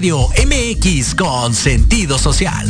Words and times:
Radio 0.00 0.30
MX 0.46 1.14
con 1.14 1.54
sentido 1.54 2.18
social. 2.18 2.66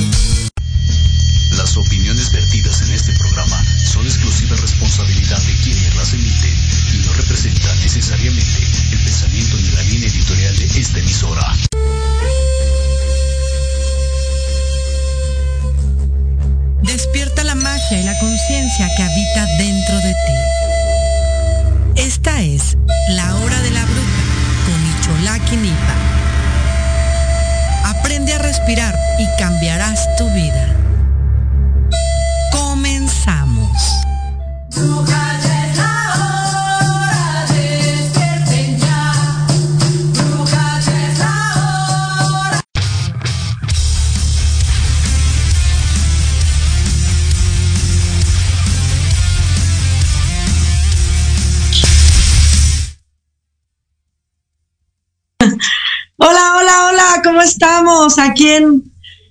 Las 1.56 1.76
opiniones 1.76 2.32
vertidas 2.32 2.82
en 2.82 2.90
este 2.90 3.12
programa 3.12 3.56
son 3.84 4.04
exclusiva 4.04 4.56
responsabilidad 4.56 5.38
de 5.38 5.54
quienes 5.62 5.94
las 5.94 6.12
emiten 6.12 6.56
y 6.92 7.06
no 7.06 7.12
representan 7.12 7.78
necesariamente 7.82 8.58
el 8.90 8.98
pensamiento 8.98 9.56
ni 9.58 9.70
la 9.70 9.82
línea 9.82 10.08
editorial 10.08 10.56
de 10.56 10.64
esta 10.80 10.98
emisora. 10.98 11.56
Despierta 16.82 17.44
la 17.44 17.54
magia 17.54 18.00
y 18.00 18.02
la 18.06 18.18
conciencia 18.18 18.90
que 18.96 19.04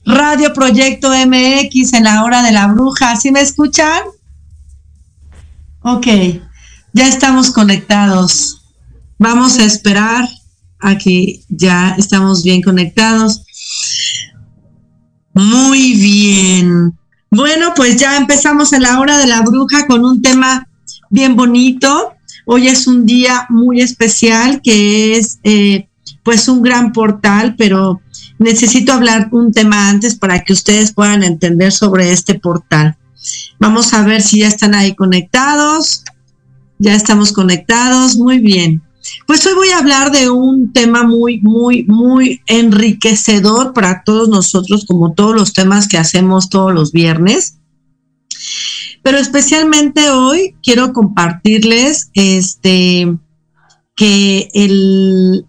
Radio 0.05 0.53
Proyecto 0.53 1.09
MX 1.09 1.93
en 1.93 2.03
la 2.03 2.23
hora 2.23 2.41
de 2.43 2.51
la 2.51 2.67
bruja. 2.67 3.15
¿Sí 3.15 3.31
me 3.31 3.41
escuchan? 3.41 4.01
Ok, 5.81 6.07
ya 6.93 7.07
estamos 7.07 7.51
conectados. 7.51 8.61
Vamos 9.17 9.59
a 9.59 9.65
esperar 9.65 10.27
a 10.79 10.97
que 10.97 11.41
ya 11.49 11.95
estamos 11.97 12.43
bien 12.43 12.61
conectados. 12.61 13.43
Muy 15.33 15.93
bien. 15.93 16.97
Bueno, 17.31 17.73
pues 17.75 17.97
ya 17.97 18.17
empezamos 18.17 18.73
en 18.73 18.83
la 18.83 18.99
hora 18.99 19.17
de 19.17 19.27
la 19.27 19.41
bruja 19.41 19.85
con 19.87 20.03
un 20.03 20.21
tema 20.21 20.67
bien 21.09 21.35
bonito. 21.35 22.13
Hoy 22.45 22.67
es 22.67 22.87
un 22.87 23.05
día 23.05 23.45
muy 23.49 23.81
especial 23.81 24.61
que 24.63 25.17
es 25.17 25.39
eh, 25.43 25.88
pues 26.23 26.47
un 26.47 26.61
gran 26.61 26.91
portal, 26.91 27.55
pero 27.57 28.01
necesito 28.37 28.93
hablar 28.93 29.29
un 29.31 29.51
tema 29.51 29.89
antes 29.89 30.15
para 30.15 30.43
que 30.43 30.53
ustedes 30.53 30.93
puedan 30.93 31.23
entender 31.23 31.71
sobre 31.71 32.11
este 32.11 32.35
portal. 32.35 32.97
Vamos 33.59 33.93
a 33.93 34.03
ver 34.03 34.21
si 34.21 34.39
ya 34.39 34.47
están 34.47 34.73
ahí 34.73 34.95
conectados. 34.95 36.03
Ya 36.77 36.95
estamos 36.95 37.33
conectados, 37.33 38.15
muy 38.15 38.39
bien. 38.39 38.81
Pues 39.27 39.45
hoy 39.45 39.53
voy 39.53 39.69
a 39.69 39.79
hablar 39.79 40.11
de 40.11 40.29
un 40.29 40.71
tema 40.71 41.03
muy, 41.03 41.41
muy, 41.41 41.83
muy 41.83 42.41
enriquecedor 42.47 43.73
para 43.73 44.03
todos 44.03 44.29
nosotros, 44.29 44.85
como 44.85 45.13
todos 45.13 45.35
los 45.35 45.53
temas 45.53 45.87
que 45.87 45.97
hacemos 45.97 46.49
todos 46.49 46.73
los 46.73 46.91
viernes. 46.91 47.57
Pero 49.03 49.17
especialmente 49.17 50.09
hoy 50.09 50.55
quiero 50.63 50.93
compartirles 50.93 52.09
este, 52.13 53.17
que 53.95 54.49
el, 54.53 55.45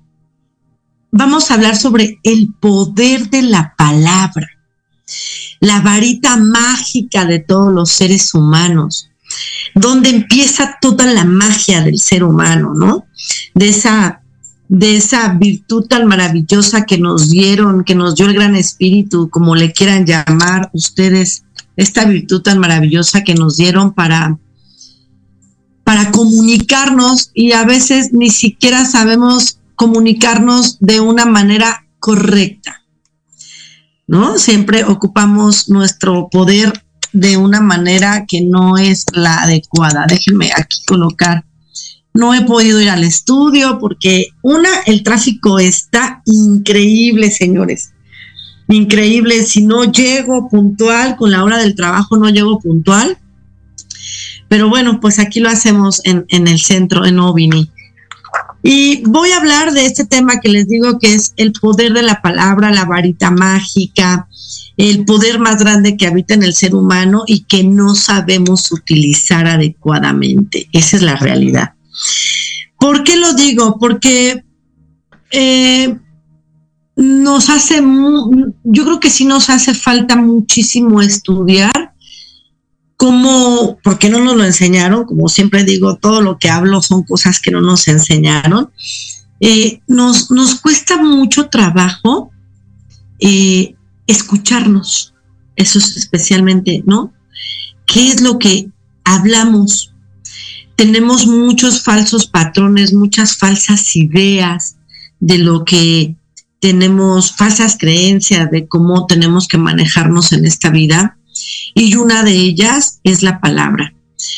vamos 1.11 1.51
a 1.51 1.55
hablar 1.55 1.77
sobre 1.77 2.19
el 2.23 2.53
poder 2.61 3.31
de 3.31 3.43
la 3.43 3.75
palabra, 3.77 4.49
la 5.61 5.81
varita 5.81 6.37
mágica 6.37 7.25
de 7.25 7.41
todos 7.41 7.73
los 7.73 7.91
seres 7.91 8.35
humanos 8.35 9.11
donde 9.75 10.11
empieza 10.11 10.79
toda 10.81 11.07
la 11.07 11.25
magia 11.25 11.83
del 11.83 11.99
ser 11.99 12.25
humano, 12.25 12.75
¿no? 12.75 13.07
De 13.55 13.69
esa, 13.69 14.23
de 14.69 14.97
esa 14.97 15.35
virtud 15.35 15.87
tan 15.87 16.07
maravillosa 16.07 16.85
que 16.85 16.99
nos 16.99 17.31
dieron, 17.31 17.85
que 17.85 17.95
nos 17.95 18.17
dio 18.17 18.27
el 18.27 18.35
gran 18.35 18.57
espíritu, 18.57 19.31
como 19.31 19.55
le 19.55 19.73
quieran 19.73 20.07
llamar 20.07 20.71
ustedes, 20.73 21.45
esta 21.77 22.05
virtud 22.05 22.43
tan 22.43 22.59
maravillosa 22.59 23.23
que 23.23 23.35
nos 23.35 23.57
dieron 23.57 23.95
para, 23.95 24.39
para 25.85 26.11
comunicarnos 26.11 27.31
y 27.33 27.53
a 27.53 27.65
veces 27.65 28.13
ni 28.13 28.31
siquiera 28.31 28.85
sabemos 28.85 29.60
comunicarnos 29.81 30.77
de 30.81 31.01
una 31.01 31.25
manera 31.25 31.87
correcta. 32.01 32.83
¿No? 34.07 34.39
Siempre 34.39 34.85
ocupamos 34.85 35.71
nuestro 35.71 36.29
poder 36.31 36.85
de 37.15 37.39
una 37.39 37.63
manera 37.63 38.27
que 38.29 38.43
no 38.43 38.77
es 38.77 39.07
la 39.15 39.39
adecuada. 39.39 40.05
Déjenme 40.07 40.51
aquí 40.55 40.83
colocar. 40.87 41.47
No 42.13 42.35
he 42.35 42.43
podido 42.43 42.79
ir 42.79 42.91
al 42.91 43.05
estudio 43.05 43.79
porque, 43.79 44.27
una, 44.43 44.69
el 44.85 45.03
tráfico 45.03 45.59
está 45.59 46.21
increíble, 46.27 47.31
señores. 47.31 47.93
Increíble. 48.69 49.47
Si 49.47 49.65
no 49.65 49.91
llego 49.91 50.51
puntual 50.51 51.17
con 51.17 51.31
la 51.31 51.43
hora 51.43 51.57
del 51.57 51.75
trabajo, 51.75 52.19
no 52.19 52.29
llego 52.29 52.61
puntual. 52.61 53.17
Pero 54.47 54.69
bueno, 54.69 55.01
pues 55.01 55.19
aquí 55.19 55.41
lo 55.41 55.49
hacemos 55.49 56.03
en, 56.05 56.27
en 56.29 56.49
el 56.49 56.61
centro, 56.61 57.07
en 57.07 57.19
Ovini. 57.19 57.71
Y 58.63 59.03
voy 59.07 59.31
a 59.31 59.39
hablar 59.39 59.73
de 59.73 59.87
este 59.87 60.05
tema 60.05 60.41
que 60.41 60.49
les 60.49 60.69
digo 60.69 60.99
que 60.99 61.15
es 61.15 61.33
el 61.37 61.53
poder 61.53 61.93
de 61.93 62.03
la 62.03 62.21
palabra, 62.21 62.71
la 62.71 62.85
varita 62.85 63.31
mágica, 63.31 64.29
el 64.77 65.05
poder 65.05 65.39
más 65.39 65.59
grande 65.59 65.97
que 65.97 66.07
habita 66.07 66.35
en 66.35 66.43
el 66.43 66.55
ser 66.55 66.75
humano 66.75 67.25
y 67.27 67.45
que 67.45 67.65
no 67.65 67.95
sabemos 67.95 68.71
utilizar 68.73 69.47
adecuadamente. 69.47 70.69
Esa 70.73 70.97
es 70.97 71.03
la 71.03 71.17
realidad. 71.17 71.75
¿Por 72.79 73.05
qué 73.05 73.17
lo 73.17 73.35
digo? 73.35 73.79
Porque 73.79 74.45
eh, 75.31 75.99
nos 76.97 77.51
hace, 77.51 77.83
yo 78.65 78.85
creo 78.85 79.01
que 79.01 79.11
sí 79.11 79.25
nos 79.25 79.49
hace 79.49 79.75
falta 79.75 80.17
muchísimo 80.17 81.01
estudiar 81.01 81.90
cómo, 83.01 83.79
porque 83.83 84.11
no 84.11 84.21
nos 84.21 84.37
lo 84.37 84.45
enseñaron, 84.45 85.07
como 85.07 85.31
siempre 85.31 85.65
digo, 85.65 85.97
todo 85.97 86.21
lo 86.21 86.39
que 86.39 86.51
hablo 86.51 86.83
son 86.83 87.03
cosas 87.03 87.41
que 87.41 87.51
no 87.51 87.63
nos 87.63 87.89
enseñaron. 87.89 88.71
Eh, 89.41 89.81
nos, 89.89 90.31
nos 90.31 90.61
cuesta 90.61 91.03
mucho 91.03 91.49
trabajo 91.49 92.31
eh, 93.19 93.75
escucharnos, 94.07 95.15
eso 95.57 95.79
es 95.79 95.97
especialmente, 95.97 96.83
¿no? 96.85 97.15
¿Qué 97.87 98.09
es 98.09 98.21
lo 98.21 98.39
que 98.39 98.69
hablamos? 99.05 99.95
Tenemos 100.77 101.27
muchos 101.27 101.83
falsos 101.83 102.27
patrones, 102.27 102.93
muchas 102.93 103.35
falsas 103.35 103.97
ideas 103.97 104.77
de 105.21 105.39
lo 105.39 105.65
que 105.65 106.17
tenemos, 106.59 107.35
falsas 107.35 107.79
creencias 107.81 108.51
de 108.51 108.69
cómo 108.69 109.07
tenemos 109.07 109.49
que 109.49 109.57
manejarnos 109.57 110.33
en 110.33 110.45
esta 110.45 110.69
vida. 110.69 111.17
Y 111.75 111.97
una 111.97 112.23
de 112.23 112.33
ellas 112.33 113.01
es 113.05 113.23
la 113.23 113.41
palabra. 113.41 113.95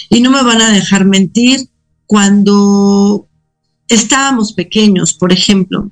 Y 0.08 0.20
no 0.20 0.30
me 0.30 0.42
van 0.42 0.60
a 0.60 0.70
dejar 0.70 1.04
mentir, 1.04 1.68
cuando 2.06 3.28
estábamos 3.88 4.52
pequeños, 4.52 5.14
por 5.14 5.32
ejemplo, 5.32 5.90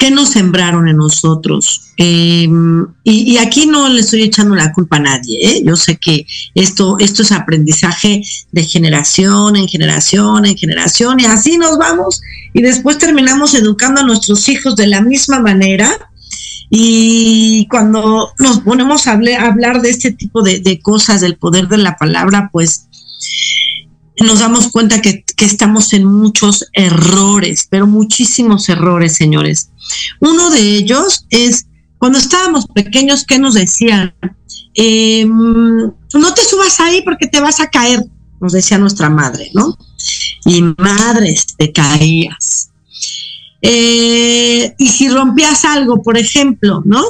¿Qué 0.00 0.10
nos 0.10 0.30
sembraron 0.30 0.88
en 0.88 0.96
nosotros? 0.96 1.92
Em, 1.98 2.86
y, 3.04 3.36
aquí 3.36 3.66
no 3.66 3.86
le 3.90 4.00
estoy 4.00 4.22
echando 4.22 4.54
la 4.54 4.72
culpa 4.72 4.96
a 4.96 5.00
nadie. 5.00 5.38
¿eh? 5.42 5.62
Yo 5.62 5.76
sé 5.76 5.98
que 5.98 6.24
esto, 6.54 6.96
esto 6.98 7.20
es 7.20 7.32
aprendizaje 7.32 8.22
de 8.50 8.64
generación 8.64 9.56
en 9.56 9.68
generación 9.68 10.46
en 10.46 10.56
generación 10.56 11.20
y 11.20 11.26
así 11.26 11.58
nos 11.58 11.76
vamos 11.76 12.22
y 12.54 12.62
después 12.62 12.96
terminamos 12.96 13.54
educando 13.54 14.00
a 14.00 14.04
nuestros 14.04 14.48
hijos 14.48 14.74
de 14.74 14.86
la 14.86 15.02
misma 15.02 15.40
manera. 15.40 16.09
Y 16.70 17.66
cuando 17.68 18.32
nos 18.38 18.60
ponemos 18.60 19.08
a 19.08 19.12
hablar 19.12 19.82
de 19.82 19.90
este 19.90 20.12
tipo 20.12 20.42
de, 20.42 20.80
cosas, 20.80 21.20
del 21.20 21.36
poder 21.36 21.66
de 21.66 21.78
la 21.78 21.96
palabra, 21.96 22.48
pues 22.52 22.86
nos 24.20 24.38
damos 24.38 24.68
cuenta 24.68 25.02
que, 25.02 25.24
estamos 25.38 25.92
en 25.94 26.04
muchos 26.04 26.66
errores, 26.72 27.66
pero 27.68 27.88
muchísimos 27.88 28.68
errores, 28.68 29.16
señores. 29.16 29.70
Uno 30.20 30.50
de 30.50 30.60
ellos 30.76 31.26
es 31.30 31.66
cuando 31.98 32.18
estábamos 32.18 32.66
pequeños, 32.68 33.24
¿qué 33.24 33.40
nos 33.40 33.54
decían? 33.54 34.14
Em, 34.74 35.28
no 35.28 36.34
te 36.34 36.44
subas 36.44 36.78
ahí 36.78 37.02
porque 37.02 37.26
te 37.26 37.40
vas 37.40 37.58
a 37.58 37.68
caer, 37.68 38.04
nos 38.40 38.52
decía 38.52 38.78
nuestra 38.78 39.10
madre, 39.10 39.50
¿no? 39.54 39.76
Y 40.44 40.62
madres, 40.78 41.46
te 41.58 41.72
caías. 41.72 42.69
Eh, 43.62 44.74
y 44.78 44.88
si 44.88 45.08
rompías 45.08 45.64
algo, 45.64 46.02
por 46.02 46.16
ejemplo, 46.16 46.82
¿no? 46.84 47.02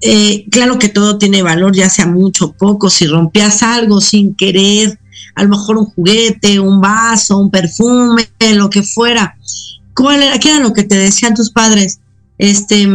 Eh, 0.00 0.46
claro 0.50 0.78
que 0.78 0.88
todo 0.88 1.18
tiene 1.18 1.42
valor, 1.42 1.74
ya 1.74 1.88
sea 1.88 2.06
mucho 2.06 2.46
o 2.46 2.52
poco, 2.52 2.90
si 2.90 3.06
rompías 3.06 3.62
algo 3.62 4.00
sin 4.00 4.34
querer, 4.34 4.98
a 5.34 5.42
lo 5.42 5.50
mejor 5.50 5.78
un 5.78 5.86
juguete, 5.86 6.60
un 6.60 6.80
vaso, 6.80 7.38
un 7.38 7.50
perfume, 7.50 8.28
lo 8.54 8.70
que 8.70 8.82
fuera. 8.82 9.36
¿Cuál 9.94 10.22
era, 10.22 10.38
¿Qué 10.38 10.50
era 10.50 10.60
lo 10.60 10.72
que 10.72 10.82
te 10.82 10.96
decían 10.96 11.34
tus 11.34 11.50
padres? 11.50 12.00
Este, 12.38 12.86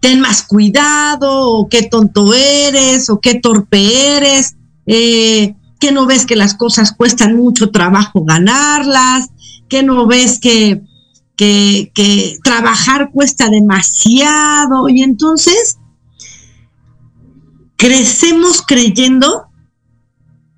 ten 0.00 0.20
más 0.20 0.42
cuidado, 0.42 1.48
o 1.48 1.68
qué 1.68 1.82
tonto 1.82 2.34
eres, 2.34 3.08
o 3.10 3.20
qué 3.20 3.34
torpe 3.34 4.16
eres, 4.16 4.56
eh, 4.86 5.54
que 5.78 5.92
no 5.92 6.06
ves 6.06 6.26
que 6.26 6.36
las 6.36 6.54
cosas 6.54 6.92
cuestan 6.92 7.36
mucho 7.36 7.70
trabajo 7.70 8.24
ganarlas, 8.24 9.28
que 9.70 9.82
no 9.82 10.06
ves 10.06 10.38
que, 10.38 10.82
que, 11.36 11.90
que 11.94 12.38
trabajar 12.44 13.10
cuesta 13.12 13.48
demasiado. 13.48 14.90
Y 14.90 15.02
entonces 15.02 15.78
crecemos 17.76 18.60
creyendo 18.60 19.46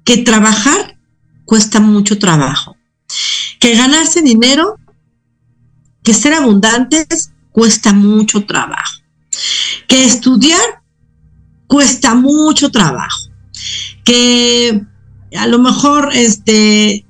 que 0.04 0.19
trabajar 0.19 0.99
cuesta 1.45 1.78
mucho 1.78 2.19
trabajo, 2.19 2.76
que 3.61 3.76
ganarse 3.76 4.23
dinero, 4.23 4.76
que 6.02 6.14
ser 6.14 6.35
abundantes 6.35 7.31
cuesta 7.52 7.92
mucho 7.92 8.45
trabajo, 8.45 9.02
que 9.87 10.04
estudiar 10.04 10.83
cuesta 11.69 12.14
mucho 12.14 12.71
trabajo, 12.71 13.31
que 14.04 14.83
a 15.37 15.47
lo 15.47 15.59
mejor 15.59 16.11
este 16.12 17.07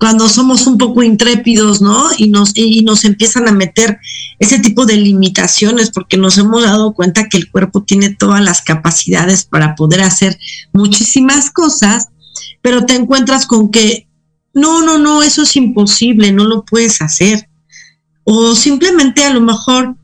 cuando 0.00 0.30
somos 0.30 0.66
un 0.66 0.78
poco 0.78 1.02
intrépidos, 1.02 1.82
¿no? 1.82 2.08
Y 2.16 2.28
nos, 2.28 2.56
y 2.56 2.82
nos 2.82 3.04
empiezan 3.04 3.46
a 3.46 3.52
meter 3.52 3.98
ese 4.38 4.58
tipo 4.58 4.86
de 4.86 4.96
limitaciones 4.96 5.90
porque 5.90 6.16
nos 6.16 6.38
hemos 6.38 6.62
dado 6.62 6.94
cuenta 6.94 7.28
que 7.28 7.36
el 7.36 7.50
cuerpo 7.50 7.82
tiene 7.82 8.08
todas 8.08 8.42
las 8.42 8.62
capacidades 8.62 9.44
para 9.44 9.74
poder 9.74 10.00
hacer 10.00 10.38
muchísimas 10.72 11.50
cosas, 11.50 12.08
pero 12.62 12.86
te 12.86 12.94
encuentras 12.94 13.44
con 13.44 13.70
que 13.70 14.08
no, 14.54 14.82
no, 14.82 14.96
no, 14.96 15.22
eso 15.22 15.42
es 15.42 15.54
imposible, 15.56 16.32
no 16.32 16.44
lo 16.44 16.64
puedes 16.64 17.02
hacer. 17.02 17.50
O 18.24 18.54
simplemente 18.54 19.22
a 19.24 19.34
lo 19.34 19.42
mejor 19.42 19.96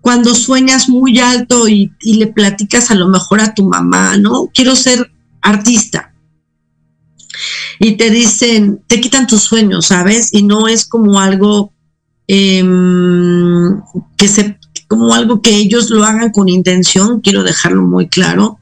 cuando 0.00 0.36
sueñas 0.36 0.88
muy 0.88 1.18
alto 1.18 1.68
y, 1.68 1.90
y 2.02 2.18
le 2.18 2.28
platicas 2.28 2.92
a 2.92 2.94
lo 2.94 3.08
mejor 3.08 3.40
a 3.40 3.52
tu 3.52 3.68
mamá, 3.68 4.16
¿no? 4.16 4.48
Quiero 4.54 4.76
ser 4.76 5.10
artista 5.42 6.09
y 7.78 7.92
te 7.92 8.10
dicen, 8.10 8.82
te 8.86 9.00
quitan 9.00 9.26
tus 9.26 9.42
sueños, 9.42 9.86
¿sabes? 9.86 10.30
Y 10.32 10.42
no 10.42 10.68
es 10.68 10.84
como 10.84 11.20
algo 11.20 11.72
em, 12.26 13.80
que 14.16 14.28
se, 14.28 14.58
como 14.88 15.14
algo 15.14 15.42
que 15.42 15.56
ellos 15.56 15.90
lo 15.90 16.04
hagan 16.04 16.30
con 16.30 16.48
intención, 16.48 17.20
quiero 17.20 17.42
dejarlo 17.42 17.82
muy 17.82 18.08
claro, 18.08 18.58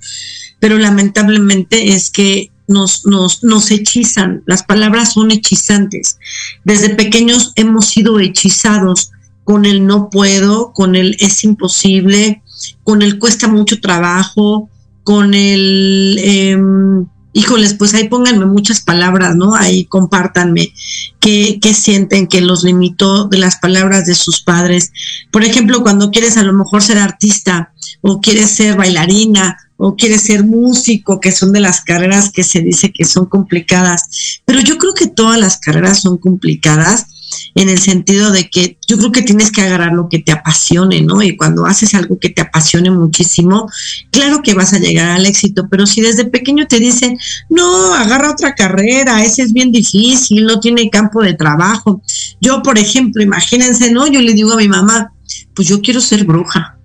pero 0.60 0.78
lamentablemente 0.78 1.94
es 1.94 2.10
que 2.10 2.50
nos, 2.66 3.06
nos, 3.06 3.42
nos 3.42 3.70
hechizan, 3.70 4.42
las 4.46 4.62
palabras 4.62 5.14
son 5.14 5.30
hechizantes. 5.30 6.18
Desde 6.64 6.90
pequeños 6.90 7.52
hemos 7.56 7.86
sido 7.88 8.20
hechizados 8.20 9.10
con 9.44 9.64
el 9.64 9.86
no 9.86 10.10
puedo, 10.10 10.72
con 10.74 10.94
el 10.94 11.16
es 11.20 11.42
imposible, 11.44 12.42
con 12.84 13.00
el 13.00 13.18
cuesta 13.18 13.48
mucho 13.48 13.80
trabajo, 13.80 14.68
con 15.02 15.32
el... 15.32 16.20
Em, 16.22 17.06
híjoles, 17.32 17.74
pues 17.74 17.94
ahí 17.94 18.08
pónganme 18.08 18.46
muchas 18.46 18.80
palabras, 18.80 19.36
¿no? 19.36 19.54
Ahí 19.54 19.84
compártanme 19.84 20.72
qué, 21.20 21.58
qué, 21.60 21.74
sienten 21.74 22.26
que 22.26 22.40
los 22.40 22.64
limitó 22.64 23.24
de 23.24 23.38
las 23.38 23.56
palabras 23.56 24.06
de 24.06 24.14
sus 24.14 24.42
padres. 24.42 24.92
Por 25.30 25.44
ejemplo, 25.44 25.82
cuando 25.82 26.10
quieres 26.10 26.36
a 26.36 26.42
lo 26.42 26.52
mejor 26.52 26.82
ser 26.82 26.98
artista 26.98 27.72
o 28.00 28.20
quieres 28.20 28.50
ser 28.50 28.76
bailarina 28.76 29.56
o 29.76 29.94
quieres 29.94 30.22
ser 30.22 30.44
músico, 30.44 31.20
que 31.20 31.32
son 31.32 31.52
de 31.52 31.60
las 31.60 31.82
carreras 31.82 32.30
que 32.30 32.42
se 32.42 32.60
dice 32.60 32.92
que 32.92 33.04
son 33.04 33.26
complicadas. 33.26 34.40
Pero 34.44 34.60
yo 34.60 34.76
creo 34.78 34.94
que 34.94 35.06
todas 35.06 35.38
las 35.38 35.58
carreras 35.58 36.02
son 36.02 36.18
complicadas 36.18 37.06
en 37.54 37.68
el 37.68 37.78
sentido 37.78 38.30
de 38.30 38.48
que 38.50 38.78
yo 38.86 38.98
creo 38.98 39.12
que 39.12 39.22
tienes 39.22 39.50
que 39.50 39.62
agarrar 39.62 39.92
lo 39.92 40.08
que 40.08 40.18
te 40.18 40.32
apasione, 40.32 41.00
¿no? 41.02 41.22
Y 41.22 41.36
cuando 41.36 41.66
haces 41.66 41.94
algo 41.94 42.18
que 42.18 42.30
te 42.30 42.42
apasione 42.42 42.90
muchísimo, 42.90 43.70
claro 44.10 44.42
que 44.42 44.54
vas 44.54 44.72
a 44.72 44.78
llegar 44.78 45.10
al 45.10 45.26
éxito, 45.26 45.68
pero 45.70 45.86
si 45.86 46.00
desde 46.00 46.24
pequeño 46.24 46.66
te 46.66 46.78
dicen, 46.78 47.18
no, 47.48 47.94
agarra 47.94 48.30
otra 48.30 48.54
carrera, 48.54 49.22
ese 49.24 49.42
es 49.42 49.52
bien 49.52 49.72
difícil, 49.72 50.44
no 50.44 50.60
tiene 50.60 50.90
campo 50.90 51.22
de 51.22 51.34
trabajo. 51.34 52.02
Yo, 52.40 52.62
por 52.62 52.78
ejemplo, 52.78 53.22
imagínense, 53.22 53.90
¿no? 53.90 54.06
Yo 54.06 54.20
le 54.20 54.34
digo 54.34 54.52
a 54.52 54.56
mi 54.56 54.68
mamá, 54.68 55.12
pues 55.54 55.68
yo 55.68 55.80
quiero 55.80 56.00
ser 56.00 56.24
bruja, 56.24 56.78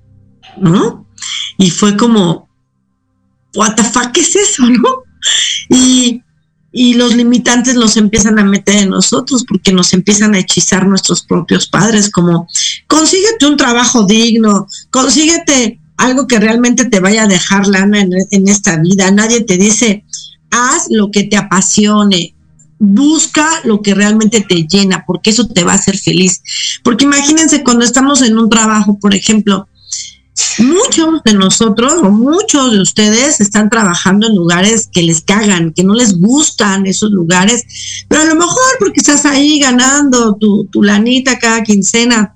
¿no? 0.58 1.08
Y 1.58 1.70
fue 1.70 1.96
como, 1.96 2.50
what 3.56 3.76
the 3.76 3.84
fuck, 3.84 4.12
¿qué 4.12 4.22
es 4.22 4.36
eso, 4.36 4.64
no? 4.70 5.04
Y 5.70 6.22
y 6.76 6.96
los 6.96 7.16
limitantes 7.16 7.76
los 7.76 7.96
empiezan 7.98 8.40
a 8.40 8.44
meter 8.44 8.78
en 8.78 8.90
nosotros 8.90 9.46
porque 9.48 9.72
nos 9.72 9.94
empiezan 9.94 10.34
a 10.34 10.40
hechizar 10.40 10.88
nuestros 10.88 11.22
propios 11.22 11.68
padres, 11.68 12.10
como 12.10 12.48
consíguete 12.88 13.46
un 13.46 13.58
trabajo 13.58 14.06
digno, 14.06 14.68
consíguete 14.90 15.80
algo 15.98 16.26
que 16.28 16.40
realmente 16.40 16.86
te 16.86 17.00
vaya 17.00 17.24
a 17.24 17.28
dejar 17.28 17.68
lana 17.68 18.02
en, 18.02 18.10
en 18.32 18.48
esta 18.48 18.78
vida. 18.78 19.12
Nadie 19.12 19.42
te 19.42 19.58
dice, 19.58 20.04
haz 20.50 20.88
lo 20.90 21.12
que 21.12 21.26
te 21.26 21.38
apasione, 21.38 22.34
busca 22.80 23.48
lo 23.66 23.84
que 23.84 23.94
realmente 23.94 24.42
te 24.42 24.68
llena, 24.68 25.06
porque 25.06 25.30
eso 25.30 25.48
te 25.48 25.64
va 25.64 25.74
a 25.74 25.76
hacer 25.76 25.98
feliz. 25.98 26.42
Porque 26.84 27.06
imagínense 27.06 27.64
cuando 27.64 27.86
estamos 27.86 28.24
en 28.24 28.40
un 28.40 28.50
trabajo, 28.50 28.98
por 28.98 29.14
ejemplo, 29.14 29.68
muchos 30.60 31.24
de 31.24 31.34
nosotros 31.34 31.94
o 32.02 32.10
muchos 32.10 32.72
de 32.72 32.82
ustedes 32.82 33.40
están 33.40 33.70
trabajando 33.70 34.28
en 34.28 34.36
lugares 34.36 34.90
que 34.92 35.04
les 35.04 35.22
cagan, 35.22 35.74
que 35.74 35.84
no 35.84 35.94
les 35.94 36.20
gustan 36.20 36.86
esos 36.86 37.12
lugares, 37.12 37.64
pero 38.08 38.22
a 38.22 38.26
lo 38.26 38.36
mejor 38.36 38.64
porque 38.80 39.00
estás 39.00 39.26
ahí 39.26 39.60
ganando 39.60 40.36
tu, 40.36 40.66
tu 40.66 40.84
lanita 40.84 41.40
cada 41.40 41.64
quincena, 41.64 42.36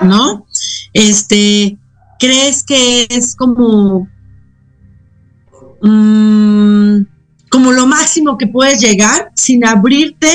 ¿no? 0.00 0.46
Este, 0.92 1.78
crees 2.18 2.64
que 2.64 3.06
es 3.10 3.34
como, 3.34 4.08
mm, 5.82 7.00
como 7.50 7.72
lo 7.72 7.86
máximo 7.86 8.36
que 8.36 8.46
puedes 8.46 8.80
llegar 8.80 9.32
sin 9.34 9.64
abrirte 9.64 10.30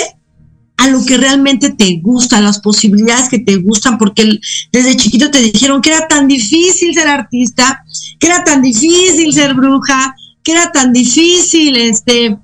a 0.83 0.89
lo 0.89 1.05
que 1.05 1.15
realmente 1.15 1.69
te 1.69 2.01
gusta, 2.01 2.41
las 2.41 2.59
posibilidades 2.59 3.29
que 3.29 3.39
te 3.39 3.55
gustan, 3.55 3.97
porque 3.97 4.37
desde 4.69 4.97
chiquito 4.97 5.31
te 5.31 5.39
dijeron 5.39 5.81
que 5.81 5.91
era 5.91 6.09
tan 6.09 6.27
difícil 6.27 6.93
ser 6.93 7.07
artista, 7.07 7.81
que 8.19 8.27
era 8.27 8.43
tan 8.43 8.61
difícil 8.61 9.33
ser 9.33 9.53
bruja, 9.53 10.13
que 10.43 10.51
era 10.51 10.73
tan 10.73 10.91
difícil 10.91 11.77
este 11.77 12.37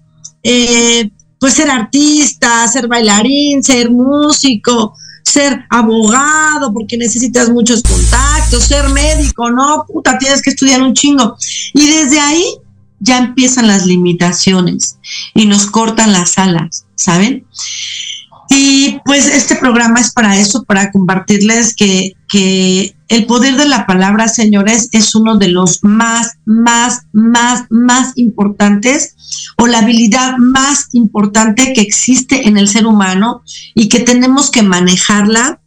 eh, 0.44 1.12
pues 1.38 1.56
ser 1.56 1.70
artista, 1.70 2.66
ser 2.70 2.88
bailarín, 2.88 3.62
ser 3.62 3.92
músico, 3.92 4.94
ser 5.22 5.66
abogado, 5.70 6.72
porque 6.72 6.98
necesitas 6.98 7.50
muchos 7.50 7.84
contactos, 7.84 8.64
ser 8.64 8.88
médico, 8.90 9.52
no, 9.52 9.84
puta, 9.86 10.18
tienes 10.18 10.42
que 10.42 10.52
estudiar 10.52 10.82
un 10.82 10.94
chingo. 10.94 11.36
Y 11.74 11.90
desde 11.90 12.22
ahí 12.22 12.46
ya 13.02 13.18
empiezan 13.18 13.68
las 13.68 13.86
limitaciones 13.86 14.98
y 15.34 15.46
nos 15.46 15.66
cortan 15.66 16.14
las 16.14 16.38
alas, 16.38 16.86
¿saben? 16.96 17.46
Y 18.50 19.00
pues 19.06 19.28
este 19.28 19.56
programa 19.56 20.00
es 20.00 20.12
para 20.12 20.38
eso, 20.38 20.64
para 20.64 20.92
compartirles 20.92 21.76
que, 21.76 22.14
que 22.28 22.96
el 23.08 23.26
poder 23.26 23.58
de 23.58 23.68
la 23.68 23.86
palabra, 23.86 24.28
señores, 24.28 24.90
es 24.92 25.14
uno 25.16 25.38
de 25.38 25.50
los 25.50 25.84
más, 25.84 26.38
más, 26.46 27.04
más, 27.14 27.66
más 27.70 28.14
importantes 28.16 29.16
o 29.58 29.68
la 29.68 29.80
habilidad 29.80 30.38
más 30.38 30.90
importante 30.94 31.74
que 31.74 31.82
existe 31.82 32.48
en 32.48 32.58
el 32.58 32.68
ser 32.68 32.88
humano 32.88 33.44
y 33.76 33.88
que 33.88 34.00
tenemos 34.00 34.50
que 34.50 34.64
manejarla 34.64 35.62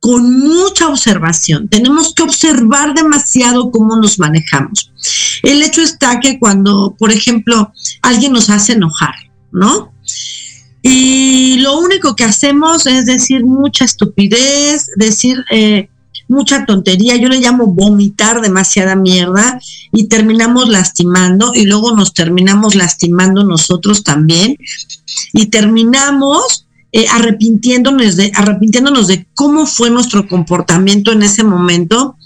con 0.00 0.40
mucha 0.40 0.88
observación. 0.88 1.68
Tenemos 1.68 2.12
que 2.12 2.24
observar 2.24 2.92
demasiado 2.92 3.70
cómo 3.70 3.96
nos 3.96 4.18
manejamos. 4.18 4.90
El 5.42 5.62
hecho 5.62 5.80
está 5.80 6.18
que 6.18 6.38
cuando, 6.40 6.96
por 6.98 7.12
ejemplo, 7.12 7.72
alguien 8.02 8.32
nos 8.32 8.50
hace 8.50 8.72
enojar, 8.72 9.14
¿no? 9.52 9.92
Y 10.82 11.58
lo 11.58 11.78
único 11.78 12.16
que 12.16 12.24
hacemos 12.24 12.86
es 12.86 13.06
decir 13.06 13.44
mucha 13.44 13.84
estupidez, 13.84 14.90
decir 14.96 15.38
eh, 15.50 15.88
mucha 16.28 16.66
tontería, 16.66 17.16
yo 17.16 17.28
le 17.28 17.38
llamo 17.38 17.68
vomitar 17.68 18.40
demasiada 18.40 18.96
mierda 18.96 19.60
y 19.92 20.08
terminamos 20.08 20.68
lastimando 20.68 21.52
y 21.54 21.66
luego 21.66 21.94
nos 21.94 22.14
terminamos 22.14 22.74
lastimando 22.74 23.44
nosotros 23.44 24.02
también. 24.02 24.56
Y 25.32 25.46
terminamos 25.46 26.66
eh, 26.94 27.06
arrepintiéndonos, 27.10 28.16
de, 28.16 28.30
arrepintiéndonos 28.34 29.08
de 29.08 29.26
cómo 29.34 29.66
fue 29.66 29.88
nuestro 29.88 30.28
comportamiento 30.28 31.10
en 31.12 31.22
ese 31.22 31.42
momento. 31.42 32.16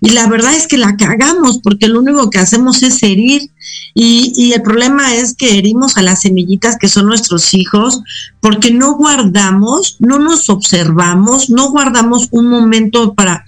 Y 0.00 0.10
la 0.10 0.26
verdad 0.28 0.54
es 0.54 0.66
que 0.66 0.78
la 0.78 0.96
cagamos 0.96 1.58
porque 1.62 1.88
lo 1.88 2.00
único 2.00 2.30
que 2.30 2.38
hacemos 2.38 2.82
es 2.82 3.02
herir. 3.02 3.50
Y, 3.94 4.32
y 4.34 4.52
el 4.54 4.62
problema 4.62 5.14
es 5.14 5.34
que 5.34 5.58
herimos 5.58 5.98
a 5.98 6.02
las 6.02 6.22
semillitas 6.22 6.78
que 6.78 6.88
son 6.88 7.06
nuestros 7.06 7.52
hijos 7.54 8.00
porque 8.40 8.70
no 8.70 8.96
guardamos, 8.96 9.96
no 9.98 10.18
nos 10.18 10.48
observamos, 10.48 11.50
no 11.50 11.70
guardamos 11.70 12.28
un 12.30 12.48
momento 12.48 13.14
para 13.14 13.44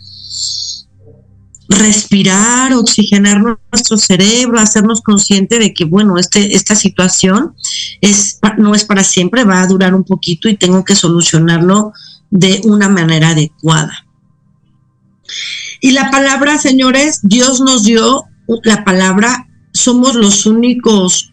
respirar, 1.69 2.73
oxigenar 2.75 3.43
nuestro 3.43 3.97
cerebro, 3.97 4.59
hacernos 4.59 5.01
consciente 5.01 5.59
de 5.59 5.75
que, 5.75 5.85
bueno, 5.85 6.19
este, 6.19 6.55
esta 6.55 6.77
situación 6.77 7.55
es, 8.01 8.39
no 8.59 8.75
es 8.75 8.85
para 8.85 9.03
siempre, 9.03 9.45
va 9.45 9.63
a 9.63 9.67
durar 9.67 9.95
un 9.95 10.05
poquito 10.05 10.49
y 10.49 10.57
tengo 10.57 10.85
que 10.85 10.95
solucionarlo 10.95 11.93
de 12.31 12.61
una 12.65 12.89
manera 12.89 13.31
adecuada. 13.31 14.07
Y 15.81 15.91
la 15.93 16.11
palabra, 16.11 16.59
señores, 16.59 17.21
Dios 17.23 17.61
nos 17.61 17.85
dio 17.85 18.25
la 18.63 18.85
palabra, 18.85 19.49
somos 19.73 20.15
los 20.15 20.47
únicos, 20.47 21.33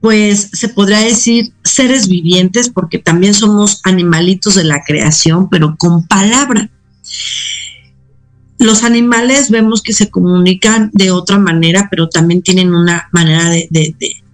pues 0.00 0.50
se 0.52 0.68
podría 0.68 1.00
decir, 1.00 1.52
seres 1.64 2.08
vivientes, 2.08 2.68
porque 2.68 2.98
también 2.98 3.34
somos 3.34 3.80
animalitos 3.84 4.54
de 4.54 4.64
la 4.64 4.84
creación, 4.84 5.48
pero 5.48 5.76
con 5.76 6.06
palabra 6.06 6.70
los 8.58 8.82
animales 8.82 9.50
vemos 9.50 9.82
que 9.82 9.92
se 9.92 10.10
comunican 10.10 10.90
de 10.92 11.10
otra 11.10 11.38
manera, 11.38 11.88
pero 11.90 12.08
también 12.08 12.42
tienen 12.42 12.74
una 12.74 13.08
manera 13.12 13.48
de, 13.48 13.68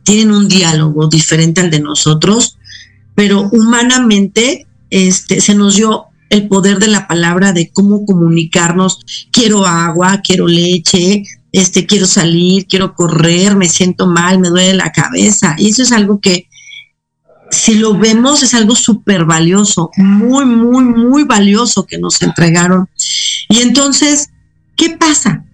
tienen 0.02 0.31
un 0.31 0.49
diálogo 0.49 1.09
diferente 1.09 1.61
al 1.61 1.71
de 1.71 1.81
nosotros, 1.81 2.59
pero 3.14 3.49
humanamente 3.52 4.66
este, 4.90 5.40
se 5.40 5.54
nos 5.54 5.76
dio 5.76 6.07
el 6.31 6.49
poder 6.49 6.78
de 6.78 6.88
la 6.88 7.07
palabra 7.07 7.52
de 7.52 7.71
cómo 7.71 8.04
comunicarnos. 8.07 9.00
Quiero 9.31 9.66
agua, 9.66 10.21
quiero 10.23 10.49
leche, 10.49 11.23
este, 11.52 11.87
quiero 11.87 12.07
salir, 12.07 12.66
quiero 12.66 12.95
correr, 12.95 13.57
me 13.57 13.69
siento 13.69 14.07
mal, 14.07 14.38
me 14.38 14.49
duele 14.49 14.75
la 14.75 14.90
cabeza. 14.90 15.54
Y 15.59 15.69
eso 15.69 15.83
es 15.83 15.93
algo 15.93 16.21
que, 16.21 16.49
si 17.50 17.75
lo 17.76 17.97
vemos, 17.97 18.43
es 18.43 18.54
algo 18.54 18.75
súper 18.75 19.25
valioso, 19.25 19.90
muy, 19.97 20.45
muy, 20.45 20.83
muy 20.85 21.25
valioso 21.25 21.87
que 21.87 21.99
nos 21.99 22.21
entregaron 22.23 22.88
y 23.54 23.62
entonces, 23.62 24.30
¿qué 24.76 24.90
pasa? 24.90 25.44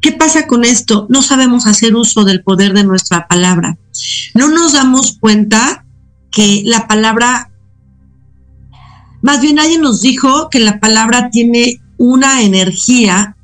¿Qué 0.00 0.10
pasa 0.10 0.48
con 0.48 0.64
esto? 0.64 1.06
No 1.08 1.22
sabemos 1.22 1.68
hacer 1.68 1.94
uso 1.94 2.24
del 2.24 2.42
poder 2.42 2.72
de 2.72 2.82
nuestra 2.82 3.28
palabra. 3.28 3.78
No 4.34 4.48
nos 4.48 4.72
damos 4.72 5.18
cuenta 5.20 5.84
que 6.32 6.62
la 6.64 6.88
palabra, 6.88 7.52
más 9.22 9.40
bien 9.40 9.54
nadie 9.54 9.78
nos 9.78 10.00
dijo 10.00 10.48
que 10.50 10.58
la 10.58 10.80
palabra 10.80 11.30
tiene 11.30 11.80
una 11.96 12.42
energía 12.42 13.36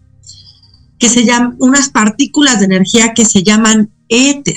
que 0.99 1.09
se 1.09 1.25
llama, 1.25 1.55
unas 1.61 1.91
partículas 1.91 2.59
de 2.59 2.65
energía 2.65 3.15
que 3.15 3.25
se 3.25 3.45
llaman 3.45 3.93
éter. 4.09 4.57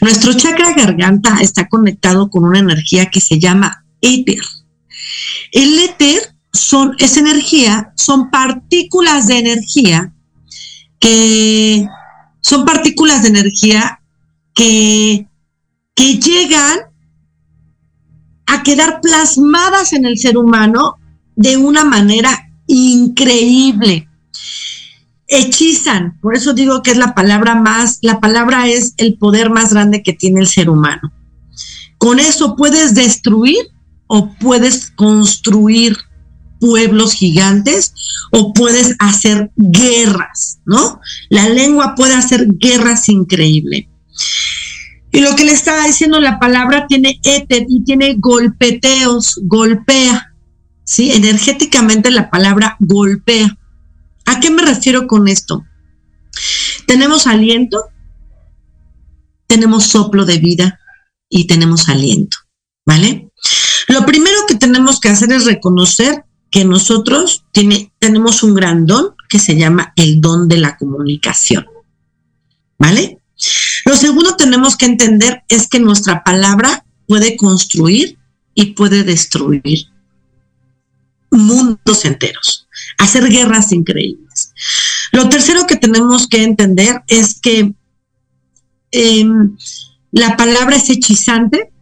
Nuestro 0.00 0.32
chakra 0.32 0.72
garganta 0.72 1.36
está 1.42 1.68
conectado 1.68 2.30
con 2.30 2.44
una 2.44 2.60
energía 2.60 3.10
que 3.10 3.20
se 3.20 3.38
llama 3.38 3.84
éter. 4.00 4.40
El 5.52 5.78
éter 5.80 6.33
son, 6.54 6.94
esa 6.98 7.20
energía 7.20 7.92
son 7.96 8.30
partículas 8.30 9.26
de 9.26 9.38
energía 9.38 10.12
que 11.00 11.86
son 12.40 12.64
partículas 12.64 13.22
de 13.22 13.28
energía 13.28 14.00
que, 14.54 15.26
que 15.94 16.18
llegan 16.18 16.78
a 18.46 18.62
quedar 18.62 19.00
plasmadas 19.00 19.92
en 19.92 20.06
el 20.06 20.16
ser 20.16 20.38
humano 20.38 20.96
de 21.34 21.56
una 21.56 21.84
manera 21.84 22.48
increíble. 22.66 24.08
hechizan. 25.26 26.20
Por 26.20 26.36
eso 26.36 26.52
digo 26.52 26.82
que 26.82 26.92
es 26.92 26.98
la 26.98 27.14
palabra 27.14 27.56
más, 27.56 27.98
la 28.02 28.20
palabra 28.20 28.68
es 28.68 28.94
el 28.98 29.18
poder 29.18 29.50
más 29.50 29.72
grande 29.72 30.02
que 30.02 30.12
tiene 30.12 30.40
el 30.40 30.46
ser 30.46 30.70
humano. 30.70 31.12
Con 31.98 32.20
eso 32.20 32.54
puedes 32.54 32.94
destruir 32.94 33.58
o 34.06 34.32
puedes 34.34 34.90
construir 34.92 35.96
pueblos 36.58 37.12
gigantes 37.12 37.94
o 38.30 38.52
puedes 38.52 38.96
hacer 38.98 39.50
guerras, 39.56 40.60
¿no? 40.64 41.00
La 41.28 41.48
lengua 41.48 41.94
puede 41.94 42.14
hacer 42.14 42.46
guerras 42.58 43.08
increíbles. 43.08 43.86
Y 45.12 45.20
lo 45.20 45.36
que 45.36 45.44
le 45.44 45.52
estaba 45.52 45.86
diciendo 45.86 46.20
la 46.20 46.40
palabra 46.40 46.86
tiene 46.88 47.20
éter 47.22 47.66
y 47.68 47.84
tiene 47.84 48.16
golpeteos, 48.18 49.40
golpea, 49.42 50.34
¿sí? 50.84 51.12
Energéticamente 51.12 52.10
la 52.10 52.30
palabra 52.30 52.76
golpea. 52.80 53.56
¿A 54.26 54.40
qué 54.40 54.50
me 54.50 54.62
refiero 54.62 55.06
con 55.06 55.28
esto? 55.28 55.64
Tenemos 56.86 57.26
aliento, 57.26 57.84
tenemos 59.46 59.86
soplo 59.86 60.24
de 60.24 60.38
vida 60.38 60.80
y 61.28 61.46
tenemos 61.46 61.88
aliento, 61.88 62.38
¿vale? 62.84 63.30
Lo 63.88 64.04
primero 64.06 64.38
que 64.48 64.56
tenemos 64.56 64.98
que 64.98 65.10
hacer 65.10 65.32
es 65.32 65.44
reconocer 65.44 66.24
que 66.54 66.64
nosotros 66.64 67.44
tiene, 67.50 67.92
tenemos 67.98 68.44
un 68.44 68.54
gran 68.54 68.86
don 68.86 69.16
que 69.28 69.40
se 69.40 69.56
llama 69.56 69.92
el 69.96 70.20
don 70.20 70.46
de 70.46 70.58
la 70.58 70.76
comunicación, 70.76 71.66
¿vale? 72.78 73.18
Lo 73.84 73.96
segundo 73.96 74.36
tenemos 74.36 74.76
que 74.76 74.86
entender 74.86 75.42
es 75.48 75.66
que 75.66 75.80
nuestra 75.80 76.22
palabra 76.22 76.86
puede 77.08 77.36
construir 77.36 78.18
y 78.54 78.66
puede 78.66 79.02
destruir 79.02 79.88
mundos 81.32 82.04
enteros, 82.04 82.68
hacer 82.98 83.28
guerras 83.28 83.72
increíbles. 83.72 84.52
Lo 85.10 85.28
tercero 85.28 85.66
que 85.66 85.74
tenemos 85.74 86.28
que 86.28 86.44
entender 86.44 87.02
es 87.08 87.40
que 87.40 87.74
em, 88.92 89.56
la 90.12 90.36
palabra 90.36 90.76
es 90.76 90.88
hechizante, 90.88 91.72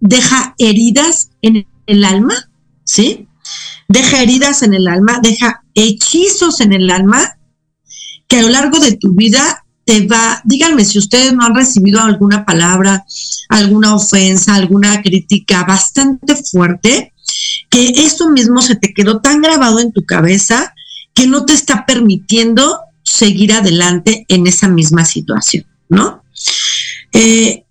deja 0.00 0.56
heridas 0.58 1.30
en 1.40 1.68
el 1.86 2.04
alma, 2.04 2.50
¿sí? 2.82 3.28
Deja 3.88 4.22
heridas 4.22 4.62
en 4.62 4.74
el 4.74 4.88
alma, 4.88 5.20
deja 5.22 5.62
hechizos 5.74 6.60
en 6.60 6.72
el 6.72 6.90
alma 6.90 7.38
que 8.28 8.38
a 8.38 8.42
lo 8.42 8.48
largo 8.48 8.78
de 8.80 8.96
tu 8.96 9.14
vida 9.14 9.64
te 9.84 10.06
va, 10.06 10.42
díganme 10.44 10.84
si 10.84 10.98
ustedes 10.98 11.32
no 11.32 11.44
han 11.44 11.54
recibido 11.54 12.00
alguna 12.00 12.44
palabra, 12.44 13.04
alguna 13.48 13.94
ofensa, 13.94 14.56
alguna 14.56 15.00
crítica 15.00 15.62
bastante 15.62 16.34
fuerte, 16.34 17.12
que 17.70 17.92
esto 17.96 18.28
mismo 18.30 18.60
se 18.62 18.74
te 18.74 18.92
quedó 18.92 19.20
tan 19.20 19.40
grabado 19.42 19.78
en 19.78 19.92
tu 19.92 20.04
cabeza 20.04 20.74
que 21.14 21.28
no 21.28 21.44
te 21.44 21.52
está 21.52 21.86
permitiendo 21.86 22.80
seguir 23.04 23.52
adelante 23.52 24.26
en 24.28 24.48
esa 24.48 24.68
misma 24.68 25.04
situación, 25.04 25.64
¿no? 25.88 26.24
Eh, 27.12 27.64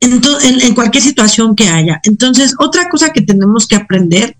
en, 0.00 0.74
cualquier 0.74 1.02
situación 1.02 1.56
que 1.56 1.68
haya. 1.68 2.00
Entonces, 2.04 2.54
otra 2.58 2.88
cosa 2.88 3.12
que 3.12 3.20
tenemos 3.20 3.66
que 3.66 3.76
aprender 3.76 4.36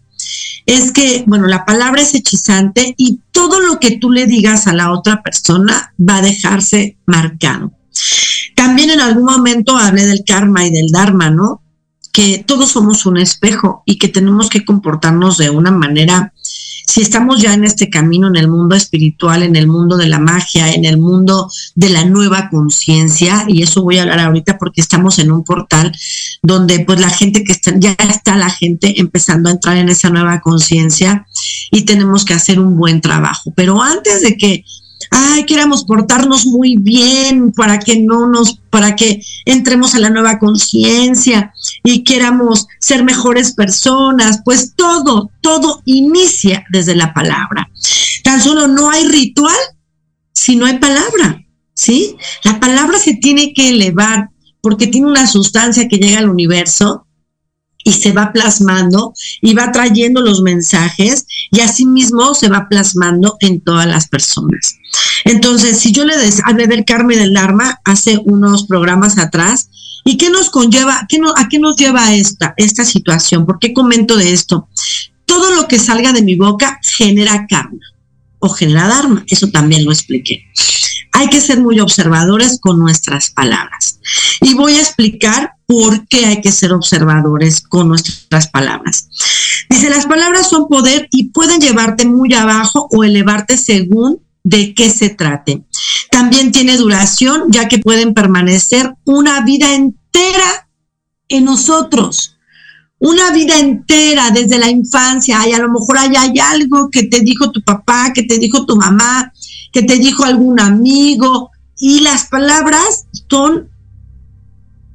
es 0.68 0.92
que, 0.92 1.24
bueno, 1.26 1.46
la 1.46 1.64
palabra 1.64 2.02
es 2.02 2.14
hechizante 2.14 2.94
y 2.98 3.20
todo 3.32 3.58
lo 3.58 3.80
que 3.80 3.96
tú 3.96 4.10
le 4.10 4.26
digas 4.26 4.66
a 4.66 4.74
la 4.74 4.92
otra 4.92 5.22
persona 5.22 5.94
va 5.98 6.18
a 6.18 6.22
dejarse 6.22 6.98
marcado. 7.06 7.72
También 8.54 8.90
en 8.90 9.00
algún 9.00 9.24
momento 9.24 9.78
hablé 9.78 10.04
del 10.04 10.24
karma 10.26 10.66
y 10.66 10.70
del 10.70 10.90
dharma, 10.90 11.30
¿no? 11.30 11.62
Que 12.12 12.44
todos 12.46 12.72
somos 12.72 13.06
un 13.06 13.16
espejo 13.16 13.82
y 13.86 13.96
que 13.96 14.08
tenemos 14.08 14.50
que 14.50 14.66
comportarnos 14.66 15.38
de 15.38 15.48
una 15.48 15.70
manera 15.70 16.34
si 16.88 17.02
estamos 17.02 17.42
ya 17.42 17.52
en 17.52 17.64
este 17.64 17.90
camino, 17.90 18.28
en 18.28 18.36
el 18.36 18.48
mundo 18.48 18.74
espiritual, 18.74 19.42
en 19.42 19.56
el 19.56 19.66
mundo 19.66 19.98
de 19.98 20.08
la 20.08 20.18
magia, 20.18 20.72
en 20.72 20.86
el 20.86 20.96
mundo 20.96 21.50
de 21.74 21.90
la 21.90 22.06
nueva 22.06 22.48
conciencia, 22.48 23.44
y 23.46 23.62
eso 23.62 23.82
voy 23.82 23.98
a 23.98 24.02
hablar 24.02 24.20
ahorita 24.20 24.56
porque 24.56 24.80
estamos 24.80 25.18
en 25.18 25.30
un 25.30 25.44
portal 25.44 25.92
donde 26.42 26.80
pues 26.80 26.98
la 26.98 27.10
gente 27.10 27.44
que 27.44 27.52
está, 27.52 27.74
ya 27.78 27.94
está 28.08 28.36
la 28.38 28.48
gente 28.48 29.00
empezando 29.00 29.50
a 29.50 29.52
entrar 29.52 29.76
en 29.76 29.90
esa 29.90 30.08
nueva 30.08 30.40
conciencia 30.40 31.26
y 31.70 31.82
tenemos 31.82 32.24
que 32.24 32.32
hacer 32.32 32.58
un 32.58 32.78
buen 32.78 33.02
trabajo. 33.02 33.52
Pero 33.54 33.82
antes 33.82 34.22
de 34.22 34.38
que 34.38 34.64
ay, 35.10 35.46
queramos 35.46 35.84
portarnos 35.84 36.46
muy 36.46 36.76
bien 36.76 37.52
para 37.52 37.78
que 37.78 38.00
no 38.00 38.28
nos, 38.28 38.58
para 38.70 38.96
que 38.96 39.22
entremos 39.44 39.94
a 39.94 39.98
la 39.98 40.10
nueva 40.10 40.38
conciencia 40.38 41.52
y 41.84 42.04
queramos 42.04 42.66
ser 42.80 43.04
mejores 43.04 43.52
personas, 43.52 44.42
pues 44.44 44.74
todo, 44.76 45.30
todo 45.40 45.82
inicia 45.84 46.64
desde 46.70 46.94
la 46.94 47.12
palabra. 47.14 47.68
Tan 48.24 48.42
solo 48.42 48.68
no 48.68 48.90
hay 48.90 49.06
ritual 49.06 49.56
si 50.32 50.56
no 50.56 50.66
hay 50.66 50.78
palabra, 50.78 51.44
¿sí? 51.74 52.16
La 52.44 52.60
palabra 52.60 52.98
se 52.98 53.14
tiene 53.14 53.52
que 53.52 53.70
elevar 53.70 54.30
porque 54.60 54.86
tiene 54.86 55.08
una 55.08 55.26
sustancia 55.26 55.88
que 55.88 55.98
llega 55.98 56.18
al 56.18 56.28
universo 56.28 57.07
y 57.84 57.92
se 57.92 58.12
va 58.12 58.32
plasmando 58.32 59.14
y 59.40 59.54
va 59.54 59.72
trayendo 59.72 60.20
los 60.20 60.42
mensajes 60.42 61.26
y 61.50 61.60
asimismo 61.60 62.34
se 62.34 62.48
va 62.48 62.68
plasmando 62.68 63.36
en 63.40 63.60
todas 63.60 63.86
las 63.86 64.08
personas. 64.08 64.76
Entonces, 65.24 65.78
si 65.78 65.92
yo 65.92 66.04
le 66.04 66.16
des 66.16 66.42
a 66.44 66.52
beber 66.52 66.84
Carmen 66.84 67.18
del 67.18 67.34
Dharma 67.34 67.80
hace 67.84 68.20
unos 68.24 68.66
programas 68.66 69.18
atrás, 69.18 69.70
¿y 70.04 70.16
qué 70.16 70.30
nos 70.30 70.50
conlleva, 70.50 71.06
qué 71.08 71.18
no, 71.18 71.32
a 71.36 71.48
qué 71.48 71.58
nos 71.58 71.76
lleva 71.76 72.14
esta, 72.14 72.54
esta 72.56 72.84
situación? 72.84 73.46
¿Por 73.46 73.58
qué 73.58 73.72
comento 73.72 74.16
de 74.16 74.32
esto? 74.32 74.68
Todo 75.24 75.54
lo 75.54 75.68
que 75.68 75.78
salga 75.78 76.12
de 76.12 76.22
mi 76.22 76.36
boca 76.36 76.80
genera 76.82 77.46
karma 77.48 77.78
o 78.40 78.48
genera 78.48 78.86
dharma, 78.86 79.24
eso 79.28 79.48
también 79.48 79.84
lo 79.84 79.92
expliqué. 79.92 80.44
Hay 81.18 81.28
que 81.30 81.40
ser 81.40 81.58
muy 81.58 81.80
observadores 81.80 82.60
con 82.60 82.78
nuestras 82.78 83.30
palabras. 83.30 83.98
Y 84.40 84.54
voy 84.54 84.74
a 84.74 84.80
explicar 84.80 85.54
por 85.66 86.06
qué 86.06 86.26
hay 86.26 86.40
que 86.40 86.52
ser 86.52 86.72
observadores 86.72 87.60
con 87.60 87.88
nuestras 87.88 88.46
palabras. 88.46 89.08
Dice, 89.68 89.90
las 89.90 90.06
palabras 90.06 90.48
son 90.48 90.68
poder 90.68 91.08
y 91.10 91.30
pueden 91.30 91.60
llevarte 91.60 92.06
muy 92.06 92.32
abajo 92.34 92.86
o 92.92 93.02
elevarte 93.02 93.56
según 93.56 94.20
de 94.44 94.74
qué 94.74 94.90
se 94.90 95.10
trate. 95.10 95.64
También 96.12 96.52
tiene 96.52 96.76
duración, 96.76 97.46
ya 97.48 97.66
que 97.66 97.80
pueden 97.80 98.14
permanecer 98.14 98.94
una 99.04 99.40
vida 99.40 99.74
entera 99.74 100.68
en 101.26 101.46
nosotros. 101.46 102.36
Una 103.00 103.32
vida 103.32 103.58
entera 103.58 104.30
desde 104.30 104.60
la 104.60 104.70
infancia. 104.70 105.40
Y 105.48 105.52
a 105.52 105.58
lo 105.58 105.68
mejor 105.68 105.98
hay, 105.98 106.14
hay 106.14 106.38
algo 106.38 106.90
que 106.90 107.02
te 107.02 107.22
dijo 107.22 107.50
tu 107.50 107.60
papá, 107.64 108.12
que 108.14 108.22
te 108.22 108.38
dijo 108.38 108.66
tu 108.66 108.76
mamá, 108.76 109.32
que 109.72 109.82
te 109.82 109.96
dijo 109.98 110.24
algún 110.24 110.60
amigo. 110.60 111.50
Y 111.76 112.00
las 112.00 112.26
palabras 112.26 113.06
son, 113.30 113.68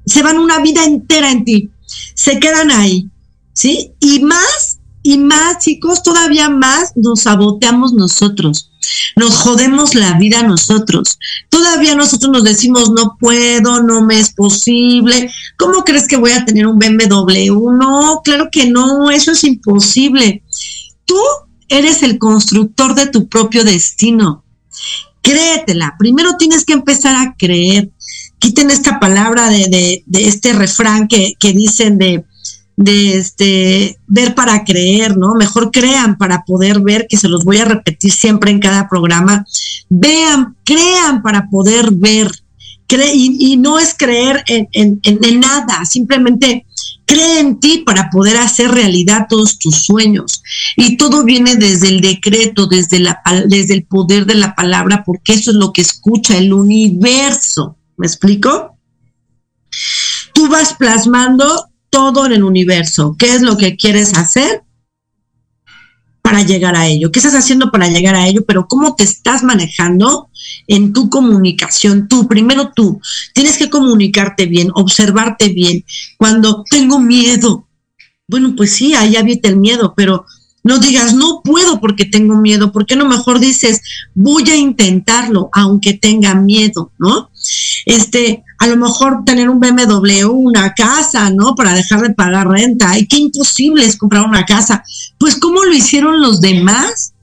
se 0.06 0.22
van 0.24 0.38
una 0.38 0.60
vida 0.60 0.84
entera 0.84 1.32
en 1.32 1.46
ti. 1.46 1.72
Se 2.16 2.40
quedan 2.40 2.72
ahí. 2.72 3.10
¿Sí? 3.54 3.92
Y 4.00 4.20
más, 4.22 4.80
y 5.04 5.18
más, 5.18 5.60
chicos, 5.60 6.04
todavía 6.04 6.50
más 6.50 6.94
nos 6.96 7.22
saboteamos 7.22 7.94
nosotros 7.94 8.72
nos 9.16 9.36
jodemos 9.36 9.96
la 9.96 10.18
vida 10.18 10.44
nosotros. 10.44 11.18
Todavía 11.50 11.96
nosotros 11.96 12.32
nos 12.32 12.44
decimos, 12.44 12.92
no 12.92 13.18
puedo, 13.20 13.82
no 13.84 14.02
me 14.02 14.20
es 14.20 14.34
posible. 14.34 15.30
¿Cómo 15.58 15.84
crees 15.84 16.08
que 16.08 16.18
voy 16.18 16.32
a 16.32 16.46
tener 16.46 16.68
un 16.68 16.80
BMW? 16.80 17.72
No, 17.72 18.22
claro 18.24 18.50
que 18.52 18.70
no, 18.70 19.12
eso 19.12 19.32
es 19.32 19.44
imposible. 19.44 20.44
Tú 21.06 21.18
eres 21.70 22.04
el 22.04 22.18
constructor 22.18 22.96
de 22.96 23.08
tu 23.08 23.28
propio 23.28 23.64
destino. 23.64 24.42
Créetela. 25.22 25.96
Primero 25.98 26.36
tienes 26.38 26.65
que 26.65 26.74
empezar 26.74 27.15
a 27.15 27.36
creer. 27.38 27.91
Quiten 28.39 28.72
esta 28.72 29.00
palabra 29.00 29.50
de, 29.50 30.04
este 30.13 30.54
refrán 30.54 31.08
que, 31.08 31.34
que 31.39 31.54
dicen 31.54 31.98
de 31.98 32.26
de 32.76 33.17
este 33.17 34.00
ver 34.08 34.36
para 34.36 34.63
creer, 34.63 35.17
¿no? 35.17 35.36
Mejor 35.36 35.72
crean 35.72 36.17
para 36.17 36.43
poder 36.43 36.80
ver, 36.80 37.08
que 37.08 37.17
se 37.17 37.28
los 37.28 37.43
voy 37.43 37.58
a 37.58 37.65
repetir 37.65 38.12
siempre 38.12 38.52
en 38.52 38.60
cada 38.60 38.89
programa. 38.89 39.46
Vean, 39.89 40.56
crean 40.63 41.22
para 41.22 41.50
poder 41.50 41.91
ver. 41.91 42.32
y, 43.13 43.58
no 43.58 43.80
es 43.80 43.96
creer 43.98 44.43
en, 44.48 45.00
nada, 45.39 45.86
simplemente 45.86 46.65
cree 47.06 47.39
en 47.39 47.60
ti 47.60 47.84
para 47.86 48.10
poder 48.10 48.38
hacer 48.38 48.72
realidad 48.72 49.28
todos 49.30 49.58
tus 49.60 49.84
sueños. 49.84 50.44
Y 50.76 50.98
todo 50.98 51.24
viene 51.24 51.56
desde 51.56 51.89
el 51.89 52.02
decreto, 52.02 52.68
desde, 52.68 53.00
la, 53.00 53.22
desde 53.48 53.74
el 53.74 53.86
poder 53.86 54.26
de 54.26 54.36
la 54.36 54.56
palabra, 54.56 55.04
porque 55.06 55.34
eso 55.34 55.52
es 55.52 55.58
lo 55.58 55.74
que 55.74 55.82
escucha 55.82 56.38
el 56.38 56.54
universo. 56.54 57.78
¿Me 57.98 58.08
explico? 58.08 58.78
Tú 60.34 60.50
vas 60.50 60.74
plasmando 60.74 61.70
todo 61.89 62.26
en 62.26 62.34
el 62.34 62.44
universo. 62.44 63.16
¿Qué 63.18 63.34
es 63.34 63.42
lo 63.42 63.58
que 63.58 63.78
quieres 63.78 64.13
hacer 64.16 64.63
para 66.24 66.42
llegar 66.42 66.76
a 66.76 66.88
ello? 66.88 67.12
¿Qué 67.12 67.20
estás 67.20 67.36
haciendo 67.36 67.70
para 67.70 67.90
llegar 67.90 68.16
a 68.16 68.28
ello? 68.28 68.44
Pero 68.48 68.66
¿cómo 68.68 68.96
te 68.96 69.04
estás 69.04 69.44
manejando 69.44 70.30
en 70.66 70.94
tu 70.94 71.10
comunicación? 71.10 72.08
Tú, 72.08 72.28
primero 72.28 72.72
tú, 72.74 73.00
tienes 73.34 73.58
que 73.58 73.70
comunicarte 73.70 74.48
bien, 74.48 74.70
observarte 74.74 75.50
bien. 75.50 75.84
Cuando 76.18 76.64
tengo 76.70 77.00
miedo, 77.00 77.68
bueno, 78.28 78.56
pues 78.56 78.72
sí, 78.72 78.96
ahí 78.96 79.18
habita 79.18 79.50
el 79.50 79.58
miedo, 79.58 79.94
pero 79.96 80.26
no 80.64 80.80
digas, 80.80 81.14
no 81.14 81.42
puedo 81.44 81.82
porque 81.82 82.06
tengo 82.06 82.38
miedo, 82.38 82.72
¿por 82.72 82.86
qué 82.86 82.96
no 82.96 83.06
mejor 83.06 83.40
dices, 83.40 83.82
voy 84.16 84.50
a 84.50 84.56
intentarlo, 84.56 85.50
aunque 85.52 85.94
tenga 85.94 86.36
miedo, 86.36 86.94
¿no? 86.98 87.30
Este, 87.86 88.44
a 88.63 88.67
lo 88.67 88.78
mejor 88.78 89.26
tener 89.26 89.49
un 89.49 89.60
BMW, 89.60 90.26
una 90.26 90.73
casa, 90.73 91.30
¿no? 91.30 91.54
Para 91.54 91.73
dejar 91.73 92.02
de 92.02 92.13
pagar 92.13 92.47
renta. 92.47 92.91
Ay, 92.91 93.06
qué 93.08 93.17
imposible 93.17 93.84
es 93.84 93.97
comprar 93.97 94.26
una 94.26 94.45
casa. 94.45 94.86
Pues, 95.17 95.36
¿cómo 95.36 95.65
lo 95.65 95.73
hicieron 95.73 96.21
los 96.21 96.39
demás? 96.39 97.13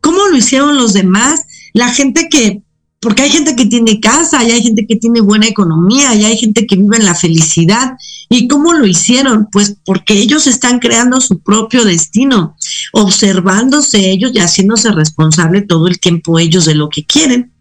¿Cómo 0.00 0.26
lo 0.26 0.36
hicieron 0.36 0.76
los 0.76 0.94
demás? 0.94 1.42
La 1.72 1.90
gente 1.90 2.28
que 2.28 2.62
porque 3.00 3.22
hay 3.22 3.30
gente 3.30 3.54
que 3.54 3.66
tiene 3.66 4.00
casa, 4.00 4.42
y 4.42 4.50
hay 4.50 4.60
gente 4.60 4.84
que 4.88 4.96
tiene 4.96 5.20
buena 5.20 5.46
economía, 5.46 6.16
y 6.16 6.24
hay 6.24 6.36
gente 6.36 6.66
que 6.66 6.74
vive 6.74 6.96
en 6.96 7.04
la 7.04 7.14
felicidad. 7.14 7.92
¿Y 8.28 8.48
cómo 8.48 8.72
lo 8.72 8.84
hicieron? 8.84 9.46
Pues 9.52 9.76
porque 9.84 10.14
ellos 10.14 10.48
están 10.48 10.80
creando 10.80 11.20
su 11.20 11.38
propio 11.38 11.84
destino, 11.84 12.56
observándose 12.92 14.10
ellos 14.10 14.32
y 14.34 14.40
haciéndose 14.40 14.90
responsable 14.90 15.62
todo 15.62 15.86
el 15.86 16.00
tiempo 16.00 16.40
ellos 16.40 16.64
de 16.64 16.74
lo 16.74 16.88
que 16.88 17.04
quieren. 17.04 17.52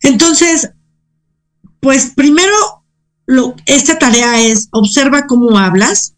Entonces, 0.00 0.70
pues 1.80 2.12
primero, 2.14 2.54
lo, 3.26 3.54
esta 3.66 3.98
tarea 3.98 4.40
es 4.40 4.68
observa 4.70 5.26
cómo 5.26 5.58
hablas. 5.58 6.14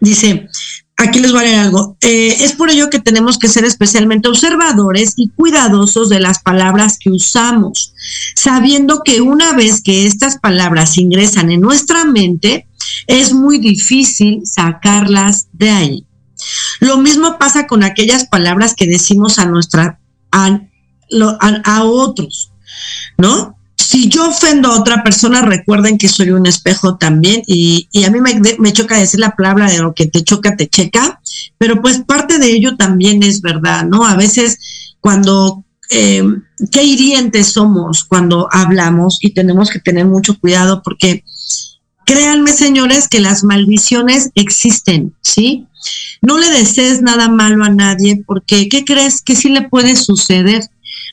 Dice, 0.00 0.48
aquí 0.96 1.20
les 1.20 1.32
voy 1.32 1.40
a 1.40 1.44
leer 1.44 1.58
algo. 1.60 1.96
Eh, 2.00 2.36
es 2.40 2.52
por 2.52 2.70
ello 2.70 2.90
que 2.90 2.98
tenemos 2.98 3.38
que 3.38 3.48
ser 3.48 3.64
especialmente 3.64 4.28
observadores 4.28 5.14
y 5.16 5.28
cuidadosos 5.30 6.08
de 6.08 6.20
las 6.20 6.40
palabras 6.40 6.98
que 6.98 7.10
usamos, 7.10 7.94
sabiendo 8.34 9.02
que 9.04 9.20
una 9.20 9.52
vez 9.52 9.82
que 9.82 10.06
estas 10.06 10.38
palabras 10.38 10.98
ingresan 10.98 11.50
en 11.50 11.60
nuestra 11.60 12.04
mente, 12.04 12.66
es 13.06 13.32
muy 13.32 13.58
difícil 13.58 14.42
sacarlas 14.44 15.48
de 15.52 15.70
ahí. 15.70 16.06
Lo 16.80 16.98
mismo 16.98 17.38
pasa 17.38 17.66
con 17.66 17.82
aquellas 17.82 18.26
palabras 18.26 18.74
que 18.74 18.86
decimos 18.86 19.38
a 19.38 19.46
nuestra 19.46 20.00
a, 20.32 20.60
a 21.64 21.84
otros, 21.84 22.52
¿no? 23.16 23.55
Si 23.86 24.08
yo 24.08 24.28
ofendo 24.28 24.68
a 24.68 24.80
otra 24.80 25.04
persona, 25.04 25.42
recuerden 25.42 25.96
que 25.96 26.08
soy 26.08 26.30
un 26.30 26.44
espejo 26.46 26.96
también 26.96 27.42
y, 27.46 27.88
a 28.04 28.10
mí 28.10 28.18
me, 28.20 28.72
choca 28.72 28.98
decir 28.98 29.20
la 29.20 29.36
palabra 29.36 29.70
de 29.70 29.78
lo 29.78 29.94
que 29.94 30.06
te 30.06 30.24
choca, 30.24 30.56
te 30.56 30.66
checa, 30.66 31.20
pero 31.56 31.80
pues 31.80 32.00
parte 32.00 32.40
de 32.40 32.50
ello 32.50 32.76
también 32.76 33.22
es 33.22 33.42
verdad, 33.42 33.86
¿no? 33.86 34.04
A 34.04 34.16
veces 34.16 34.58
cuando, 34.98 35.64
eh, 35.90 36.24
qué 36.72 36.82
hirientes 36.82 37.46
somos 37.52 38.02
cuando 38.02 38.48
hablamos 38.50 39.18
y 39.20 39.34
tenemos 39.34 39.70
que 39.70 39.78
tener 39.78 40.04
mucho 40.04 40.36
cuidado 40.40 40.82
porque 40.82 41.22
créanme, 42.04 42.50
señores, 42.50 43.06
que 43.06 43.20
las 43.20 43.44
maldiciones 43.44 44.30
existen, 44.34 45.14
¿sí? 45.22 45.68
No 46.22 46.38
le 46.38 46.50
desees 46.50 47.02
nada 47.02 47.28
malo 47.28 47.62
a 47.62 47.70
nadie 47.70 48.20
porque, 48.26 48.68
¿qué 48.68 48.84
crees? 48.84 49.22
Que 49.22 49.36
sí 49.36 49.48
le 49.48 49.62
puede 49.62 49.94
suceder 49.94 50.68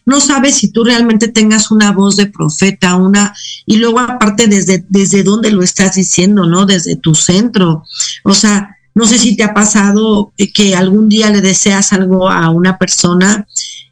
no 0.05 0.19
sabes 0.19 0.55
si 0.55 0.71
tú 0.71 0.83
realmente 0.83 1.27
tengas 1.27 1.71
una 1.71 1.91
voz 1.91 2.15
de 2.15 2.25
profeta, 2.25 2.95
una, 2.95 3.33
y 3.65 3.77
luego 3.77 3.99
aparte 3.99 4.47
desde, 4.47 4.85
desde 4.89 5.23
dónde 5.23 5.51
lo 5.51 5.63
estás 5.63 5.95
diciendo, 5.95 6.45
¿no? 6.45 6.65
Desde 6.65 6.95
tu 6.95 7.15
centro. 7.15 7.85
O 8.23 8.33
sea, 8.33 8.77
no 8.95 9.07
sé 9.07 9.17
si 9.17 9.35
te 9.35 9.43
ha 9.43 9.53
pasado 9.53 10.33
que 10.53 10.75
algún 10.75 11.09
día 11.09 11.29
le 11.29 11.41
deseas 11.41 11.93
algo 11.93 12.29
a 12.29 12.49
una 12.49 12.77
persona 12.77 13.47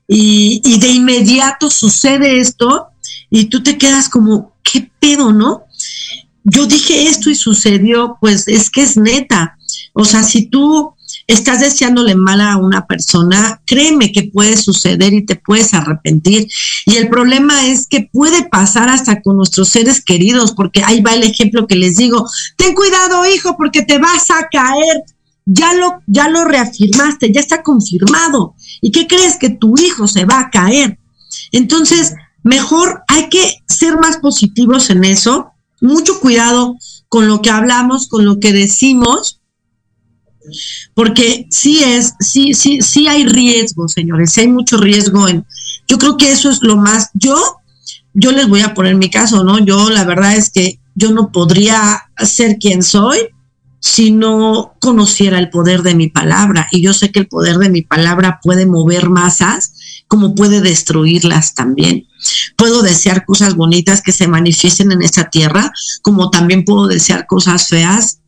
y, 0.07 0.61
y 0.63 0.79
de 0.79 0.89
inmediato 0.89 1.69
sucede 1.69 2.39
esto 2.39 2.87
y 3.29 3.45
tú 3.45 3.63
te 3.63 3.77
quedas 3.77 4.09
como, 4.09 4.53
¿qué 4.63 4.91
pedo, 4.99 5.31
no? 5.31 5.63
Yo 6.43 6.65
dije 6.65 7.07
esto 7.07 7.29
y 7.29 7.35
sucedió, 7.35 8.17
pues 8.19 8.47
es 8.47 8.69
que 8.69 8.81
es 8.83 8.97
neta. 8.97 9.57
O 9.93 10.05
sea, 10.05 10.23
si 10.23 10.47
tú 10.47 10.93
estás 11.31 11.61
deseándole 11.61 12.15
mal 12.15 12.41
a 12.41 12.57
una 12.57 12.85
persona, 12.85 13.61
créeme 13.65 14.11
que 14.11 14.23
puede 14.23 14.57
suceder 14.57 15.13
y 15.13 15.25
te 15.25 15.35
puedes 15.35 15.73
arrepentir. 15.73 16.47
Y 16.85 16.97
el 16.97 17.09
problema 17.09 17.67
es 17.67 17.87
que 17.87 18.09
puede 18.11 18.43
pasar 18.49 18.89
hasta 18.89 19.21
con 19.21 19.37
nuestros 19.37 19.69
seres 19.69 20.03
queridos, 20.03 20.51
porque 20.51 20.83
ahí 20.83 21.01
va 21.01 21.13
el 21.13 21.23
ejemplo 21.23 21.67
que 21.67 21.75
les 21.75 21.95
digo, 21.95 22.27
ten 22.57 22.75
cuidado 22.75 23.25
hijo, 23.25 23.55
porque 23.57 23.81
te 23.81 23.97
vas 23.97 24.29
a 24.29 24.47
caer. 24.51 25.03
Ya 25.45 25.73
lo, 25.73 26.01
ya 26.05 26.29
lo 26.29 26.45
reafirmaste, 26.45 27.31
ya 27.33 27.41
está 27.41 27.63
confirmado. 27.63 28.53
¿Y 28.79 28.91
qué 28.91 29.07
crees? 29.07 29.37
Que 29.37 29.49
tu 29.49 29.73
hijo 29.77 30.07
se 30.07 30.23
va 30.23 30.39
a 30.39 30.49
caer. 30.51 30.99
Entonces, 31.51 32.13
mejor 32.43 33.03
hay 33.07 33.27
que 33.29 33.63
ser 33.67 33.97
más 33.97 34.17
positivos 34.17 34.89
en 34.91 35.03
eso. 35.03 35.51
Mucho 35.81 36.19
cuidado 36.19 36.75
con 37.09 37.27
lo 37.27 37.41
que 37.41 37.49
hablamos, 37.49 38.07
con 38.07 38.23
lo 38.23 38.39
que 38.39 38.53
decimos, 38.53 39.40
porque 40.93 41.47
sí 41.49 41.83
es, 41.83 42.13
sí, 42.19 42.53
sí, 42.53 42.81
sí 42.81 43.07
hay 43.07 43.25
riesgo, 43.25 43.87
señores, 43.87 44.37
hay 44.37 44.47
mucho 44.47 44.77
riesgo 44.77 45.27
en, 45.27 45.45
yo 45.87 45.97
creo 45.97 46.17
que 46.17 46.31
eso 46.31 46.49
es 46.49 46.61
lo 46.61 46.77
más, 46.77 47.09
yo, 47.13 47.35
yo 48.13 48.31
les 48.31 48.47
voy 48.47 48.61
a 48.61 48.73
poner 48.73 48.95
mi 48.95 49.09
caso, 49.09 49.43
¿no? 49.43 49.59
Yo 49.59 49.89
la 49.89 50.03
verdad 50.03 50.35
es 50.35 50.49
que 50.49 50.79
yo 50.95 51.11
no 51.11 51.31
podría 51.31 52.03
ser 52.17 52.57
quien 52.59 52.83
soy 52.83 53.17
si 53.81 54.11
no 54.11 54.75
conociera 54.79 55.39
el 55.39 55.49
poder 55.49 55.81
de 55.81 55.95
mi 55.95 56.07
palabra. 56.07 56.67
Y 56.71 56.81
yo 56.81 56.93
sé 56.93 57.11
que 57.11 57.19
el 57.19 57.27
poder 57.27 57.57
de 57.57 57.69
mi 57.69 57.81
palabra 57.81 58.39
puede 58.41 58.67
mover 58.67 59.09
masas 59.09 59.73
como 60.07 60.35
puede 60.35 60.61
destruirlas 60.61 61.55
también. 61.55 62.07
Puedo 62.57 62.83
desear 62.83 63.25
cosas 63.25 63.55
bonitas 63.55 64.01
que 64.01 64.11
se 64.11 64.27
manifiesten 64.27 64.91
en 64.91 65.01
esta 65.01 65.29
tierra, 65.29 65.71
como 66.03 66.29
también 66.29 66.63
puedo 66.63 66.87
desear 66.87 67.25
cosas 67.25 67.67
feas 67.67 68.20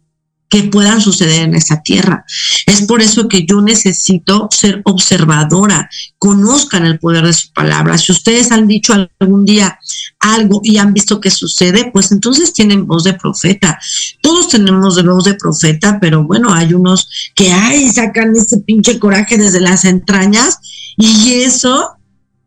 que 0.54 0.62
puedan 0.62 1.02
suceder 1.02 1.42
en 1.42 1.56
esta 1.56 1.82
tierra. 1.82 2.26
Es 2.68 2.84
por 2.84 3.02
eso 3.02 3.28
que 3.28 3.44
yo 3.44 3.60
necesito 3.60 4.50
ser 4.52 4.84
observadora, 4.86 5.90
conozcan 6.20 6.86
el 6.86 7.00
poder 7.00 7.26
de 7.26 7.34
su 7.34 7.52
palabra. 7.54 7.98
Si 7.98 8.12
ustedes 8.12 8.52
han 8.52 8.68
dicho 8.68 8.94
algún 9.20 9.46
día 9.46 9.80
algo 10.20 10.62
y 10.64 10.78
han 10.78 10.94
visto 10.94 11.20
que 11.20 11.32
sucede, 11.32 11.90
pues 11.92 12.12
entonces 12.12 12.54
tienen 12.54 12.86
voz 12.86 13.04
de 13.04 13.16
profeta. 13.16 13.80
Todos 14.22 14.50
tenemos 14.50 15.04
voz 15.04 15.24
de 15.24 15.34
profeta, 15.34 15.98
pero 16.00 16.24
bueno, 16.24 16.54
hay 16.54 16.76
unos 16.76 17.10
que, 17.34 17.52
ay, 17.52 17.90
sacan 17.90 18.36
ese 18.36 18.60
pinche 18.60 19.00
coraje 19.00 19.40
desde 19.40 19.60
las 19.60 19.86
entrañas 19.86 20.60
y 20.98 21.42
eso, 21.42 21.94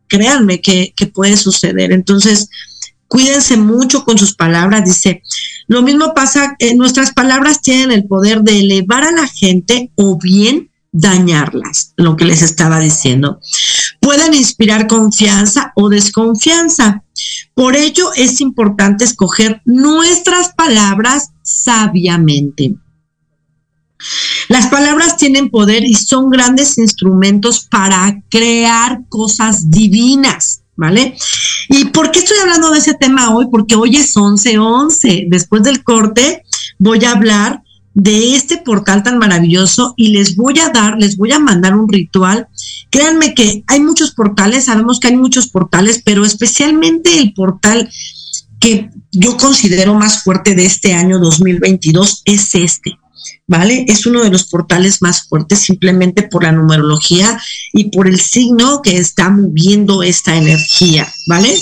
créanme 0.07 0.61
que 0.61 0.93
puede 1.13 1.35
suceder. 1.35 1.91
Entonces, 1.91 2.47
cuídense 3.07 3.57
mucho 3.57 4.03
con 4.03 4.17
sus 4.17 4.35
palabras, 4.35 4.85
dice, 4.85 5.21
lo 5.67 5.81
mismo 5.81 6.13
pasa, 6.13 6.55
eh, 6.59 6.75
nuestras 6.75 7.13
palabras 7.13 7.61
tienen 7.61 7.91
el 7.91 8.07
poder 8.07 8.41
de 8.41 8.59
elevar 8.59 9.03
a 9.03 9.11
la 9.11 9.27
gente 9.27 9.91
o 9.95 10.17
bien 10.17 10.71
dañarlas, 10.91 11.93
lo 11.97 12.15
que 12.15 12.25
les 12.25 12.41
estaba 12.41 12.79
diciendo. 12.79 13.39
Pueden 13.99 14.33
inspirar 14.33 14.87
confianza 14.87 15.73
o 15.75 15.89
desconfianza. 15.89 17.03
Por 17.53 17.75
ello 17.75 18.11
es 18.15 18.41
importante 18.41 19.03
escoger 19.03 19.61
nuestras 19.65 20.53
palabras 20.53 21.31
sabiamente. 21.43 22.75
Las 24.47 24.67
palabras 24.67 25.17
tienen 25.17 25.49
poder 25.49 25.83
y 25.83 25.95
son 25.95 26.29
grandes 26.29 26.77
instrumentos 26.77 27.67
para 27.69 28.23
crear 28.29 29.01
cosas 29.09 29.69
divinas. 29.69 30.61
¿Vale? 30.77 31.17
¿Y 31.69 31.85
por 31.85 32.11
qué 32.11 32.19
estoy 32.19 32.37
hablando 32.41 32.71
de 32.71 32.79
ese 32.79 32.93
tema 32.93 33.35
hoy? 33.35 33.47
Porque 33.51 33.75
hoy 33.75 33.97
es 33.97 34.15
11-11. 34.15 35.27
Después 35.27 35.63
del 35.63 35.83
corte 35.83 36.43
voy 36.79 37.03
a 37.03 37.11
hablar 37.11 37.63
de 37.93 38.35
este 38.35 38.57
portal 38.57 39.01
tan 39.01 39.17
maravilloso 39.17 39.95
y 39.97 40.09
les 40.09 40.35
voy 40.35 40.59
a 40.59 40.69
dar, 40.69 40.97
les 40.99 41.17
voy 41.17 41.31
a 41.31 41.39
mandar 41.39 41.75
un 41.75 41.91
ritual. 41.91 42.47
Créanme 42.91 43.33
que 43.33 43.63
hay 43.67 43.79
muchos 43.81 44.11
portales, 44.11 44.65
sabemos 44.65 44.99
que 44.99 45.07
hay 45.07 45.17
muchos 45.17 45.47
portales, 45.47 46.01
pero 46.05 46.23
especialmente 46.23 47.17
el 47.19 47.33
portal 47.33 47.89
que 48.59 48.91
yo 49.11 49.35
considero 49.37 49.95
más 49.95 50.23
fuerte 50.23 50.53
de 50.53 50.65
este 50.65 50.93
año 50.93 51.19
2022 51.19 52.21
es 52.25 52.53
este. 52.55 52.99
¿Vale? 53.47 53.85
Es 53.87 54.05
uno 54.05 54.23
de 54.23 54.29
los 54.29 54.45
portales 54.45 55.01
más 55.01 55.27
fuertes 55.27 55.59
simplemente 55.59 56.23
por 56.23 56.43
la 56.43 56.51
numerología 56.51 57.39
y 57.73 57.89
por 57.91 58.07
el 58.07 58.19
signo 58.19 58.81
que 58.81 58.97
está 58.97 59.29
moviendo 59.29 60.03
esta 60.03 60.35
energía, 60.35 61.11
¿vale? 61.27 61.55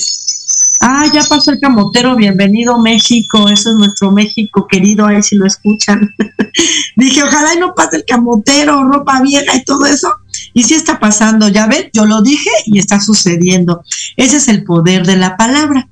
Ah, 0.82 1.10
ya 1.14 1.24
pasó 1.24 1.52
el 1.52 1.60
camotero, 1.60 2.16
bienvenido 2.16 2.78
México, 2.80 3.50
eso 3.50 3.72
es 3.72 3.76
nuestro 3.76 4.12
México 4.12 4.68
querido, 4.70 5.08
ahí 5.08 5.24
si 5.24 5.36
lo 5.36 5.48
escuchan. 5.48 6.14
Dije, 6.96 7.24
ojalá 7.24 7.56
y 7.56 7.60
no 7.60 7.74
pase 7.74 7.98
el 7.98 8.06
camotero, 8.06 8.84
ropa 8.84 9.22
vieja 9.22 9.56
y 9.56 9.64
todo 9.64 9.86
eso. 9.86 10.10
Y 10.54 10.64
sí 10.64 10.74
está 10.74 11.00
pasando, 11.00 11.48
ya 11.48 11.68
ven, 11.68 11.90
yo 11.94 12.06
lo 12.06 12.22
dije 12.22 12.50
y 12.66 12.80
está 12.80 13.00
sucediendo. 13.00 13.82
Ese 14.18 14.38
es 14.38 14.48
el 14.48 14.64
poder 14.64 15.06
de 15.06 15.16
la 15.16 15.38
palabra. 15.38 15.88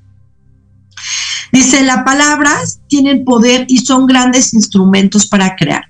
Dice, 1.53 1.83
las 1.83 2.03
palabras 2.03 2.81
tienen 2.89 3.23
poder 3.23 3.65
y 3.69 3.77
son 3.77 4.05
grandes 4.05 4.53
instrumentos 4.53 5.25
para 5.27 5.55
crear. 5.55 5.83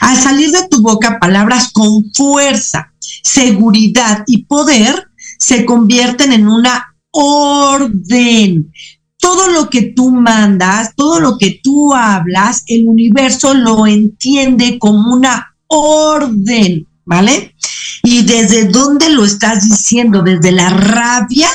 Al 0.00 0.16
salir 0.16 0.50
de 0.50 0.68
tu 0.68 0.82
boca 0.82 1.18
palabras 1.18 1.72
con 1.72 2.12
fuerza, 2.12 2.92
seguridad 3.22 4.24
y 4.26 4.44
poder, 4.44 5.08
se 5.38 5.64
convierten 5.64 6.32
en 6.32 6.48
una 6.48 6.94
orden. 7.12 8.70
Todo 9.18 9.48
lo 9.48 9.70
que 9.70 9.94
tú 9.94 10.10
mandas, 10.10 10.94
todo 10.96 11.20
lo 11.20 11.38
que 11.38 11.60
tú 11.62 11.94
hablas, 11.94 12.62
el 12.66 12.86
universo 12.86 13.54
lo 13.54 13.86
entiende 13.86 14.78
como 14.78 15.14
una 15.14 15.54
orden. 15.68 16.86
¿vale? 17.04 17.54
¿Y 18.02 18.22
desde 18.22 18.64
dónde 18.64 19.08
lo 19.10 19.24
estás 19.24 19.68
diciendo? 19.68 20.22
¿Desde 20.22 20.52
la 20.52 20.70
rabia 20.70 21.48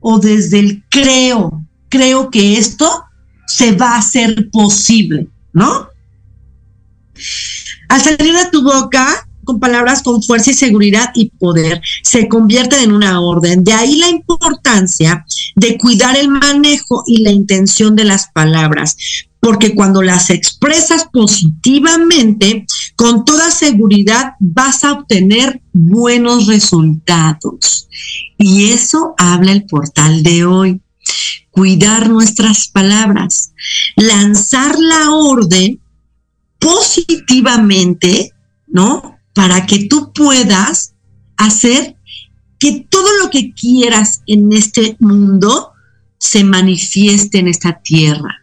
o 0.00 0.18
desde 0.18 0.60
el 0.60 0.84
creo? 0.88 1.64
Creo 1.88 2.30
que 2.30 2.58
esto 2.58 3.04
se 3.46 3.72
va 3.72 3.94
a 3.94 3.98
hacer 3.98 4.50
posible, 4.50 5.28
¿no? 5.52 5.88
Al 7.88 8.00
salir 8.00 8.34
de 8.34 8.50
tu 8.50 8.62
boca, 8.62 9.28
con 9.44 9.58
palabras 9.58 10.02
con 10.02 10.22
fuerza 10.22 10.50
y 10.50 10.54
seguridad 10.54 11.10
y 11.14 11.30
poder, 11.30 11.80
se 12.02 12.28
convierten 12.28 12.80
en 12.80 12.92
una 12.92 13.20
orden. 13.22 13.64
De 13.64 13.72
ahí 13.72 13.96
la 13.96 14.10
importancia 14.10 15.24
de 15.56 15.78
cuidar 15.78 16.18
el 16.18 16.28
manejo 16.28 17.02
y 17.06 17.22
la 17.22 17.30
intención 17.30 17.96
de 17.96 18.04
las 18.04 18.28
palabras, 18.32 18.96
porque 19.40 19.74
cuando 19.74 20.02
las 20.02 20.28
expresas 20.28 21.06
positivamente, 21.10 22.66
con 22.94 23.24
toda 23.24 23.50
seguridad 23.50 24.32
vas 24.38 24.84
a 24.84 24.92
obtener 24.92 25.62
buenos 25.72 26.46
resultados. 26.46 27.88
Y 28.36 28.72
eso 28.72 29.14
habla 29.16 29.52
el 29.52 29.64
portal 29.64 30.22
de 30.22 30.44
hoy. 30.44 30.82
Cuidar 31.50 32.08
nuestras 32.08 32.68
palabras, 32.68 33.52
lanzar 33.96 34.78
la 34.78 35.10
orden 35.10 35.80
positivamente, 36.58 38.32
¿no? 38.66 39.18
Para 39.34 39.66
que 39.66 39.86
tú 39.86 40.12
puedas 40.12 40.94
hacer 41.36 41.96
que 42.58 42.86
todo 42.88 43.08
lo 43.22 43.30
que 43.30 43.52
quieras 43.54 44.22
en 44.26 44.52
este 44.52 44.96
mundo 45.00 45.72
se 46.18 46.44
manifieste 46.44 47.38
en 47.38 47.48
esta 47.48 47.80
tierra. 47.80 48.42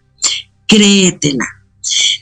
Créetela. 0.67 1.45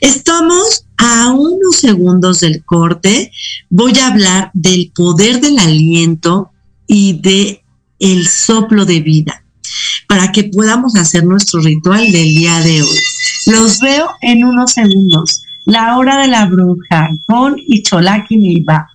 Estamos 0.00 0.86
a 0.96 1.32
unos 1.32 1.76
segundos 1.76 2.40
del 2.40 2.64
corte. 2.64 3.30
Voy 3.70 3.98
a 3.98 4.08
hablar 4.08 4.50
del 4.52 4.92
poder 4.94 5.40
del 5.40 5.58
aliento 5.58 6.50
y 6.86 7.20
de 7.20 7.64
el 7.98 8.28
soplo 8.28 8.84
de 8.84 9.00
vida 9.00 9.43
para 10.14 10.30
que 10.30 10.44
podamos 10.44 10.94
hacer 10.94 11.24
nuestro 11.24 11.60
ritual 11.60 12.12
del 12.12 12.28
día 12.28 12.60
de 12.60 12.82
hoy. 12.82 13.00
Los 13.46 13.80
veo 13.80 14.10
en 14.20 14.44
unos 14.44 14.70
segundos. 14.70 15.42
La 15.64 15.98
hora 15.98 16.20
de 16.20 16.28
la 16.28 16.46
bruja 16.46 17.10
con 17.26 17.56
Icholaki 17.58 18.36
Niva. 18.36 18.88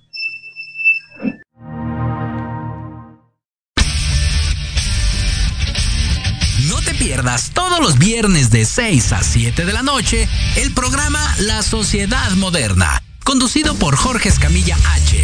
No 6.70 6.82
te 6.86 6.94
pierdas 6.94 7.52
todos 7.54 7.82
los 7.82 8.00
viernes 8.00 8.50
de 8.50 8.64
6 8.64 9.12
a 9.12 9.22
7 9.22 9.66
de 9.66 9.74
la 9.74 9.84
noche 9.84 10.30
el 10.56 10.72
programa 10.72 11.20
La 11.40 11.62
Sociedad 11.64 12.32
Moderna 12.38 13.04
conducido 13.30 13.76
por 13.76 13.96
Jorge 13.96 14.28
Escamilla 14.28 14.76
H, 14.96 15.24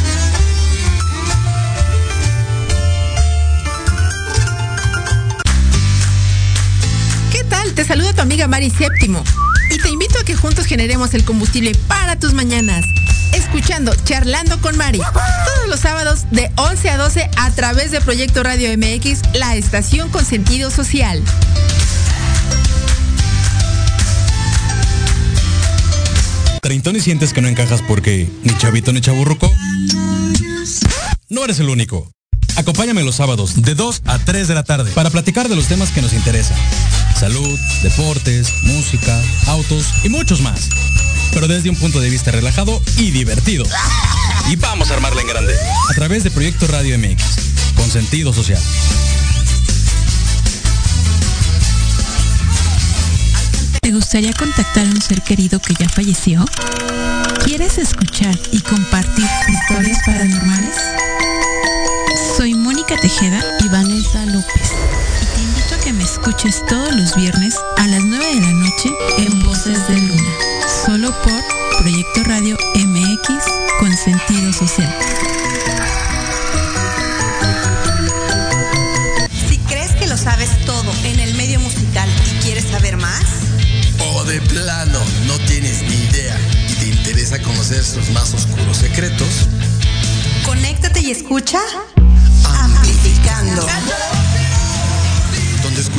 Saluda 8.41 8.47
tu 8.47 8.47
amiga 8.47 8.47
Mari 8.47 8.69
Séptimo 8.69 9.23
y 9.69 9.77
te 9.77 9.89
invito 9.89 10.19
a 10.19 10.23
que 10.23 10.35
juntos 10.35 10.65
generemos 10.65 11.13
el 11.13 11.23
combustible 11.23 11.73
para 11.87 12.17
tus 12.17 12.33
mañanas. 12.33 12.85
Escuchando 13.33 13.93
Charlando 14.03 14.59
con 14.59 14.77
Mari 14.77 14.99
todos 14.99 15.69
los 15.69 15.79
sábados 15.79 16.25
de 16.31 16.51
11 16.55 16.89
a 16.89 16.97
12 16.97 17.29
a 17.37 17.51
través 17.51 17.91
de 17.91 18.01
Proyecto 18.01 18.43
Radio 18.43 18.69
MX, 18.77 19.21
la 19.33 19.55
estación 19.55 20.09
con 20.09 20.25
sentido 20.25 20.71
social. 20.71 21.23
¿Treintón 26.61 26.95
y 26.95 26.99
sientes 26.99 27.33
que 27.33 27.41
no 27.41 27.47
encajas 27.47 27.81
porque 27.81 28.29
ni 28.43 28.57
chavito 28.57 28.91
ni 28.91 29.01
chaburruco? 29.01 29.51
No 31.29 31.43
eres 31.43 31.59
el 31.59 31.69
único. 31.69 32.11
Acompáñame 32.55 33.03
los 33.03 33.15
sábados 33.15 33.61
de 33.61 33.75
2 33.75 34.01
a 34.05 34.19
3 34.19 34.47
de 34.47 34.55
la 34.55 34.63
tarde 34.63 34.91
para 34.91 35.09
platicar 35.09 35.47
de 35.47 35.55
los 35.55 35.67
temas 35.67 35.89
que 35.91 36.01
nos 36.01 36.13
interesan. 36.13 36.57
Salud, 37.21 37.59
deportes, 37.83 38.51
música, 38.63 39.21
autos 39.45 39.93
y 40.03 40.09
muchos 40.09 40.41
más. 40.41 40.69
Pero 41.31 41.47
desde 41.47 41.69
un 41.69 41.75
punto 41.75 41.99
de 41.99 42.09
vista 42.09 42.31
relajado 42.31 42.81
y 42.97 43.11
divertido. 43.11 43.63
Y 44.49 44.55
vamos 44.55 44.89
a 44.89 44.95
armarla 44.95 45.21
en 45.21 45.27
grande. 45.27 45.53
A 45.87 45.93
través 45.93 46.23
de 46.23 46.31
Proyecto 46.31 46.65
Radio 46.65 46.97
MX, 46.97 47.23
con 47.75 47.87
sentido 47.91 48.33
social. 48.33 48.59
¿Te 53.81 53.91
gustaría 53.91 54.33
contactar 54.33 54.87
a 54.87 54.89
un 54.89 54.99
ser 54.99 55.21
querido 55.21 55.59
que 55.59 55.75
ya 55.75 55.87
falleció? 55.89 56.43
¿Quieres 57.45 57.77
escuchar 57.77 58.35
y 58.51 58.61
compartir 58.61 59.27
historias 59.47 59.99
paranormales? 60.07 60.75
Soy 62.35 62.55
Mónica 62.55 62.97
Tejeda 62.99 63.45
y 63.63 63.69
Vanessa 63.69 64.25
López. 64.25 64.70
Que 65.91 65.97
me 65.97 66.03
escuches 66.03 66.65
todos 66.67 66.95
los 66.95 67.15
viernes 67.15 67.55
a 67.77 67.87
las 67.87 68.03
9 68.03 68.25
de 68.25 68.41
la 68.41 68.51
noche 68.51 68.89
en 69.17 69.43
Voces 69.43 69.87
de 69.87 69.97
Luna. 69.97 70.31
Solo 70.85 71.11
por 71.21 71.79
Proyecto 71.79 72.23
Radio 72.23 72.57
MX 72.75 73.29
con 73.79 73.95
sentido 73.97 74.53
social. 74.53 74.93
Si 79.49 79.57
crees 79.67 79.91
que 79.93 80.07
lo 80.07 80.17
sabes 80.17 80.49
todo 80.65 80.93
en 81.03 81.19
el 81.19 81.33
medio 81.35 81.59
musical 81.59 82.09
y 82.25 82.43
quieres 82.43 82.65
saber 82.65 82.97
más, 82.97 83.23
o 84.13 84.23
de 84.25 84.39
plano 84.41 84.99
no 85.25 85.37
tienes 85.39 85.81
ni 85.81 85.95
idea 85.95 86.37
y 86.69 86.73
te 86.73 86.87
interesa 86.87 87.41
conocer 87.41 87.83
sus 87.83 88.09
más 88.11 88.33
oscuros 88.33 88.77
secretos, 88.77 89.47
conéctate 90.45 91.01
y 91.01 91.11
escucha 91.11 91.59
Amplificando. 92.45 93.67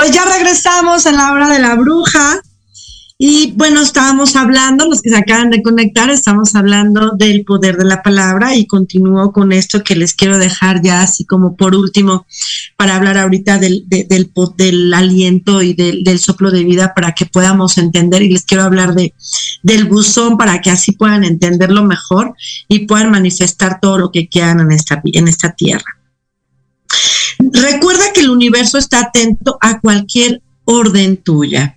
Pues 0.00 0.12
ya 0.12 0.24
regresamos 0.24 1.04
en 1.04 1.16
la 1.16 1.30
hora 1.30 1.50
de 1.50 1.58
la 1.58 1.74
bruja 1.74 2.40
Y 3.18 3.52
bueno, 3.52 3.82
estábamos 3.82 4.34
hablando, 4.34 4.86
los 4.88 5.02
que 5.02 5.10
se 5.10 5.16
acaban 5.18 5.50
de 5.50 5.62
conectar, 5.62 6.08
estamos 6.08 6.54
hablando 6.54 7.10
del 7.18 7.44
poder 7.44 7.76
de 7.76 7.84
la 7.84 8.02
palabra 8.02 8.56
y 8.56 8.66
continúo 8.66 9.30
con 9.30 9.52
esto 9.52 9.84
que 9.84 9.96
les 9.96 10.14
quiero 10.14 10.38
dejar 10.38 10.80
ya 10.80 11.02
así 11.02 11.26
como 11.26 11.54
por 11.54 11.74
último 11.74 12.24
para 12.78 12.96
hablar 12.96 13.18
ahorita 13.18 13.58
del, 13.58 13.84
del, 13.88 14.30
del, 14.56 14.94
aliento 14.94 15.60
y 15.60 15.74
del, 15.74 16.02
del, 16.02 16.18
soplo 16.18 16.50
de 16.50 16.64
vida 16.64 16.94
para 16.94 17.12
que 17.12 17.26
podamos 17.26 17.76
entender 17.76 18.22
y 18.22 18.30
les 18.30 18.46
quiero 18.46 18.64
hablar 18.64 18.94
de, 18.94 19.12
del 19.62 19.84
buzón 19.84 20.38
para 20.38 20.62
que 20.62 20.70
así 20.70 20.92
puedan 20.92 21.24
entenderlo 21.24 21.84
mejor 21.84 22.32
y 22.68 22.86
puedan 22.86 23.10
manifestar 23.10 23.80
todo 23.82 23.98
lo 23.98 24.10
que 24.10 24.30
quieran 24.30 24.60
en 24.60 24.72
esta, 24.72 25.02
en 25.04 25.28
esta 25.28 25.52
tierra. 25.52 25.99
Recuerda 27.52 28.12
que 28.12 28.20
el 28.20 28.30
universo 28.30 28.78
está 28.78 29.00
atento 29.00 29.58
a 29.60 29.80
cualquier 29.80 30.42
orden 30.64 31.16
tuya. 31.16 31.76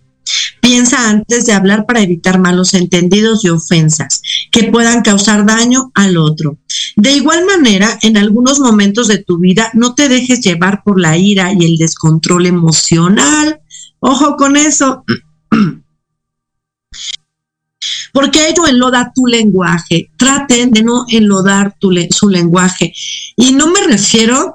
Piensa 0.61 1.09
antes 1.09 1.45
de 1.45 1.53
hablar 1.53 1.85
para 1.85 2.01
evitar 2.01 2.39
malos 2.39 2.73
entendidos 2.73 3.43
y 3.43 3.49
ofensas 3.49 4.21
que 4.51 4.63
puedan 4.71 5.01
causar 5.01 5.45
daño 5.45 5.91
al 5.93 6.17
otro. 6.17 6.57
De 6.95 7.11
igual 7.11 7.45
manera, 7.45 7.99
en 8.01 8.17
algunos 8.17 8.59
momentos 8.59 9.07
de 9.07 9.17
tu 9.17 9.39
vida, 9.39 9.69
no 9.73 9.93
te 9.93 10.07
dejes 10.07 10.41
llevar 10.41 10.83
por 10.83 10.99
la 10.99 11.17
ira 11.17 11.51
y 11.53 11.65
el 11.65 11.77
descontrol 11.77 12.45
emocional. 12.45 13.59
Ojo 13.99 14.37
con 14.37 14.55
eso. 14.55 15.03
Porque 18.13 18.47
ello 18.47 18.67
enloda 18.67 19.11
tu 19.13 19.25
lenguaje. 19.25 20.11
Traten 20.17 20.71
de 20.71 20.83
no 20.83 21.05
enlodar 21.09 21.75
tu, 21.79 21.91
su 22.11 22.29
lenguaje. 22.29 22.93
Y 23.35 23.51
no 23.53 23.67
me 23.67 23.81
refiero 23.81 24.53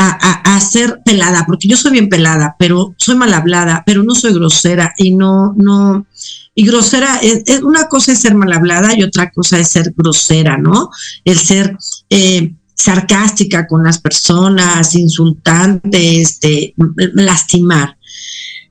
a, 0.00 0.60
ser 0.60 1.00
pelada, 1.04 1.44
porque 1.46 1.68
yo 1.68 1.76
soy 1.76 1.92
bien 1.92 2.08
pelada, 2.08 2.56
pero 2.58 2.94
soy 2.96 3.16
mal 3.16 3.32
hablada, 3.34 3.82
pero 3.84 4.02
no 4.02 4.14
soy 4.14 4.32
grosera 4.32 4.94
y 4.96 5.12
no, 5.12 5.54
no, 5.56 6.06
y 6.54 6.64
grosera, 6.66 7.18
es, 7.22 7.62
una 7.62 7.88
cosa 7.88 8.12
es 8.12 8.20
ser 8.20 8.34
mal 8.34 8.52
hablada 8.52 8.96
y 8.96 9.02
otra 9.02 9.30
cosa 9.30 9.58
es 9.58 9.68
ser 9.68 9.92
grosera, 9.96 10.56
¿no? 10.56 10.90
El 11.24 11.38
ser 11.38 11.76
eh, 12.08 12.52
sarcástica 12.74 13.66
con 13.66 13.84
las 13.84 13.98
personas, 13.98 14.94
insultante, 14.94 16.20
este, 16.20 16.74
lastimar. 17.14 17.96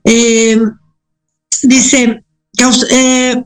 Eh, 0.04 0.60
dice, 1.62 2.24
eh, 2.90 3.44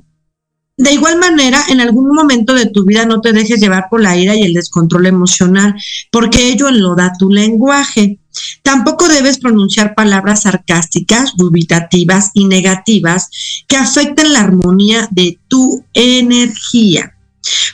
de 0.76 0.92
igual 0.92 1.18
manera, 1.18 1.62
en 1.68 1.80
algún 1.80 2.08
momento 2.08 2.52
de 2.52 2.66
tu 2.66 2.84
vida 2.84 3.06
no 3.06 3.20
te 3.20 3.32
dejes 3.32 3.60
llevar 3.60 3.86
por 3.88 4.02
la 4.02 4.16
ira 4.16 4.34
y 4.34 4.42
el 4.42 4.54
descontrol 4.54 5.06
emocional, 5.06 5.74
porque 6.10 6.48
ello 6.48 6.68
enloda 6.68 7.12
tu 7.16 7.30
lenguaje. 7.30 8.18
Tampoco 8.62 9.06
debes 9.06 9.38
pronunciar 9.38 9.94
palabras 9.94 10.42
sarcásticas, 10.42 11.36
dubitativas 11.36 12.30
y 12.34 12.46
negativas 12.46 13.30
que 13.68 13.76
afecten 13.76 14.32
la 14.32 14.40
armonía 14.40 15.08
de 15.12 15.38
tu 15.46 15.84
energía. 15.92 17.12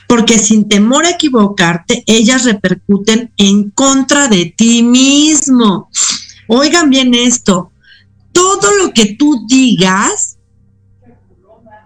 Porque 0.07 0.38
sin 0.38 0.68
temor 0.68 1.07
a 1.07 1.11
equivocarte, 1.11 2.03
ellas 2.07 2.44
repercuten 2.44 3.32
en 3.38 3.70
contra 3.70 4.28
de 4.28 4.53
ti 4.55 4.82
mismo. 4.82 5.88
Oigan 6.48 6.90
bien 6.90 7.14
esto, 7.14 7.72
todo 8.32 8.74
lo 8.76 8.92
que 8.92 9.14
tú 9.14 9.46
digas 9.48 10.36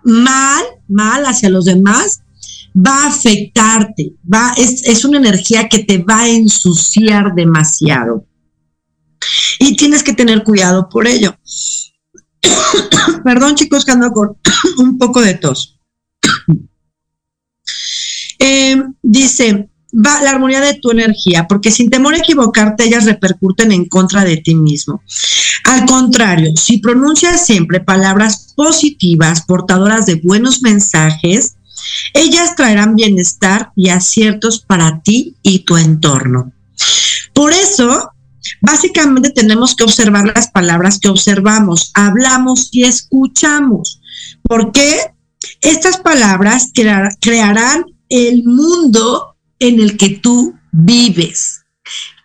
mal, 0.05 0.65
mal 0.89 1.25
hacia 1.25 1.49
los 1.49 1.65
demás, 1.65 2.23
va 2.77 3.05
a 3.05 3.09
afectarte, 3.09 4.15
va, 4.33 4.55
es, 4.57 4.83
es 4.85 5.05
una 5.05 5.19
energía 5.19 5.69
que 5.69 5.81
te 5.81 5.99
va 5.99 6.21
a 6.21 6.29
ensuciar 6.29 7.35
demasiado. 7.35 8.27
Y 9.59 9.77
tienes 9.77 10.03
que 10.03 10.13
tener 10.13 10.45
cuidado 10.45 10.89
por 10.89 11.07
ello. 11.07 11.37
Perdón, 13.25 13.55
chicos, 13.55 13.85
que 13.85 13.93
ando 13.93 14.11
con 14.13 14.37
un 14.79 14.99
poco 14.99 15.21
de 15.21 15.35
tos. 15.35 15.79
Eh, 18.47 18.77
dice, 19.01 19.71
va 19.95 20.23
la 20.23 20.31
armonía 20.31 20.61
de 20.61 20.75
tu 20.75 20.91
energía, 20.91 21.47
porque 21.49 21.71
sin 21.71 21.91
temor 21.91 22.15
a 22.15 22.19
equivocarte, 22.19 22.85
ellas 22.85 23.05
repercuten 23.05 23.73
en 23.73 23.85
contra 23.87 24.25
de 24.25 24.37
ti 24.39 24.55
mismo. 24.55 25.03
Al 25.65 25.87
contrario, 25.87 26.51
si 26.57 26.79
pronuncias 26.79 27.47
siempre 27.47 27.81
palabras 27.81 28.53
positivas, 28.57 29.43
portadoras 29.43 30.07
de 30.07 30.17
buenos 30.17 30.63
mensajes, 30.63 31.57
ellas 32.13 32.57
traerán 32.57 32.97
bienestar 32.97 33.71
y 33.77 33.91
aciertos 33.91 34.61
para 34.61 35.01
ti 35.03 35.37
y 35.43 35.61
tu 35.61 35.77
entorno. 35.77 36.53
Por 37.33 37.53
eso, 37.53 38.11
básicamente 38.61 39.31
tenemos 39.31 39.75
que 39.75 39.85
observar 39.85 40.33
las 40.35 40.49
palabras 40.49 40.99
que 40.99 41.09
observamos, 41.09 41.91
hablamos 41.95 42.69
y 42.73 42.85
escuchamos, 42.85 44.01
porque 44.43 45.13
estas 45.61 45.99
palabras 45.99 46.71
crearán 47.21 47.85
el 48.09 48.45
mundo 48.45 49.34
en 49.59 49.81
el 49.81 49.97
que 49.97 50.11
tú 50.11 50.55
vives. 50.73 51.63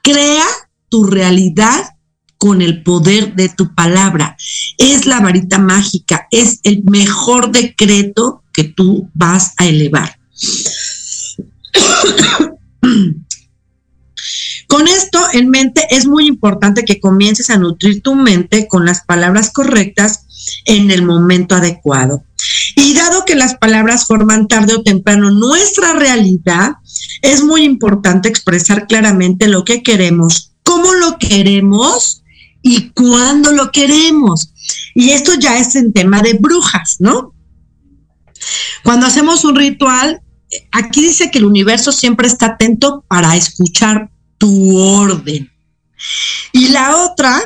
Crea 0.04 0.46
tu 0.90 1.06
realidad 1.06 1.96
con 2.38 2.62
el 2.62 2.84
poder 2.84 3.36
de 3.36 3.50
tu 3.50 3.76
palabra. 3.76 4.38
Es 4.78 5.06
la 5.06 5.20
varita 5.20 5.60
mágica, 5.60 6.28
es 6.32 6.60
el 6.64 6.84
mejor 6.86 7.52
decreto 7.52 8.44
que 8.54 8.64
tú 8.64 9.10
vas 9.14 9.54
a 9.58 9.68
elevar. 9.68 10.18
Con 14.68 14.88
esto 14.88 15.20
en 15.34 15.50
mente 15.50 15.82
es 15.90 16.06
muy 16.06 16.28
importante 16.28 16.86
que 16.86 17.00
comiences 17.00 17.50
a 17.50 17.58
nutrir 17.58 18.04
tu 18.04 18.14
mente 18.14 18.68
con 18.68 18.86
las 18.86 19.04
palabras 19.04 19.52
correctas 19.52 20.28
en 20.66 20.92
el 20.92 21.04
momento 21.04 21.56
adecuado. 21.56 22.24
Y 22.76 22.94
dado 22.94 23.26
que 23.26 23.34
las 23.34 23.56
palabras 23.56 24.06
forman 24.06 24.48
tarde 24.48 24.76
o 24.76 24.84
temprano 24.84 25.32
nuestra 25.32 25.94
realidad, 25.94 26.74
es 27.22 27.44
muy 27.44 27.64
importante 27.64 28.30
expresar 28.30 28.88
claramente 28.88 29.48
lo 29.48 29.64
que 29.64 29.84
queremos, 29.84 30.54
cómo 30.64 30.94
lo 30.94 31.18
queremos 31.18 32.24
y 32.62 32.90
cuándo 32.90 33.52
lo 33.52 33.72
queremos. 33.72 34.54
Y 34.96 35.12
esto 35.12 35.34
ya 35.36 35.58
es 35.58 35.76
en 35.76 35.94
tema 35.94 36.22
de 36.22 36.34
brujas, 36.34 36.98
¿no? 37.00 37.34
Cuando 38.84 39.06
hacemos 39.06 39.44
un 39.44 39.56
ritual, 39.56 40.22
aquí 40.72 41.02
dice 41.02 41.32
que 41.32 41.40
el 41.40 41.46
universo 41.46 41.92
siempre 41.92 42.28
está 42.28 42.48
atento 42.48 43.04
para 43.08 43.36
escuchar 43.36 44.10
tu 44.38 44.78
orden. 44.78 45.52
Y 46.54 46.70
la 46.70 46.98
otra, 46.98 47.42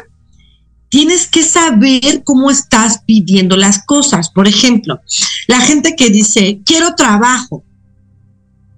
tienes 0.90 1.28
que 1.28 1.44
saber 1.44 2.22
cómo 2.24 2.52
estás 2.52 3.02
pidiendo 3.06 3.58
las 3.58 3.84
cosas. 3.84 4.30
Por 4.30 4.48
ejemplo, 4.48 5.02
la 5.48 5.60
gente 5.60 5.96
que 5.96 6.10
dice, 6.10 6.62
quiero 6.64 6.94
trabajo, 6.96 7.64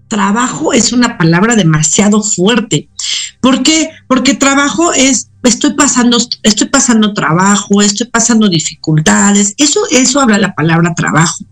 trabajo 0.07 0.73
es 0.73 0.93
una 0.93 1.17
palabra 1.17 1.55
demasiado 1.55 2.21
fuerte. 2.23 2.89
¿Por 3.41 3.63
qué? 3.63 3.89
Porque 4.07 4.33
trabajo 4.33 4.93
es, 4.93 5.29
estoy 5.43 5.73
pasando, 5.73 6.17
estoy 6.43 6.67
pasando 6.67 7.13
trabajo, 7.13 7.81
estoy 7.81 8.07
pasando 8.07 8.49
dificultades. 8.49 9.53
Eso, 9.57 9.81
eso 9.91 10.19
habla 10.19 10.37
la 10.37 10.55
palabra 10.55 10.93
trabajo. 10.95 11.43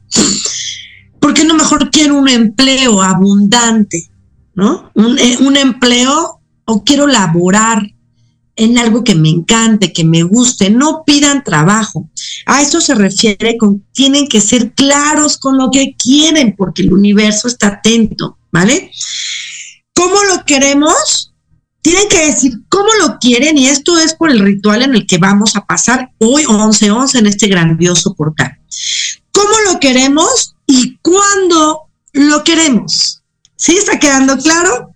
¿Por 1.20 1.34
qué 1.34 1.46
no 1.46 1.54
mejor 1.54 1.92
quiero 1.92 2.18
un 2.18 2.30
empleo 2.30 3.02
abundante? 3.02 4.10
¿No? 4.56 4.92
Un, 4.94 5.18
eh, 5.18 5.38
un 5.40 5.58
empleo 5.58 6.40
o 6.66 6.84
quiero 6.84 7.08
laborar 7.08 7.84
en 8.56 8.78
algo 8.78 9.04
que 9.04 9.16
me 9.16 9.30
encante, 9.30 9.94
que 9.94 10.04
me 10.04 10.24
guste, 10.24 10.70
no 10.70 11.04
pidan 11.06 11.44
trabajo. 11.44 12.10
A 12.46 12.62
eso 12.62 12.82
se 12.82 12.94
refiere 12.94 13.58
con 13.58 13.84
tienen 13.94 14.28
que 14.28 14.42
ser 14.42 14.74
claros 14.74 15.38
con 15.38 15.58
lo 15.58 15.72
que 15.72 15.96
quieren, 15.98 16.56
porque 16.56 16.84
el 16.84 16.94
universo 16.94 17.48
está 17.48 17.68
atento. 17.68 18.38
¿Vale? 18.54 18.92
¿Cómo 19.94 20.24
lo 20.24 20.46
queremos? 20.46 21.34
Tienen 21.82 22.08
que 22.08 22.28
decir 22.28 22.54
cómo 22.70 22.88
lo 23.02 23.18
quieren 23.20 23.58
y 23.58 23.68
esto 23.68 23.98
es 23.98 24.14
por 24.14 24.30
el 24.30 24.40
ritual 24.40 24.84
en 24.84 24.96
el 24.96 25.06
que 25.06 25.18
vamos 25.18 25.58
a 25.58 25.66
pasar 25.66 26.12
hoy 26.20 26.44
11-11 26.44 27.20
en 27.20 27.26
este 27.26 27.48
grandioso 27.48 28.14
portal. 28.14 28.58
¿Cómo 29.32 29.54
lo 29.70 29.80
queremos 29.80 30.56
y 30.66 30.98
cuándo 31.02 31.90
lo 32.14 32.44
queremos? 32.44 33.24
¿Sí 33.58 33.76
está 33.76 34.00
quedando 34.00 34.38
claro? 34.38 34.94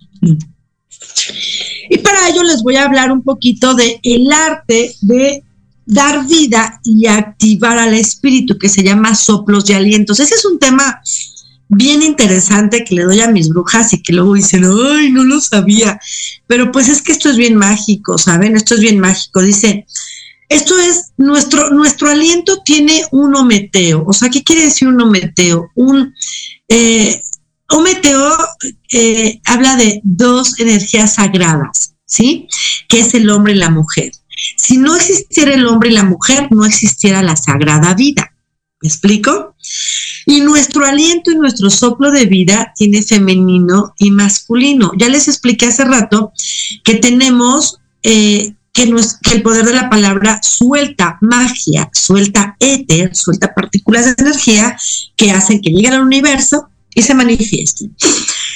Y 1.89 1.97
para 1.97 2.29
ello 2.29 2.43
les 2.43 2.61
voy 2.61 2.75
a 2.75 2.85
hablar 2.85 3.11
un 3.11 3.23
poquito 3.23 3.73
de 3.73 3.99
el 4.03 4.31
arte 4.31 4.95
de 5.01 5.43
dar 5.85 6.27
vida 6.27 6.79
y 6.83 7.07
activar 7.07 7.79
al 7.79 7.95
espíritu 7.95 8.57
que 8.57 8.69
se 8.69 8.83
llama 8.83 9.15
soplos 9.15 9.65
de 9.65 9.75
alientos. 9.75 10.19
Ese 10.19 10.35
es 10.35 10.45
un 10.45 10.59
tema 10.59 11.01
bien 11.69 12.01
interesante 12.01 12.83
que 12.83 12.95
le 12.95 13.03
doy 13.03 13.19
a 13.21 13.29
mis 13.29 13.49
brujas 13.49 13.93
y 13.93 14.01
que 14.01 14.13
luego 14.13 14.35
dicen, 14.35 14.63
ay, 14.65 15.11
no 15.11 15.23
lo 15.23 15.39
sabía. 15.41 15.99
Pero 16.47 16.71
pues 16.71 16.87
es 16.89 17.01
que 17.01 17.11
esto 17.11 17.29
es 17.29 17.37
bien 17.37 17.55
mágico, 17.55 18.17
¿saben? 18.17 18.55
Esto 18.55 18.75
es 18.75 18.81
bien 18.81 18.99
mágico. 18.99 19.41
Dice, 19.41 19.85
esto 20.49 20.79
es, 20.79 21.11
nuestro, 21.17 21.69
nuestro 21.71 22.09
aliento 22.09 22.61
tiene 22.63 23.03
un 23.11 23.35
ometeo. 23.35 24.05
O 24.07 24.13
sea, 24.13 24.29
¿qué 24.29 24.43
quiere 24.43 24.65
decir 24.65 24.87
un 24.87 25.01
ometeo? 25.01 25.69
Un 25.75 26.13
eh, 26.69 27.21
ometeo 27.69 28.31
eh, 28.93 29.41
habla 29.45 29.75
de 29.75 29.99
dos 30.03 30.59
energías 30.59 31.15
sagradas, 31.15 31.95
¿sí? 32.05 32.47
Que 32.87 33.01
es 33.01 33.13
el 33.13 33.29
hombre 33.29 33.53
y 33.53 33.57
la 33.57 33.69
mujer. 33.69 34.11
Si 34.55 34.77
no 34.77 34.95
existiera 34.95 35.53
el 35.53 35.65
hombre 35.65 35.89
y 35.89 35.93
la 35.93 36.03
mujer, 36.03 36.47
no 36.51 36.65
existiera 36.65 37.21
la 37.23 37.35
sagrada 37.35 37.93
vida. 37.93 38.31
¿Me 38.81 38.89
explico? 38.89 39.55
Y 40.25 40.41
nuestro 40.41 40.85
aliento 40.85 41.31
y 41.31 41.35
nuestro 41.35 41.69
soplo 41.69 42.11
de 42.11 42.25
vida 42.25 42.73
tiene 42.75 43.01
femenino 43.01 43.93
y 43.97 44.11
masculino. 44.11 44.91
Ya 44.97 45.09
les 45.09 45.27
expliqué 45.27 45.67
hace 45.67 45.85
rato 45.85 46.31
que 46.83 46.95
tenemos 46.95 47.79
eh, 48.03 48.53
que, 48.73 48.93
que, 49.23 49.35
el 49.35 49.41
poder 49.41 49.65
de 49.65 49.73
la 49.73 49.89
palabra 49.89 50.39
suelta 50.43 51.17
magia, 51.21 51.89
suelta 51.93 52.55
éter, 52.59 53.15
suelta 53.15 53.53
partículas 53.55 54.05
de 54.05 54.15
energía 54.23 54.77
que 55.15 55.31
hacen 55.31 55.61
que 55.61 55.71
lleguen 55.71 55.93
al 55.93 56.03
universo 56.03 56.69
y 56.97 57.03
se 57.03 57.13
manifiesten. 57.13 57.95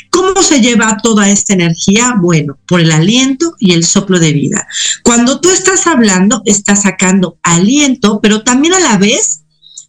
¿Cómo 0.10 0.42
se 0.44 0.60
lleva 0.60 0.98
toda 1.02 1.30
esta 1.30 1.54
energía? 1.54 2.16
Bueno, 2.20 2.58
por 2.68 2.82
el 2.82 2.92
aliento 2.92 3.54
y 3.60 3.74
el 3.74 3.86
soplo 3.86 4.20
de 4.20 4.34
vida. 4.34 4.68
Cuando 5.04 5.40
tú 5.40 5.50
estás 5.52 5.88
hablando, 5.88 6.42
estás 6.46 6.82
sacando 6.82 7.38
aliento, 7.44 8.20
pero 8.22 8.44
también 8.44 8.74
a 8.74 8.80
la 8.80 8.98
vez, 8.98 9.41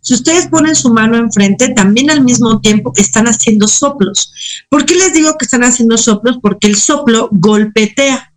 si 0.03 0.15
ustedes 0.15 0.49
ponen 0.49 0.75
su 0.75 0.93
mano 0.93 1.17
enfrente, 1.17 1.69
también 1.69 2.11
al 2.11 2.23
mismo 2.23 2.61
tiempo 2.61 2.93
están 2.97 3.27
haciendo 3.27 3.69
soplos. 3.69 4.33
¿Por 4.69 4.85
qué 4.85 4.97
les 4.97 5.15
digo 5.15 5.39
que 5.39 5.45
están 5.45 5.63
haciendo 5.63 5.97
soplos? 5.97 6.39
Porque 6.43 6.67
el 6.67 6.77
soplo 6.77 7.29
golpetea 7.31 8.33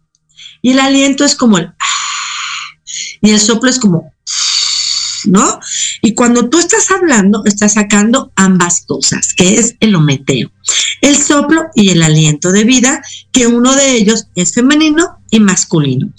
y 0.61 0.71
el 0.71 0.79
aliento 0.79 1.25
es 1.25 1.35
como 1.35 1.57
el... 1.57 1.71
Y 3.21 3.31
el 3.31 3.39
soplo 3.39 3.69
es 3.69 3.79
como 3.79 4.13
¿no? 5.25 5.59
Y 6.01 6.13
cuando 6.13 6.49
tú 6.49 6.59
estás 6.59 6.91
hablando, 6.91 7.43
estás 7.45 7.73
sacando 7.73 8.31
ambas 8.35 8.85
cosas, 8.85 9.33
que 9.33 9.57
es 9.57 9.75
el 9.79 9.95
ometeo, 9.95 10.51
el 11.01 11.17
soplo 11.17 11.63
y 11.73 11.89
el 11.89 12.03
aliento 12.03 12.51
de 12.51 12.63
vida, 12.63 13.01
que 13.31 13.47
uno 13.47 13.75
de 13.75 13.93
ellos 13.93 14.27
es 14.35 14.53
femenino 14.53 15.17
y 15.31 15.39
masculino. 15.39 16.13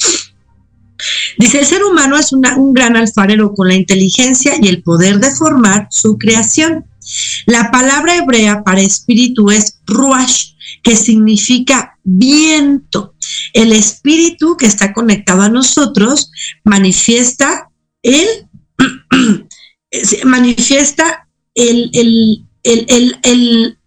Dice, 1.39 1.61
el 1.61 1.67
ser 1.67 1.85
humano 1.85 2.17
es 2.17 2.33
un 2.33 2.73
gran 2.73 2.97
alfarero 2.97 3.53
con 3.55 3.69
la 3.69 3.75
inteligencia 3.75 4.55
y 4.61 4.69
el 4.69 4.83
poder 4.83 5.21
de 5.21 5.31
formar 5.31 5.89
su 5.91 6.17
creación. 6.17 6.87
La 7.47 7.71
palabra 7.71 8.17
hebrea 8.17 8.65
para 8.65 8.81
espíritu 8.81 9.51
es 9.51 9.79
ruach, 9.87 10.55
que 10.83 10.97
significa 10.97 11.99
viento. 12.03 13.15
El 13.53 13.73
espíritu 13.73 14.57
que 14.57 14.67
está 14.67 14.93
conectado 14.93 15.43
a 15.43 15.49
nosotros 15.49 16.31
manifiesta 16.65 17.71
el 18.03 18.27
manifiesta 20.25 21.29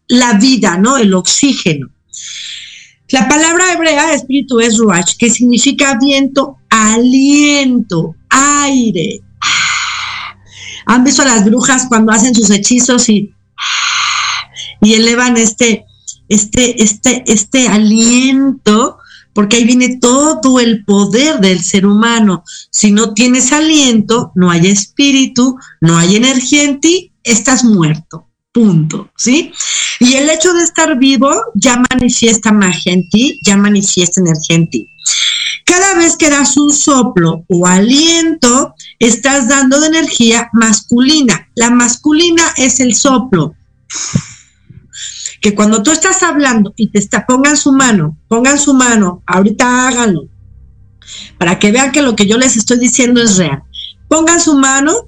la 0.08 0.34
vida, 0.34 0.78
¿no? 0.78 0.98
El 0.98 1.14
oxígeno. 1.14 1.90
La 3.12 3.28
palabra 3.28 3.74
hebrea, 3.74 4.14
espíritu, 4.14 4.60
es 4.60 4.78
ruach, 4.78 5.18
que 5.18 5.30
significa 5.30 5.98
viento, 6.00 6.58
aliento, 6.70 8.16
aire. 8.30 9.22
¿Han 10.86 11.04
visto 11.04 11.24
a 11.24 11.26
las 11.26 11.46
brujas 11.46 11.86
cuando 11.88 12.12
hacen 12.12 12.36
sus 12.36 12.50
hechizos 12.50 13.10
y, 13.10 13.34
y 14.82 14.94
elevan 14.94 15.38
este, 15.38 15.86
este, 16.28 16.82
este, 16.84 17.24
este 17.28 17.68
aliento? 17.68 18.98
porque 19.34 19.56
ahí 19.56 19.64
viene 19.64 19.98
todo 20.02 20.60
el 20.60 20.84
poder 20.84 21.40
del 21.40 21.64
ser 21.64 21.86
humano. 21.86 22.44
Si 22.72 22.92
no 22.92 23.14
tienes 23.14 23.54
aliento, 23.54 24.34
no 24.36 24.52
hay 24.52 24.68
espíritu, 24.68 25.58
no 25.80 25.98
hay 25.98 26.18
energía 26.18 26.64
en 26.64 26.82
ti, 26.82 27.14
estás 27.24 27.64
muerto. 27.64 28.28
Punto, 28.52 29.10
¿sí? 29.16 29.54
Y 30.00 30.14
el 30.16 30.30
hecho 30.30 30.54
de 30.54 30.64
estar 30.64 30.98
vivo 30.98 31.30
ya 31.56 31.82
manifiesta 31.92 32.52
magia 32.52 32.94
en 32.94 33.10
ti, 33.10 33.40
ya 33.44 33.58
manifiesta 33.58 34.22
energía 34.22 34.56
en 34.56 34.70
ti. 34.70 34.90
Cada 35.66 35.96
vez 35.96 36.16
que 36.16 36.30
das 36.30 36.58
un 36.58 36.74
soplo 36.74 37.46
o 37.48 37.68
aliento, 37.68 38.74
estás 38.98 39.48
dando 39.48 39.80
de 39.80 39.88
energía 39.88 40.50
masculina. 40.54 41.50
La 41.56 41.70
masculina 41.70 42.44
es 42.58 42.80
el 42.80 42.96
soplo 42.96 43.56
que 45.42 45.56
cuando 45.56 45.84
tú 45.84 45.92
estás 45.92 46.24
hablando 46.24 46.74
y 46.76 46.90
te 46.90 47.00
está, 47.00 47.26
pongan 47.26 47.58
su 47.58 47.72
mano, 47.72 48.18
pongan 48.28 48.60
su 48.60 48.74
mano, 48.74 49.24
ahorita 49.26 49.88
háganlo, 49.88 50.28
para 51.38 51.60
que 51.60 51.72
vean 51.72 51.92
que 51.92 52.02
lo 52.02 52.16
que 52.16 52.28
yo 52.28 52.38
les 52.38 52.58
estoy 52.58 52.80
diciendo 52.80 53.22
es 53.22 53.38
real. 53.38 53.64
Pongan 54.08 54.40
su 54.40 54.58
mano 54.58 55.08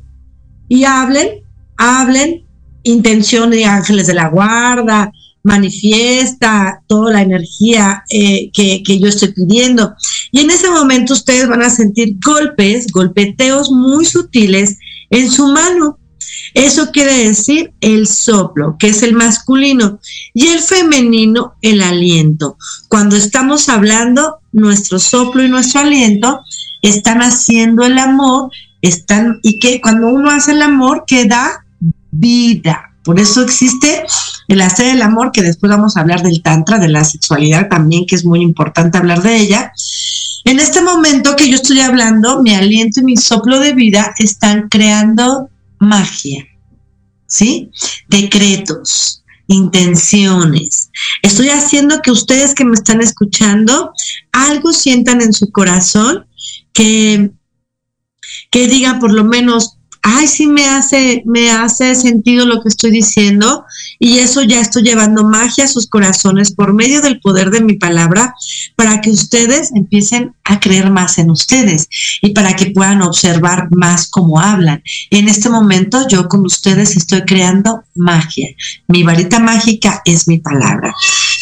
y 0.67 0.85
hablen, 0.85 1.43
hablen, 1.77 2.45
intención 2.83 3.49
de 3.51 3.65
ángeles 3.65 4.07
de 4.07 4.13
la 4.13 4.29
guarda, 4.29 5.11
manifiesta 5.43 6.83
toda 6.87 7.13
la 7.13 7.21
energía 7.21 8.03
eh, 8.09 8.51
que, 8.53 8.83
que 8.83 8.99
yo 8.99 9.07
estoy 9.07 9.33
pidiendo. 9.33 9.93
Y 10.31 10.41
en 10.41 10.51
ese 10.51 10.69
momento 10.69 11.13
ustedes 11.13 11.47
van 11.47 11.63
a 11.63 11.69
sentir 11.69 12.17
golpes, 12.23 12.87
golpeteos 12.91 13.71
muy 13.71 14.05
sutiles 14.05 14.77
en 15.09 15.31
su 15.31 15.47
mano 15.47 15.97
eso 16.53 16.91
quiere 16.91 17.27
decir 17.27 17.73
el 17.79 18.07
soplo, 18.07 18.75
que 18.77 18.87
es 18.87 19.03
el 19.03 19.13
masculino, 19.13 19.99
y 20.33 20.47
el 20.47 20.59
femenino, 20.59 21.55
el 21.61 21.81
aliento. 21.81 22.57
Cuando 22.89 23.15
estamos 23.15 23.69
hablando, 23.69 24.39
nuestro 24.51 24.99
soplo 24.99 25.43
y 25.43 25.49
nuestro 25.49 25.81
aliento 25.81 26.41
están 26.81 27.21
haciendo 27.21 27.85
el 27.85 27.97
amor, 27.97 28.51
están, 28.81 29.39
y 29.43 29.59
que 29.59 29.79
cuando 29.79 30.07
uno 30.07 30.29
hace 30.29 30.51
el 30.51 30.61
amor, 30.61 31.05
queda 31.07 31.65
vida. 32.11 32.91
Por 33.03 33.19
eso 33.19 33.41
existe 33.41 34.03
el 34.47 34.61
hacer 34.61 34.95
el 34.95 35.01
amor, 35.01 35.31
que 35.31 35.41
después 35.41 35.71
vamos 35.71 35.97
a 35.97 36.01
hablar 36.01 36.21
del 36.21 36.43
tantra, 36.43 36.77
de 36.77 36.89
la 36.89 37.03
sexualidad 37.03 37.67
también, 37.67 38.05
que 38.05 38.15
es 38.15 38.25
muy 38.25 38.41
importante 38.41 38.97
hablar 38.97 39.23
de 39.23 39.37
ella. 39.37 39.71
En 40.45 40.59
este 40.59 40.81
momento 40.81 41.35
que 41.35 41.49
yo 41.49 41.55
estoy 41.55 41.79
hablando, 41.79 42.41
mi 42.43 42.53
aliento 42.53 42.99
y 42.99 43.03
mi 43.03 43.17
soplo 43.17 43.59
de 43.59 43.73
vida 43.73 44.13
están 44.19 44.69
creando 44.69 45.49
magia, 45.79 46.45
¿sí? 47.27 47.71
Decretos, 48.07 49.23
intenciones. 49.47 50.89
Estoy 51.21 51.49
haciendo 51.49 52.01
que 52.01 52.11
ustedes 52.11 52.53
que 52.53 52.65
me 52.65 52.73
están 52.73 53.01
escuchando 53.01 53.93
algo 54.31 54.73
sientan 54.73 55.21
en 55.21 55.33
su 55.33 55.51
corazón 55.51 56.25
que, 56.73 57.31
que 58.49 58.67
digan 58.67 58.99
por 58.99 59.13
lo 59.13 59.23
menos, 59.23 59.77
ay, 60.03 60.27
sí 60.27 60.47
me 60.47 60.65
hace, 60.65 61.23
me 61.25 61.51
hace 61.51 61.93
sentido 61.95 62.45
lo 62.45 62.61
que 62.61 62.69
estoy 62.69 62.91
diciendo 62.91 63.65
y 63.99 64.19
eso 64.19 64.41
ya 64.41 64.59
estoy 64.59 64.83
llevando 64.83 65.23
magia 65.23 65.65
a 65.65 65.67
sus 65.67 65.87
corazones 65.87 66.51
por 66.51 66.73
medio 66.73 67.01
del 67.01 67.19
poder 67.19 67.51
de 67.51 67.61
mi 67.61 67.73
palabra 67.73 68.33
para 68.75 69.01
que 69.01 69.11
ustedes 69.11 69.71
empiecen 69.75 70.33
a 70.43 70.59
creer 70.59 70.89
más 70.89 71.19
en 71.19 71.29
ustedes 71.29 71.87
y 72.21 72.31
para 72.33 72.55
que 72.55 72.71
puedan 72.71 73.01
observar 73.01 73.67
más 73.71 74.09
cómo 74.09 74.39
hablan. 74.39 74.81
En 75.11 75.29
este 75.29 75.49
momento 75.49 76.07
yo 76.07 76.27
con 76.27 76.45
ustedes 76.45 76.95
estoy 76.95 77.21
creando 77.21 77.83
magia. 77.95 78.47
Mi 78.87 79.03
varita 79.03 79.39
mágica 79.39 80.01
es 80.05 80.27
mi 80.27 80.39
palabra. 80.39 80.93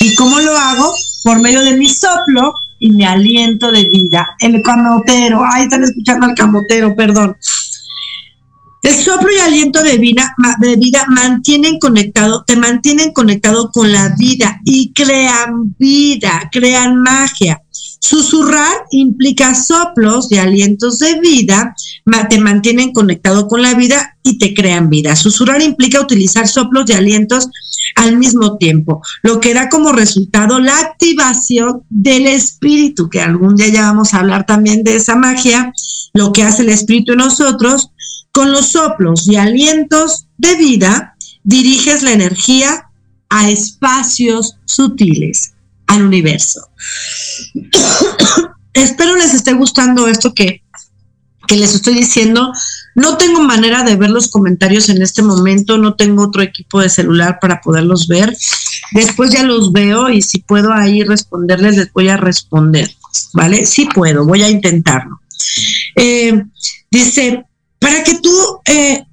¿Y 0.01 0.16
cómo 0.16 0.39
lo 0.39 0.57
hago? 0.57 0.93
Por 1.24 1.39
medio 1.39 1.62
de 1.62 1.78
mi 1.78 1.88
soplo 1.88 2.53
y 2.80 2.89
mi 2.91 3.05
aliento 3.05 3.72
de 3.72 3.84
vida. 3.84 4.28
El 4.39 4.62
camotero, 4.64 5.43
ay, 5.45 5.64
están 5.64 5.84
escuchando 5.84 6.28
al 6.28 6.36
camotero, 6.36 6.95
perdón. 6.95 7.36
El 8.82 8.96
soplo 8.96 9.28
y 9.32 9.40
aliento 9.40 9.84
de 9.84 9.98
vida, 9.98 10.34
de 10.60 10.76
vida 10.78 11.06
mantienen 11.10 11.80
conectado, 11.80 12.44
te 12.48 12.56
mantienen 12.56 13.12
conectado 13.12 13.72
con 13.72 13.92
la 13.92 14.16
vida 14.18 14.62
y 14.64 14.94
crean 14.94 15.76
vida, 15.78 16.50
crean 16.52 17.02
magia. 17.02 17.62
Susurrar 18.02 18.86
implica 18.92 19.54
soplos 19.54 20.32
y 20.32 20.38
alientos 20.38 21.00
de 21.00 21.20
vida, 21.20 21.76
te 22.30 22.40
mantienen 22.40 22.94
conectado 22.94 23.48
con 23.48 23.62
la 23.62 23.74
vida 23.74 24.18
y 24.24 24.38
te 24.38 24.54
crean 24.54 24.90
vida. 24.90 25.18
Susurrar 25.18 25.62
implica 25.62 26.00
utilizar 26.00 26.48
soplos 26.48 26.90
y 26.90 26.94
alientos 26.94 27.50
al 27.96 28.18
mismo 28.18 28.58
tiempo, 28.58 29.02
lo 29.24 29.42
que 29.42 29.54
da 29.54 29.68
como 29.68 29.92
resultado 29.92 30.60
la 30.60 30.80
activación 30.80 31.84
del 31.90 32.28
espíritu, 32.28 33.10
que 33.10 33.20
algún 33.20 33.56
día 33.56 33.68
ya 33.68 33.82
vamos 33.84 34.14
a 34.14 34.20
hablar 34.20 34.46
también 34.46 34.84
de 34.84 34.96
esa 34.96 35.16
magia, 35.16 35.74
lo 36.14 36.32
que 36.32 36.44
hace 36.44 36.64
el 36.64 36.70
espíritu 36.70 37.12
en 37.12 37.20
nosotros, 37.20 37.92
con 38.40 38.54
los 38.54 38.68
soplos 38.68 39.28
y 39.28 39.36
alientos 39.36 40.28
de 40.38 40.56
vida, 40.56 41.18
diriges 41.44 42.04
la 42.04 42.14
energía 42.14 42.86
a 43.28 43.50
espacios 43.50 44.56
sutiles, 44.64 45.56
al 45.88 46.04
universo. 46.04 46.62
Espero 48.74 49.18
les 49.18 49.34
esté 49.34 49.52
gustando 49.52 50.08
esto 50.08 50.34
que, 50.34 50.64
que 51.48 51.58
les 51.58 51.76
estoy 51.76 51.96
diciendo. 51.96 52.54
No 52.96 53.18
tengo 53.18 53.42
manera 53.42 53.84
de 53.84 53.98
ver 53.98 54.10
los 54.10 54.30
comentarios 54.30 54.88
en 54.88 55.02
este 55.02 55.22
momento, 55.22 55.78
no 55.78 55.96
tengo 55.96 56.24
otro 56.24 56.42
equipo 56.42 56.80
de 56.80 56.88
celular 56.88 57.40
para 57.42 57.60
poderlos 57.60 58.08
ver. 58.08 58.34
Después 58.94 59.32
ya 59.32 59.44
los 59.44 59.74
veo 59.74 60.10
y 60.10 60.22
si 60.22 60.40
puedo 60.40 60.72
ahí 60.72 61.04
responderles, 61.04 61.76
les 61.76 61.92
voy 61.92 62.08
a 62.08 62.16
responder, 62.16 62.90
¿vale? 63.34 63.66
Sí 63.66 63.90
puedo, 63.94 64.26
voy 64.26 64.44
a 64.44 64.50
intentarlo. 64.50 65.20
Eh, 65.98 66.42
dice, 66.90 67.44
para 67.90 68.04
que 68.04 68.20
tú, 68.20 68.32
eh, 68.68 69.04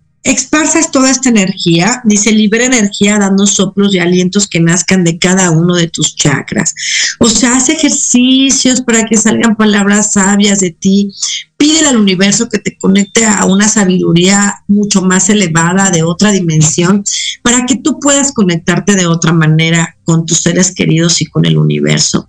toda 0.92 1.10
esta 1.10 1.30
energía, 1.30 2.02
dice, 2.04 2.30
libera 2.30 2.66
energía 2.66 3.18
dando 3.18 3.46
soplos 3.46 3.94
y 3.94 3.98
alientos 3.98 4.46
que 4.46 4.60
nazcan 4.60 5.02
de 5.02 5.18
cada 5.18 5.50
uno 5.50 5.74
de 5.74 5.88
tus 5.88 6.14
chakras. 6.14 6.74
O 7.20 7.30
sea, 7.30 7.56
hace 7.56 7.72
ejercicios 7.72 8.82
para 8.82 9.06
que 9.06 9.16
salgan 9.16 9.56
palabras 9.56 10.12
sabias 10.12 10.60
de 10.60 10.72
ti. 10.72 11.10
Pídele 11.56 11.88
al 11.88 11.96
universo 11.96 12.50
que 12.50 12.58
te 12.58 12.76
conecte 12.76 13.24
a 13.24 13.46
una 13.46 13.66
sabiduría 13.66 14.56
mucho 14.68 15.00
más 15.00 15.30
elevada, 15.30 15.90
de 15.90 16.02
otra 16.02 16.32
dimensión, 16.32 17.02
para 17.42 17.64
que 17.64 17.76
tú 17.76 17.98
puedas 17.98 18.32
conectarte 18.32 18.94
de 18.94 19.06
otra 19.06 19.32
manera 19.32 19.96
con 20.04 20.26
tus 20.26 20.40
seres 20.40 20.74
queridos 20.74 21.22
y 21.22 21.26
con 21.26 21.46
el 21.46 21.56
universo. 21.56 22.28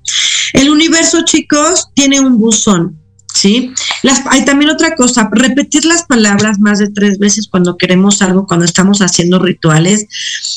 El 0.54 0.70
universo, 0.70 1.26
chicos, 1.26 1.90
tiene 1.94 2.22
un 2.22 2.38
buzón 2.38 3.07
¿sí? 3.34 3.74
Las, 4.04 4.22
hay 4.30 4.46
también 4.46 4.72
otra 4.72 4.96
cosa, 4.96 5.30
repetir 5.32 5.86
las 5.86 6.04
palabras 6.04 6.60
más 6.60 6.80
de 6.80 6.90
tres 6.90 7.20
veces 7.20 7.48
cuando 7.50 7.78
queremos 7.78 8.22
algo, 8.22 8.48
cuando 8.48 8.66
estamos 8.66 9.02
haciendo 9.02 9.40
rituales, 9.40 10.08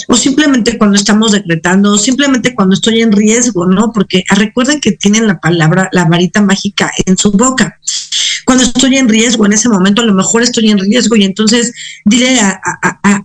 o 0.08 0.16
simplemente 0.16 0.78
cuando 0.78 0.96
estamos 0.96 1.32
decretando, 1.32 1.92
o 1.92 1.98
simplemente 1.98 2.54
cuando 2.54 2.74
estoy 2.74 3.02
en 3.02 3.12
riesgo, 3.12 3.66
¿no? 3.66 3.92
Porque 3.92 4.24
recuerden 4.30 4.80
que 4.80 4.92
tienen 4.92 5.26
la 5.26 5.40
palabra, 5.40 5.88
la 5.92 6.06
varita 6.06 6.42
mágica 6.42 6.90
en 7.06 7.16
su 7.16 7.30
boca 7.32 7.78
cuando 8.50 8.64
estoy 8.64 8.96
en 8.96 9.08
riesgo, 9.08 9.46
en 9.46 9.52
ese 9.52 9.68
momento 9.68 10.02
a 10.02 10.04
lo 10.04 10.12
mejor 10.12 10.42
estoy 10.42 10.70
en 10.70 10.78
riesgo 10.80 11.14
y 11.14 11.22
entonces 11.22 11.72
dile 12.04 12.36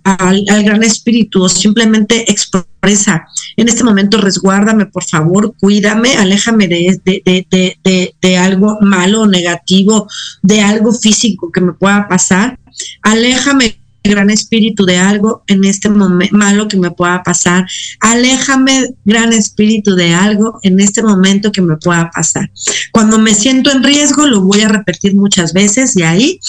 al, 0.04 0.62
gran 0.62 0.84
espíritu 0.84 1.42
o 1.42 1.48
simplemente 1.48 2.30
expresa, 2.30 3.26
en 3.56 3.66
este 3.66 3.82
momento 3.82 4.20
resguárdame, 4.20 4.86
por 4.86 5.02
favor, 5.02 5.52
cuídame, 5.58 6.14
aléjame 6.14 6.68
de, 6.68 7.00
de, 7.04 8.14
de 8.22 8.36
algo 8.38 8.78
malo 8.82 9.26
negativo, 9.26 10.06
de 10.42 10.60
algo 10.60 10.92
físico 10.92 11.50
que 11.50 11.60
me 11.60 11.72
pueda 11.72 12.06
pasar, 12.06 12.60
aléjame 13.02 13.80
gran 14.08 14.30
espíritu 14.30 14.84
de 14.84 14.98
algo 14.98 15.42
en 15.46 15.64
este 15.64 15.88
momento 15.88 16.36
malo 16.36 16.68
que 16.68 16.76
me 16.76 16.90
pueda 16.90 17.22
pasar. 17.22 17.66
Aléjame, 18.00 18.94
gran 19.04 19.32
espíritu 19.32 19.94
de 19.94 20.14
algo 20.14 20.58
en 20.62 20.80
este 20.80 21.02
momento 21.02 21.52
que 21.52 21.62
me 21.62 21.76
pueda 21.76 22.10
pasar. 22.10 22.50
Cuando 22.92 23.18
me 23.18 23.34
siento 23.34 23.70
en 23.70 23.82
riesgo, 23.82 24.26
lo 24.26 24.42
voy 24.42 24.62
a 24.62 24.68
repetir 24.68 25.14
muchas 25.14 25.52
veces 25.52 25.96
y 25.96 26.02
ahí 26.02 26.40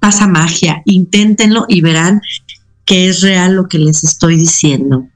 pasa 0.00 0.26
magia. 0.26 0.82
Inténtenlo 0.84 1.66
y 1.68 1.80
verán 1.80 2.20
que 2.84 3.08
es 3.08 3.20
real 3.20 3.54
lo 3.54 3.68
que 3.68 3.78
les 3.78 4.02
estoy 4.02 4.36
diciendo. 4.36 5.06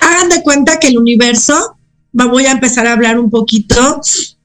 Hagan 0.00 0.28
de 0.28 0.42
cuenta 0.42 0.78
que 0.78 0.88
el 0.88 0.98
universo, 0.98 1.76
voy 2.12 2.46
a 2.46 2.52
empezar 2.52 2.86
a 2.86 2.92
hablar 2.92 3.18
un 3.18 3.30
poquito 3.30 4.00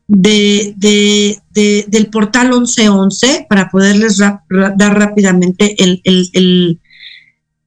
de, 0.08 0.74
de, 0.78 1.86
del 1.88 2.08
portal 2.08 2.50
1111 2.50 3.46
para 3.50 3.70
poderles 3.70 4.18
dar 4.18 4.98
rápidamente 4.98 5.76
el, 5.84 6.02
el, 6.04 6.80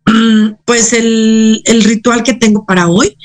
pues 0.64 0.92
el, 0.92 1.62
el, 1.64 1.84
ritual 1.84 2.22
que 2.22 2.34
tengo 2.34 2.64
para 2.64 2.88
hoy. 2.88 3.16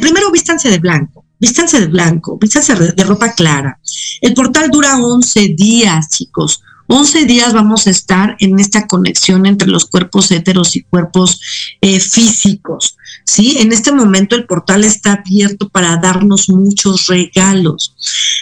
Primero 0.00 0.30
vístanse 0.30 0.68
de 0.70 0.78
blanco, 0.78 1.24
vístanse 1.38 1.80
de 1.80 1.86
blanco, 1.86 2.38
vístanse 2.38 2.74
de 2.74 3.04
ropa 3.04 3.32
clara. 3.34 3.78
El 4.20 4.34
portal 4.34 4.70
dura 4.70 4.98
11 4.98 5.54
días, 5.56 6.08
chicos. 6.08 6.62
11 6.88 7.26
días 7.26 7.52
vamos 7.52 7.86
a 7.86 7.90
estar 7.90 8.36
en 8.40 8.58
esta 8.58 8.86
conexión 8.86 9.44
entre 9.44 9.68
los 9.68 9.84
cuerpos 9.84 10.30
heteros 10.30 10.74
y 10.74 10.82
cuerpos 10.82 11.40
eh, 11.82 12.00
físicos. 12.00 12.96
¿sí? 13.24 13.56
En 13.58 13.72
este 13.72 13.92
momento 13.92 14.36
el 14.36 14.46
portal 14.46 14.84
está 14.84 15.12
abierto 15.12 15.68
para 15.68 15.98
darnos 15.98 16.48
muchos 16.48 17.06
regalos. 17.06 17.94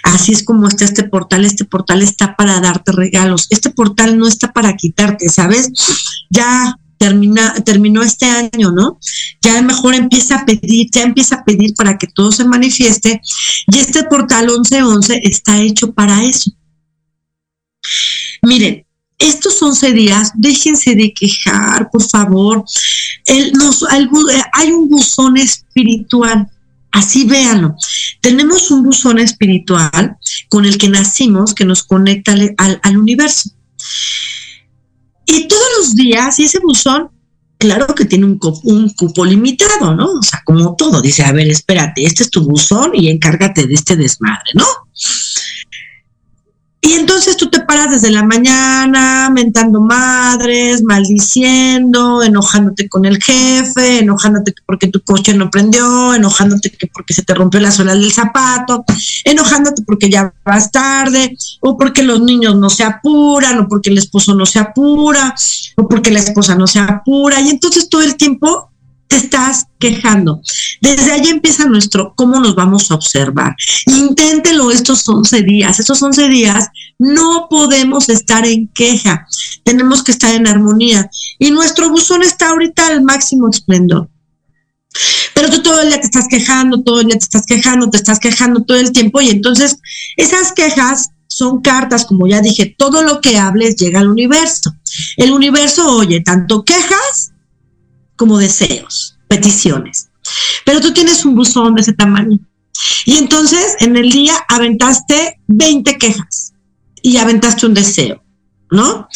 Así 0.05 0.33
es 0.33 0.45
como 0.45 0.69
está 0.69 0.85
este 0.85 1.03
portal. 1.03 1.45
Este 1.45 1.65
portal 1.65 2.03
está 2.03 2.37
para 2.37 2.61
darte 2.61 2.93
regalos. 2.93 3.49
Este 3.51 3.71
portal 3.71 4.17
no 4.17 4.29
está 4.29 4.53
para 4.53 4.77
quitarte, 4.77 5.29
¿sabes? 5.29 5.73
Ya 6.31 6.79
termina, 6.99 7.53
terminó 7.65 8.03
este 8.03 8.27
año, 8.27 8.71
¿no? 8.71 9.01
Ya 9.43 9.61
mejor 9.63 9.95
empieza 9.95 10.37
a 10.37 10.47
pedir, 10.47 10.89
ya 10.93 11.03
empieza 11.03 11.37
a 11.37 11.45
pedir 11.45 11.75
para 11.75 11.99
que 11.99 12.07
todo 12.07 12.31
se 12.31 12.45
manifieste. 12.45 13.21
Y 13.67 13.79
este 13.79 14.05
portal 14.05 14.47
1111 14.47 15.21
está 15.25 15.61
hecho 15.61 15.93
para 15.93 16.25
eso. 16.25 16.53
Miren, 18.47 18.87
estos 19.19 19.61
11 19.61 19.93
días, 19.93 20.31
déjense 20.37 20.95
de 20.95 21.13
quejar, 21.13 21.91
por 21.91 22.01
favor. 22.09 22.65
El, 23.25 23.53
hay 24.53 24.71
un 24.71 24.89
buzón 24.89 25.37
espiritual, 25.37 26.49
así 26.93 27.25
véanlo. 27.25 27.75
Tenemos 28.21 28.71
un 28.71 28.85
buzón 28.85 29.19
espiritual 29.19 30.17
con 30.49 30.65
el 30.65 30.79
que 30.79 30.89
nacimos, 30.89 31.55
que 31.55 31.65
nos 31.65 31.83
conecta 31.83 32.37
al, 32.57 32.97
universo. 32.97 33.51
Y 35.27 35.49
todos 35.49 35.69
los 35.79 35.97
días, 35.97 36.39
y 36.39 36.45
ese 36.45 36.61
buzón, 36.61 37.11
claro 37.59 37.97
que 37.97 38.05
tiene 38.05 38.27
un, 38.27 38.39
un, 38.63 38.91
cupo 38.91 39.25
limitado, 39.25 39.97
¿no? 39.97 40.07
O 40.07 40.23
sea, 40.23 40.41
como 40.45 40.77
todo, 40.77 41.03
dice, 41.03 41.25
a 41.25 41.33
ver, 41.33 41.49
espérate, 41.49 42.05
este 42.05 42.23
es 42.23 42.31
tu 42.31 42.45
buzón 42.45 42.93
y 42.95 43.09
encárgate 43.09 43.67
de 43.67 43.75
este 43.75 43.97
desmadre, 43.97 44.53
¿no? 44.55 44.67
Y 46.87 46.93
entonces 46.93 47.37
tú 47.37 47.51
te 47.51 47.59
paras 47.63 47.91
desde 47.91 48.13
la 48.13 48.23
mañana 48.23 49.29
mentando 49.29 49.81
madres, 49.81 50.85
maldiciendo, 50.85 52.23
enojándote 52.23 52.89
con 52.89 53.05
el 53.05 53.21
jefe, 53.21 53.99
enojándote 53.99 54.55
porque 54.65 54.87
tu 54.87 55.01
coche 55.01 55.35
no 55.35 55.51
prendió, 55.51 56.15
enojándote 56.15 56.71
porque 56.93 57.13
se 57.13 57.25
te 57.25 57.35
rompió 57.35 57.59
la 57.59 57.73
suela 57.73 57.93
del 57.93 58.13
zapato, 58.13 58.85
enojándote 59.25 59.83
porque 59.83 60.09
ya 60.09 60.33
vas 60.45 60.71
tarde, 60.71 61.37
o 61.61 61.77
porque 61.77 62.05
los 62.05 62.21
niños 62.21 62.55
no 62.55 62.71
se 62.71 62.85
apuran, 62.85 63.59
o 63.59 63.67
porque 63.67 63.91
el 63.91 63.99
esposo 63.99 64.37
no 64.37 64.47
se 64.47 64.61
apura, 64.61 65.35
o 65.77 65.89
porque 65.89 66.13
la 66.13 66.21
esposa 66.21 66.55
no 66.55 66.69
se 66.69 66.79
apura. 66.79 67.41
Y 67.41 67.49
entonces 67.49 67.89
todo 67.89 68.03
el 68.03 68.15
tiempo 68.15 68.71
te 69.09 69.17
estás 69.17 69.67
quejando. 69.79 70.41
Desde 70.81 71.13
ahí 71.13 71.29
empieza 71.29 71.67
nuestro 71.67 72.15
cómo 72.17 72.41
nos 72.41 72.55
vamos 72.55 72.91
a 72.91 72.95
observar. 72.95 73.55
Inténtelo 73.87 74.71
estos 74.71 75.09
11 75.09 75.43
días. 75.43 75.79
Estos 75.81 76.03
11 76.03 76.29
días 76.29 76.69
no 76.99 77.47
podemos 77.49 78.09
estar 78.09 78.47
en 78.47 78.69
queja. 78.69 79.27
Tenemos 79.65 80.03
que 80.03 80.13
estar 80.13 80.35
en 80.35 80.47
armonía. 80.47 81.11
Y 81.39 81.51
nuestro 81.51 81.91
buzón 81.91 82.23
está 82.23 82.51
ahorita 82.51 82.87
al 82.89 83.03
máximo 83.03 83.49
esplendor. 83.49 84.09
Pero 85.35 85.51
tú 85.51 85.63
todo 85.63 85.83
el 85.83 85.89
día 85.89 86.01
te 86.01 86.07
estás 86.07 86.27
quejando, 86.29 86.83
todo 86.83 87.01
el 87.01 87.09
día 87.09 87.19
te 87.19 87.25
estás 87.25 87.45
quejando, 87.47 87.91
te 87.91 87.99
estás 87.99 88.19
quejando 88.19 88.63
todo 88.63 88.79
el 88.79 88.93
tiempo. 88.93 89.21
Y 89.21 89.31
entonces 89.31 89.77
esas 90.17 90.53
quejas 90.53 91.11
son 91.27 91.61
cartas, 91.61 92.07
como 92.07 92.27
ya 92.27 92.41
dije, 92.41 92.75
todo 92.79 93.03
lo 93.03 93.21
que 93.21 93.39
hables 93.39 93.77
llega 93.77 94.01
al 94.01 94.09
universo. 94.09 94.75
El 95.19 95.33
universo 95.33 95.95
oye 95.95 96.21
tanto 96.21 96.65
quejas 96.65 97.33
como 98.17 98.39
deseos, 98.39 99.19
peticiones. 99.29 100.09
Pero 100.65 100.81
tú 100.81 100.93
tienes 100.93 101.25
un 101.25 101.35
buzón 101.35 101.75
de 101.75 101.83
ese 101.83 101.93
tamaño. 101.93 102.39
Y 103.05 103.17
entonces 103.17 103.77
en 103.81 103.97
el 103.97 104.11
día 104.11 104.35
aventaste 104.49 105.41
20 105.47 105.97
quejas 105.99 106.53
y 107.03 107.17
aventaste 107.19 107.67
un 107.67 107.75
deseo, 107.75 108.23
¿no? 108.71 109.09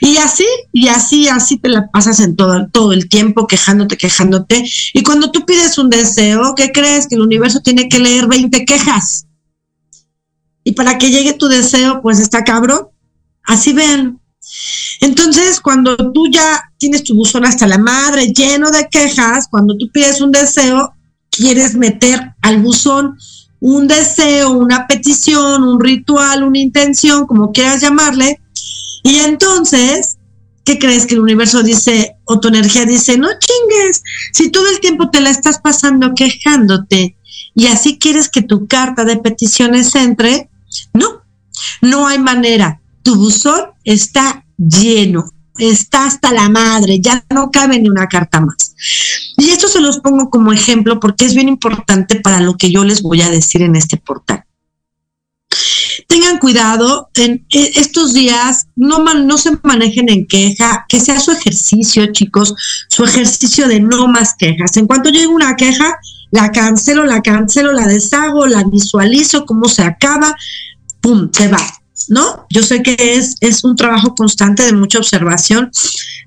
Y 0.00 0.16
así, 0.16 0.46
y 0.72 0.88
así, 0.88 1.28
así 1.28 1.58
te 1.58 1.68
la 1.68 1.90
pasas 1.90 2.20
en 2.20 2.36
todo, 2.36 2.68
todo 2.72 2.92
el 2.92 3.08
tiempo 3.08 3.46
quejándote, 3.46 3.96
quejándote. 3.96 4.64
Y 4.92 5.02
cuando 5.02 5.30
tú 5.30 5.44
pides 5.44 5.78
un 5.78 5.90
deseo, 5.90 6.54
¿qué 6.56 6.72
crees? 6.72 7.06
Que 7.06 7.16
el 7.16 7.22
universo 7.22 7.60
tiene 7.60 7.88
que 7.88 7.98
leer 7.98 8.26
20 8.26 8.64
quejas. 8.64 9.26
Y 10.64 10.72
para 10.72 10.98
que 10.98 11.10
llegue 11.10 11.34
tu 11.34 11.48
deseo, 11.48 12.00
pues 12.00 12.18
está 12.18 12.42
cabrón. 12.42 12.88
Así 13.44 13.72
ven. 13.74 14.18
Entonces, 15.00 15.60
cuando 15.60 15.96
tú 16.12 16.28
ya 16.30 16.70
tienes 16.78 17.04
tu 17.04 17.14
buzón 17.14 17.44
hasta 17.44 17.66
la 17.66 17.78
madre 17.78 18.32
lleno 18.32 18.70
de 18.70 18.88
quejas, 18.90 19.48
cuando 19.50 19.76
tú 19.76 19.90
pides 19.92 20.20
un 20.20 20.32
deseo, 20.32 20.94
quieres 21.30 21.74
meter 21.74 22.34
al 22.42 22.62
buzón 22.62 23.18
un 23.60 23.86
deseo, 23.88 24.50
una 24.50 24.86
petición, 24.86 25.62
un 25.64 25.80
ritual, 25.80 26.42
una 26.42 26.58
intención, 26.58 27.26
como 27.26 27.50
quieras 27.50 27.80
llamarle, 27.80 28.40
y 29.02 29.16
entonces, 29.16 30.16
¿qué 30.64 30.78
crees 30.78 31.06
que 31.06 31.14
el 31.14 31.20
universo 31.20 31.62
dice, 31.62 32.16
o 32.24 32.40
tu 32.40 32.48
energía 32.48 32.86
dice, 32.86 33.18
no 33.18 33.28
chingues, 33.38 34.02
si 34.32 34.50
todo 34.50 34.68
el 34.70 34.80
tiempo 34.80 35.10
te 35.10 35.20
la 35.20 35.30
estás 35.30 35.60
pasando 35.60 36.14
quejándote 36.14 37.16
y 37.54 37.66
así 37.66 37.98
quieres 37.98 38.28
que 38.28 38.42
tu 38.42 38.66
carta 38.66 39.04
de 39.04 39.18
peticiones 39.18 39.94
entre, 39.94 40.50
no, 40.92 41.22
no 41.82 42.06
hay 42.06 42.18
manera. 42.18 42.80
Tu 43.02 43.14
buzón 43.14 43.60
está 43.84 44.43
lleno, 44.56 45.24
está 45.58 46.06
hasta 46.06 46.32
la 46.32 46.48
madre, 46.48 47.00
ya 47.00 47.24
no 47.30 47.50
cabe 47.50 47.78
ni 47.78 47.88
una 47.88 48.08
carta 48.08 48.40
más. 48.40 48.74
Y 49.38 49.50
esto 49.50 49.68
se 49.68 49.80
los 49.80 50.00
pongo 50.00 50.30
como 50.30 50.52
ejemplo 50.52 51.00
porque 51.00 51.24
es 51.24 51.34
bien 51.34 51.48
importante 51.48 52.20
para 52.20 52.40
lo 52.40 52.56
que 52.56 52.70
yo 52.70 52.84
les 52.84 53.02
voy 53.02 53.22
a 53.22 53.30
decir 53.30 53.62
en 53.62 53.76
este 53.76 53.96
portal. 53.96 54.44
Tengan 56.08 56.38
cuidado 56.38 57.08
en 57.14 57.46
e, 57.50 57.72
estos 57.76 58.14
días, 58.14 58.66
no, 58.74 58.98
no 58.98 59.38
se 59.38 59.52
manejen 59.62 60.08
en 60.08 60.26
queja, 60.26 60.84
que 60.88 61.00
sea 61.00 61.20
su 61.20 61.30
ejercicio, 61.30 62.12
chicos, 62.12 62.54
su 62.88 63.04
ejercicio 63.04 63.68
de 63.68 63.80
no 63.80 64.08
más 64.08 64.34
quejas. 64.36 64.76
En 64.76 64.86
cuanto 64.86 65.10
llegue 65.10 65.28
una 65.28 65.54
queja, 65.56 65.96
la 66.30 66.50
cancelo, 66.50 67.04
la 67.04 67.22
cancelo, 67.22 67.72
la 67.72 67.86
deshago, 67.86 68.46
la 68.46 68.64
visualizo, 68.64 69.46
cómo 69.46 69.68
se 69.68 69.82
acaba, 69.82 70.34
pum, 71.00 71.30
se 71.32 71.48
va 71.48 71.83
¿no? 72.08 72.46
Yo 72.50 72.62
sé 72.62 72.82
que 72.82 72.96
es, 72.98 73.36
es 73.40 73.64
un 73.64 73.76
trabajo 73.76 74.14
constante 74.14 74.64
de 74.64 74.72
mucha 74.72 74.98
observación, 74.98 75.70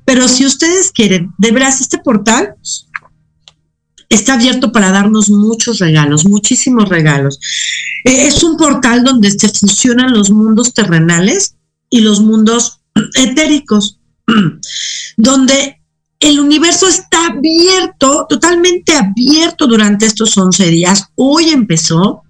pero 0.05 0.28
si 0.28 0.45
ustedes 0.45 0.91
quieren, 0.91 1.34
de 1.38 1.51
veras, 1.51 1.82
este 1.82 1.97
portal 1.97 2.55
está 4.09 4.34
abierto 4.34 4.71
para 4.71 4.91
darnos 4.91 5.30
muchos 5.30 5.80
regalos, 5.80 6.25
muchísimos 6.25 6.89
regalos. 6.89 7.39
Eh, 8.05 8.28
es 8.28 8.43
un 8.43 8.57
portal 8.57 9.03
donde 9.03 9.32
se 9.32 9.49
fusionan 9.49 10.13
los 10.13 10.30
mundos 10.30 10.73
terrenales 10.73 11.55
y 11.89 12.01
los 12.01 12.21
mundos 12.21 12.80
etéricos, 13.15 13.99
donde 15.17 15.76
el 16.20 16.39
universo 16.39 16.88
está 16.88 17.28
abierto, 17.28 18.26
totalmente 18.28 18.93
abierto 18.93 19.68
durante 19.68 20.05
estos 20.05 20.38
11 20.38 20.68
días. 20.68 21.05
Hoy 21.15 21.49
empezó. 21.49 22.24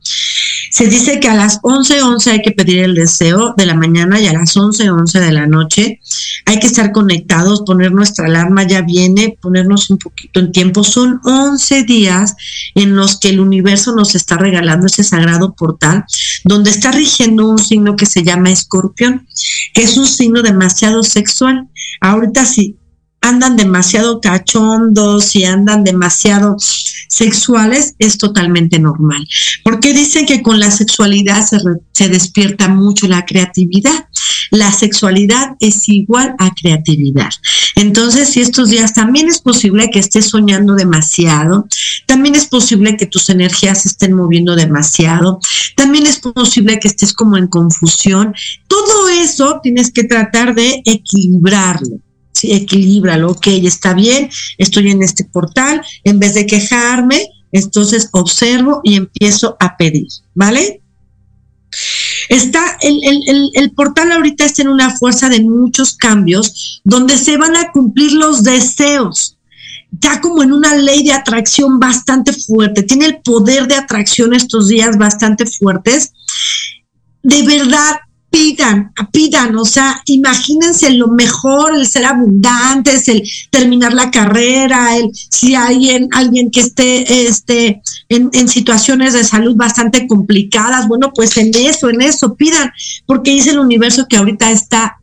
Se 0.72 0.88
dice 0.88 1.20
que 1.20 1.30
a 1.30 1.36
las 1.36 1.60
11:11 1.64 2.02
11 2.02 2.32
hay 2.32 2.42
que 2.42 2.52
pedir 2.52 2.80
el 2.80 2.96
deseo 2.96 3.54
de 3.58 3.66
la 3.66 3.74
mañana 3.74 4.20
y 4.20 4.28
a 4.28 4.34
las 4.34 4.56
11:11 4.56 4.90
11 4.90 5.20
de 5.20 5.32
la 5.32 5.48
noche 5.48 6.02
hay 6.46 6.60
que 6.60 6.68
estar 6.68 6.92
conectados, 6.92 7.64
poner 7.66 7.92
nuestra 7.92 8.26
alarma, 8.26 8.68
ya 8.68 8.82
viene, 8.82 9.38
ponernos 9.42 9.90
un 9.90 9.98
poquito 9.98 10.40
en 10.40 10.52
tiempo. 10.52 10.84
Son 10.84 11.20
11 11.24 11.84
días 11.84 12.36
en 12.76 12.96
los 12.96 13.20
que 13.20 13.30
el 13.30 13.40
universo 13.40 13.94
nos 13.96 14.16
está 14.16 14.38
regalando 14.38 14.88
ese 14.88 15.04
sagrado 15.04 15.54
portal, 15.56 16.06
donde 16.44 16.70
está 16.70 16.92
rigiendo 16.92 17.50
un 17.50 17.58
signo 17.58 17.96
que 17.96 18.06
se 18.06 18.24
llama 18.24 18.52
escorpión, 18.52 19.28
que 19.74 19.84
es 19.84 19.98
un 19.98 20.08
signo 20.08 20.42
demasiado 20.42 21.04
sexual. 21.04 21.68
Ahorita 22.00 22.46
sí, 22.46 22.78
andan 23.22 23.58
demasiado 23.58 24.22
cachondos 24.22 25.36
y 25.36 25.44
andan 25.44 25.84
demasiado 25.84 26.56
sexuales, 27.10 27.96
es 28.00 28.18
totalmente 28.18 28.80
normal. 28.80 29.26
Porque 29.64 29.94
dicen 29.94 30.26
que 30.26 30.42
con 30.42 30.60
la 30.60 30.72
sexualidad 30.72 31.46
se, 31.94 32.10
despierta 32.10 32.68
mucho 32.68 33.08
la 33.08 33.26
creatividad. 33.26 34.08
La 34.52 34.72
sexualidad 34.72 35.56
es 35.60 35.90
igual 35.90 36.36
a 36.38 36.54
creatividad. 36.54 37.30
Entonces, 37.76 38.30
si 38.30 38.42
estos 38.42 38.70
días 38.70 38.94
también 38.94 39.28
es 39.28 39.40
posible 39.40 39.90
que 39.90 40.00
estés 40.00 40.30
soñando 40.30 40.76
demasiado, 40.76 41.68
también 42.06 42.36
es 42.36 42.46
posible 42.46 42.98
que 42.98 43.08
tus 43.08 43.30
energías 43.30 43.82
se 43.82 43.90
estén 43.90 44.14
moviendo 44.14 44.56
demasiado, 44.56 45.40
también 45.76 46.08
es 46.08 46.18
posible 46.20 46.80
que 46.80 46.88
estés 46.88 47.14
como 47.14 47.38
en 47.38 47.48
confusión. 47.48 48.34
Todo 48.68 49.10
eso 49.10 49.60
tienes 49.62 49.92
que 49.92 50.06
tratar 50.06 50.56
de 50.56 50.82
equilibrarlo 50.86 52.00
sí, 52.38 52.54
equilíbralo, 52.54 53.32
ok, 53.32 53.48
está 53.48 53.94
bien, 53.94 54.30
estoy 54.58 54.92
en 54.92 55.04
este 55.04 55.26
portal, 55.26 55.82
en 56.04 56.20
vez 56.20 56.34
de 56.34 56.46
quejarme, 56.46 57.28
entonces 57.52 58.10
observo 58.12 58.82
y 58.84 58.96
empiezo 58.96 59.58
a 59.60 59.78
pedir, 59.78 60.08
¿vale? 60.34 60.82
Está 62.30 62.78
el, 62.82 63.00
el, 63.04 63.52
el, 63.54 63.72
portal 63.72 64.12
ahorita 64.12 64.46
está 64.46 64.62
en 64.62 64.70
una 64.70 64.96
fuerza 64.96 65.30
de 65.30 65.42
muchos 65.42 65.96
cambios 65.96 66.82
donde 66.84 67.18
se 67.18 67.38
van 67.38 67.56
a 67.56 67.72
cumplir 67.72 68.14
los 68.14 68.44
deseos. 68.44 69.38
Ya 69.92 70.20
como 70.20 70.44
en 70.44 70.54
una 70.54 70.76
ley 70.76 71.04
de 71.04 71.14
atracción 71.14 71.80
bastante 71.80 72.34
fuerte, 72.34 72.84
tiene 72.84 73.06
el 73.06 73.22
poder 73.22 73.68
de 73.68 73.76
atracción 73.76 74.34
estos 74.34 74.68
días 74.68 74.98
bastante 74.98 75.46
fuertes. 75.46 76.14
De 77.24 77.44
verdad, 77.44 77.98
pidan, 78.30 78.94
pidan, 79.12 79.56
o 79.58 79.66
sea, 79.66 80.02
imagínense 80.06 80.90
lo 80.92 81.08
mejor, 81.08 81.76
el 81.76 81.88
ser 81.88 82.06
abundantes, 82.06 83.08
el 83.08 83.24
terminar 83.50 83.94
la 83.94 84.12
carrera, 84.12 84.98
el 84.98 85.10
si 85.14 85.56
alguien, 85.56 86.10
alguien 86.12 86.52
que 86.52 86.62
esté 86.62 87.28
este, 87.28 87.82
en, 88.10 88.30
en, 88.34 88.48
situaciones 88.48 89.14
de 89.14 89.24
salud 89.24 89.56
bastante 89.56 90.08
complicadas, 90.08 90.88
bueno, 90.88 91.12
pues 91.14 91.38
en 91.38 91.52
eso, 91.56 91.90
en 91.90 92.02
eso, 92.02 92.36
pidan, 92.36 92.72
porque 93.06 93.32
dice 93.32 93.52
el 93.52 93.60
universo 93.60 94.08
que 94.08 94.18
ahorita 94.18 94.52
está 94.52 94.98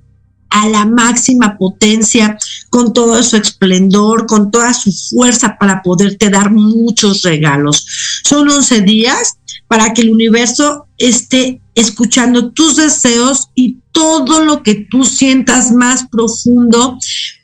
a 0.54 0.68
la 0.68 0.86
máxima 0.86 1.58
potencia, 1.58 2.38
con 2.70 2.92
todo 2.92 3.20
su 3.24 3.36
esplendor, 3.36 4.26
con 4.26 4.52
toda 4.52 4.72
su 4.72 4.92
fuerza 4.92 5.56
para 5.58 5.82
poderte 5.82 6.30
dar 6.30 6.52
muchos 6.52 7.22
regalos. 7.22 7.86
Son 8.22 8.48
11 8.48 8.82
días 8.82 9.38
para 9.68 9.92
que 9.92 10.02
el 10.02 10.10
universo 10.10 10.86
esté 10.98 11.60
escuchando 11.74 12.52
tus 12.52 12.76
deseos 12.76 13.48
y 13.54 13.78
todo 13.92 14.44
lo 14.44 14.62
que 14.62 14.86
tú 14.90 15.04
sientas 15.04 15.72
más 15.72 16.06
profundo. 16.08 16.98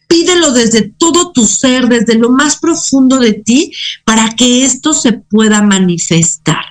Pídelo 0.07 0.53
desde 0.53 0.83
todo 0.83 1.33
tu 1.33 1.47
ser, 1.47 1.89
desde 1.89 2.17
lo 2.17 2.31
más 2.31 2.59
profundo 2.59 3.19
de 3.19 3.35
ti, 3.35 3.73
para 4.05 4.31
que 4.31 4.65
esto 4.65 4.93
se 4.93 5.13
pueda 5.13 5.63
manifestar, 5.63 6.65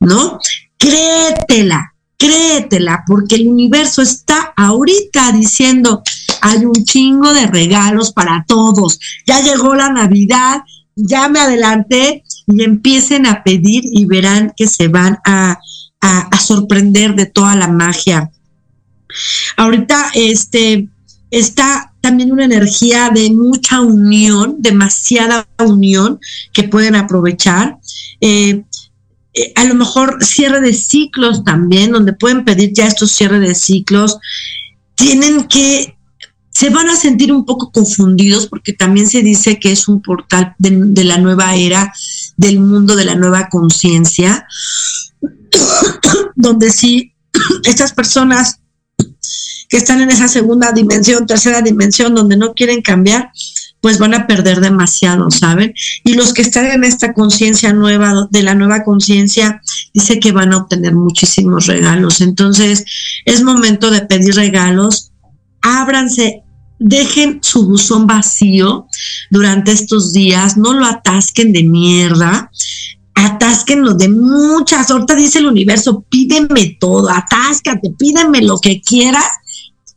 ¿no? 0.00 0.38
Créetela, 0.78 1.94
créetela, 2.16 3.04
porque 3.06 3.36
el 3.36 3.48
universo 3.48 4.00
está 4.00 4.54
ahorita 4.56 5.32
diciendo, 5.32 6.02
hay 6.40 6.64
un 6.64 6.84
chingo 6.84 7.32
de 7.34 7.46
regalos 7.46 8.12
para 8.12 8.44
todos, 8.48 8.98
ya 9.26 9.40
llegó 9.40 9.74
la 9.74 9.90
Navidad, 9.90 10.62
ya 10.96 11.28
me 11.28 11.40
adelanté 11.40 12.24
y 12.48 12.62
empiecen 12.62 13.26
a 13.26 13.42
pedir 13.44 13.82
y 13.84 14.06
verán 14.06 14.52
que 14.56 14.66
se 14.66 14.88
van 14.88 15.18
a, 15.24 15.58
a, 16.00 16.38
sorprender 16.40 17.14
de 17.14 17.26
toda 17.26 17.54
la 17.56 17.68
magia. 17.68 18.30
Ahorita 19.56 20.10
este, 20.14 20.88
está 21.30 21.92
también 22.00 22.32
una 22.32 22.44
energía 22.44 23.10
de 23.10 23.30
mucha 23.30 23.80
unión, 23.80 24.56
demasiada 24.58 25.46
unión 25.58 26.20
que 26.52 26.64
pueden 26.64 26.94
aprovechar. 26.94 27.78
Eh, 28.20 28.62
eh, 29.34 29.52
a 29.54 29.64
lo 29.64 29.74
mejor 29.74 30.24
cierre 30.24 30.60
de 30.60 30.72
ciclos 30.72 31.44
también, 31.44 31.92
donde 31.92 32.14
pueden 32.14 32.44
pedir 32.44 32.72
ya 32.72 32.86
estos 32.86 33.12
cierres 33.12 33.40
de 33.40 33.54
ciclos. 33.54 34.18
Tienen 34.94 35.44
que, 35.44 35.96
se 36.50 36.70
van 36.70 36.88
a 36.88 36.96
sentir 36.96 37.30
un 37.32 37.44
poco 37.44 37.70
confundidos 37.70 38.46
porque 38.46 38.72
también 38.72 39.06
se 39.06 39.22
dice 39.22 39.58
que 39.58 39.72
es 39.72 39.86
un 39.86 40.00
portal 40.00 40.54
de, 40.58 40.70
de 40.70 41.04
la 41.04 41.18
nueva 41.18 41.54
era, 41.56 41.92
del 42.38 42.60
mundo 42.60 42.96
de 42.96 43.04
la 43.04 43.16
nueva 43.16 43.50
conciencia. 43.50 44.46
donde 46.36 46.70
sí 46.70 47.14
estas 47.64 47.92
personas 47.92 48.60
que 49.68 49.76
están 49.76 50.00
en 50.00 50.10
esa 50.10 50.28
segunda 50.28 50.72
dimensión, 50.72 51.26
tercera 51.26 51.60
dimensión, 51.60 52.14
donde 52.14 52.38
no 52.38 52.54
quieren 52.54 52.80
cambiar, 52.80 53.30
pues 53.82 53.98
van 53.98 54.14
a 54.14 54.26
perder 54.26 54.60
demasiado, 54.60 55.30
¿saben? 55.30 55.74
Y 56.04 56.14
los 56.14 56.32
que 56.32 56.40
están 56.40 56.66
en 56.66 56.84
esta 56.84 57.12
conciencia 57.12 57.74
nueva, 57.74 58.28
de 58.30 58.42
la 58.42 58.54
nueva 58.54 58.82
conciencia, 58.82 59.60
dice 59.92 60.20
que 60.20 60.32
van 60.32 60.54
a 60.54 60.56
obtener 60.56 60.94
muchísimos 60.94 61.66
regalos. 61.66 62.22
Entonces, 62.22 62.84
es 63.26 63.42
momento 63.42 63.90
de 63.90 64.00
pedir 64.00 64.34
regalos. 64.34 65.12
Ábranse, 65.60 66.44
dejen 66.78 67.40
su 67.42 67.66
buzón 67.66 68.06
vacío 68.06 68.86
durante 69.30 69.72
estos 69.72 70.12
días, 70.12 70.56
no 70.56 70.74
lo 70.74 70.86
atasquen 70.86 71.52
de 71.52 71.64
mierda 71.64 72.50
atásquenlo 73.24 73.94
de 73.94 74.08
muchas. 74.08 74.90
Ahorita 74.90 75.14
dice 75.14 75.40
el 75.40 75.46
universo, 75.46 76.04
pídeme 76.08 76.76
todo, 76.80 77.10
atáscate, 77.10 77.92
pídeme 77.98 78.42
lo 78.42 78.58
que 78.58 78.80
quieras 78.80 79.26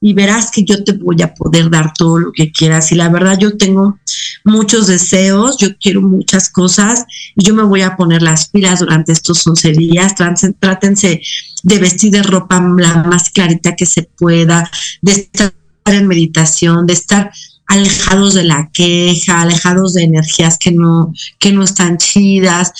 y 0.03 0.13
verás 0.13 0.49
que 0.49 0.63
yo 0.63 0.83
te 0.83 0.93
voy 0.93 1.21
a 1.21 1.33
poder 1.33 1.69
dar 1.69 1.93
todo 1.93 2.17
lo 2.17 2.31
que 2.31 2.51
quieras. 2.51 2.91
Y 2.91 2.95
la 2.95 3.09
verdad, 3.09 3.37
yo 3.39 3.57
tengo 3.57 3.99
muchos 4.43 4.87
deseos, 4.87 5.57
yo 5.57 5.77
quiero 5.77 6.01
muchas 6.01 6.49
cosas 6.49 7.05
y 7.35 7.45
yo 7.45 7.53
me 7.53 7.63
voy 7.63 7.81
a 7.81 7.95
poner 7.95 8.23
las 8.23 8.49
pilas 8.49 8.79
durante 8.79 9.11
estos 9.11 9.45
11 9.45 9.71
días. 9.73 10.15
Trátense 10.59 11.21
de 11.63 11.77
vestir 11.77 12.11
de 12.11 12.23
ropa 12.23 12.59
la 12.77 13.03
más 13.03 13.29
clarita 13.29 13.75
que 13.75 13.85
se 13.85 14.03
pueda, 14.03 14.69
de 15.03 15.11
estar 15.11 15.53
en 15.85 16.07
meditación, 16.07 16.85
de 16.85 16.93
estar 16.93 17.31
alejados 17.67 18.33
de 18.33 18.43
la 18.43 18.69
queja, 18.73 19.41
alejados 19.41 19.93
de 19.93 20.03
energías 20.03 20.57
que 20.57 20.71
no, 20.71 21.13
que 21.39 21.51
no 21.51 21.63
están 21.63 21.97
chidas. 21.97 22.73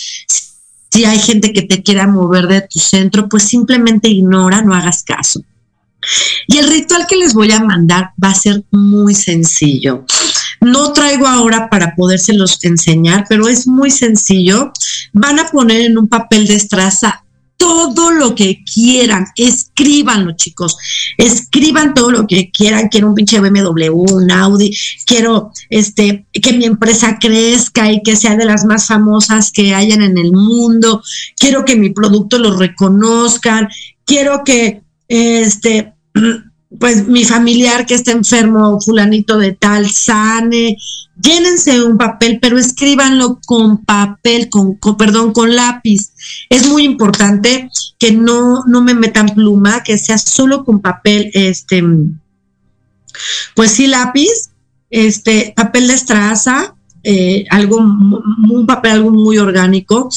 Si 0.91 1.05
hay 1.05 1.19
gente 1.19 1.53
que 1.53 1.61
te 1.61 1.81
quiera 1.81 2.07
mover 2.07 2.47
de 2.47 2.61
tu 2.61 2.79
centro, 2.79 3.29
pues 3.29 3.43
simplemente 3.43 4.09
ignora, 4.09 4.61
no 4.61 4.75
hagas 4.75 5.03
caso. 5.03 5.41
Y 6.47 6.57
el 6.57 6.69
ritual 6.69 7.05
que 7.07 7.15
les 7.15 7.33
voy 7.33 7.51
a 7.51 7.63
mandar 7.63 8.11
va 8.21 8.29
a 8.29 8.35
ser 8.35 8.63
muy 8.71 9.13
sencillo. 9.13 10.05
No 10.59 10.93
traigo 10.93 11.27
ahora 11.27 11.69
para 11.69 11.95
podérselos 11.95 12.63
enseñar, 12.63 13.25
pero 13.29 13.47
es 13.47 13.67
muy 13.67 13.91
sencillo. 13.91 14.71
Van 15.13 15.39
a 15.39 15.49
poner 15.49 15.81
en 15.81 15.97
un 15.97 16.07
papel 16.07 16.47
de 16.47 16.55
estraza 16.55 17.23
todo 17.61 18.09
lo 18.09 18.33
que 18.33 18.63
quieran, 18.63 19.27
escríbanlo, 19.35 20.31
chicos. 20.35 20.75
Escriban 21.15 21.93
todo 21.93 22.09
lo 22.09 22.25
que 22.25 22.49
quieran. 22.49 22.89
Quiero 22.89 23.07
un 23.07 23.13
pinche 23.13 23.39
BMW, 23.39 23.91
un 23.91 24.31
Audi, 24.31 24.75
quiero 25.05 25.51
este 25.69 26.25
que 26.33 26.53
mi 26.53 26.65
empresa 26.65 27.19
crezca 27.21 27.91
y 27.91 28.01
que 28.01 28.15
sea 28.15 28.35
de 28.35 28.45
las 28.45 28.65
más 28.65 28.87
famosas 28.87 29.51
que 29.51 29.75
hayan 29.75 30.01
en 30.01 30.17
el 30.17 30.31
mundo. 30.31 31.03
Quiero 31.37 31.63
que 31.63 31.75
mi 31.75 31.91
producto 31.91 32.39
lo 32.39 32.57
reconozcan. 32.57 33.69
Quiero 34.05 34.43
que 34.43 34.81
este 35.07 35.93
pues 36.79 37.07
mi 37.07 37.25
familiar 37.25 37.85
que 37.85 37.95
está 37.95 38.11
enfermo, 38.11 38.79
fulanito 38.79 39.37
de 39.37 39.51
tal, 39.51 39.89
sane, 39.89 40.77
llénense 41.21 41.83
un 41.83 41.97
papel, 41.97 42.39
pero 42.41 42.57
escríbanlo 42.57 43.39
con 43.45 43.83
papel, 43.83 44.49
con, 44.49 44.77
perdón, 44.97 45.33
con 45.33 45.55
lápiz. 45.55 46.11
Es 46.49 46.67
muy 46.67 46.83
importante 46.83 47.69
que 47.99 48.11
no, 48.11 48.63
no 48.65 48.81
me 48.81 48.93
metan 48.93 49.27
pluma, 49.27 49.83
que 49.83 49.97
sea 49.97 50.17
solo 50.17 50.63
con 50.63 50.81
papel, 50.81 51.29
este, 51.33 51.83
pues 53.55 53.71
sí, 53.71 53.87
lápiz, 53.87 54.51
este, 54.89 55.53
papel 55.55 55.87
de 55.87 55.93
estraza, 55.93 56.75
eh, 57.03 57.45
algo, 57.49 57.77
un 57.77 58.65
papel 58.65 58.91
algo 58.91 59.11
muy 59.11 59.37
orgánico, 59.37 60.09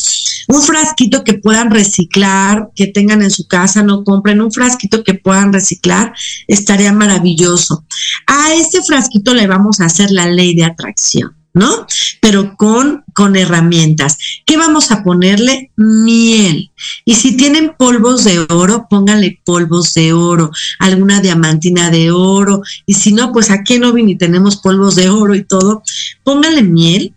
un 0.48 0.62
frasquito 0.62 1.24
que 1.24 1.34
puedan 1.34 1.70
reciclar, 1.70 2.70
que 2.74 2.86
tengan 2.86 3.22
en 3.22 3.30
su 3.30 3.46
casa, 3.46 3.82
no 3.82 4.04
compren 4.04 4.40
un 4.40 4.52
frasquito 4.52 5.04
que 5.04 5.14
puedan 5.14 5.52
reciclar, 5.52 6.12
estaría 6.48 6.92
maravilloso. 6.92 7.84
A 8.26 8.54
este 8.54 8.82
frasquito 8.82 9.34
le 9.34 9.46
vamos 9.46 9.80
a 9.80 9.86
hacer 9.86 10.10
la 10.10 10.26
ley 10.26 10.54
de 10.54 10.64
atracción. 10.64 11.36
¿no? 11.54 11.86
Pero 12.20 12.56
con, 12.56 13.04
con 13.14 13.36
herramientas. 13.36 14.18
¿Qué 14.44 14.56
vamos 14.56 14.90
a 14.90 15.04
ponerle? 15.04 15.70
Miel. 15.76 16.72
Y 17.04 17.14
si 17.14 17.36
tienen 17.36 17.74
polvos 17.78 18.24
de 18.24 18.44
oro, 18.50 18.86
pónganle 18.90 19.40
polvos 19.44 19.94
de 19.94 20.12
oro, 20.12 20.50
alguna 20.80 21.20
diamantina 21.20 21.90
de 21.90 22.10
oro. 22.10 22.62
Y 22.86 22.94
si 22.94 23.12
no, 23.12 23.32
pues 23.32 23.50
aquí 23.50 23.78
no 23.78 23.92
vini 23.92 24.18
tenemos 24.18 24.56
polvos 24.56 24.96
de 24.96 25.08
oro 25.08 25.36
y 25.36 25.44
todo. 25.44 25.82
Pónganle 26.24 26.62
miel 26.62 27.14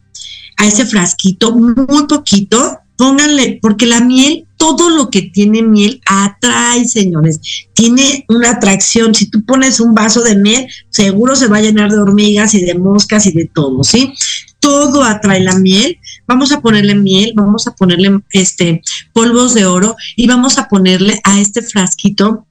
a 0.58 0.68
ese 0.68 0.86
frasquito, 0.86 1.56
muy 1.56 2.06
poquito. 2.08 2.80
Pónganle, 2.98 3.60
porque 3.62 3.86
la 3.86 4.02
miel 4.02 4.48
todo 4.58 4.90
lo 4.90 5.10
que 5.10 5.22
tiene 5.22 5.62
miel 5.62 6.02
atrae, 6.06 6.86
señores. 6.86 7.40
Tiene 7.74 8.26
una 8.28 8.52
atracción. 8.52 9.14
Si 9.14 9.30
tú 9.30 9.46
pones 9.46 9.80
un 9.80 9.94
vaso 9.94 10.22
de 10.24 10.36
miel, 10.36 10.68
seguro 10.90 11.36
se 11.36 11.48
va 11.48 11.58
a 11.58 11.62
llenar 11.62 11.92
de 11.92 12.00
hormigas 12.00 12.56
y 12.56 12.66
de 12.66 12.74
moscas 12.76 13.28
y 13.28 13.32
de 13.32 13.46
todo, 13.46 13.84
¿sí? 13.84 14.14
Todo 14.60 15.04
atrae 15.04 15.42
la 15.42 15.58
miel. 15.60 16.00
Vamos 16.28 16.52
a 16.52 16.62
ponerle 16.62 16.96
miel, 16.96 17.34
vamos 17.36 17.68
a 17.68 17.76
ponerle 17.76 18.20
este 18.32 18.82
polvos 19.14 19.54
de 19.54 19.66
oro 19.66 19.96
y 20.16 20.28
vamos 20.28 20.58
a 20.58 20.68
ponerle 20.68 21.22
a 21.24 21.40
este 21.40 21.62
frasquito 21.62 22.48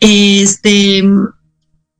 este 0.00 1.02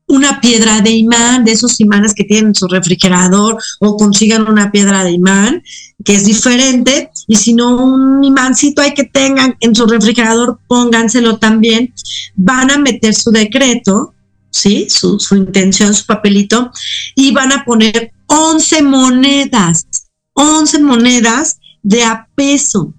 una 0.07 0.41
piedra 0.41 0.81
de 0.81 0.91
imán, 0.91 1.45
de 1.45 1.53
esos 1.53 1.81
imanes 1.81 2.15
que 2.15 2.25
tienen 2.25 2.49
en 2.49 2.55
su 2.55 2.69
refrigerador, 2.69 3.59
o 3.81 3.97
consigan 3.97 4.49
una 4.49 4.71
piedra 4.71 5.05
de 5.05 5.13
imán, 5.13 5.63
que 6.05 6.15
es 6.15 6.25
diferente, 6.25 7.11
y 7.27 7.37
si 7.37 7.53
no 7.53 7.77
un 7.77 8.23
imancito 8.23 8.83
hay 8.83 8.95
que 8.95 9.05
tengan 9.05 9.57
en 9.61 9.75
su 9.75 9.87
refrigerador, 9.87 10.61
pónganselo 10.69 11.39
también. 11.39 11.93
Van 12.37 12.71
a 12.71 12.79
meter 12.79 13.15
su 13.15 13.31
decreto, 13.31 14.15
¿sí? 14.51 14.87
Su, 14.89 15.19
su 15.19 15.35
intención, 15.35 15.93
su 15.93 16.07
papelito, 16.07 16.71
y 17.15 17.33
van 17.33 17.53
a 17.53 17.65
poner 17.65 18.13
11 18.27 18.83
monedas, 18.83 19.87
11 20.35 20.81
monedas 20.81 21.59
de 21.83 22.05
a 22.05 22.29
peso, 22.35 22.95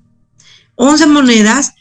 11 0.76 1.08
monedas 1.08 1.74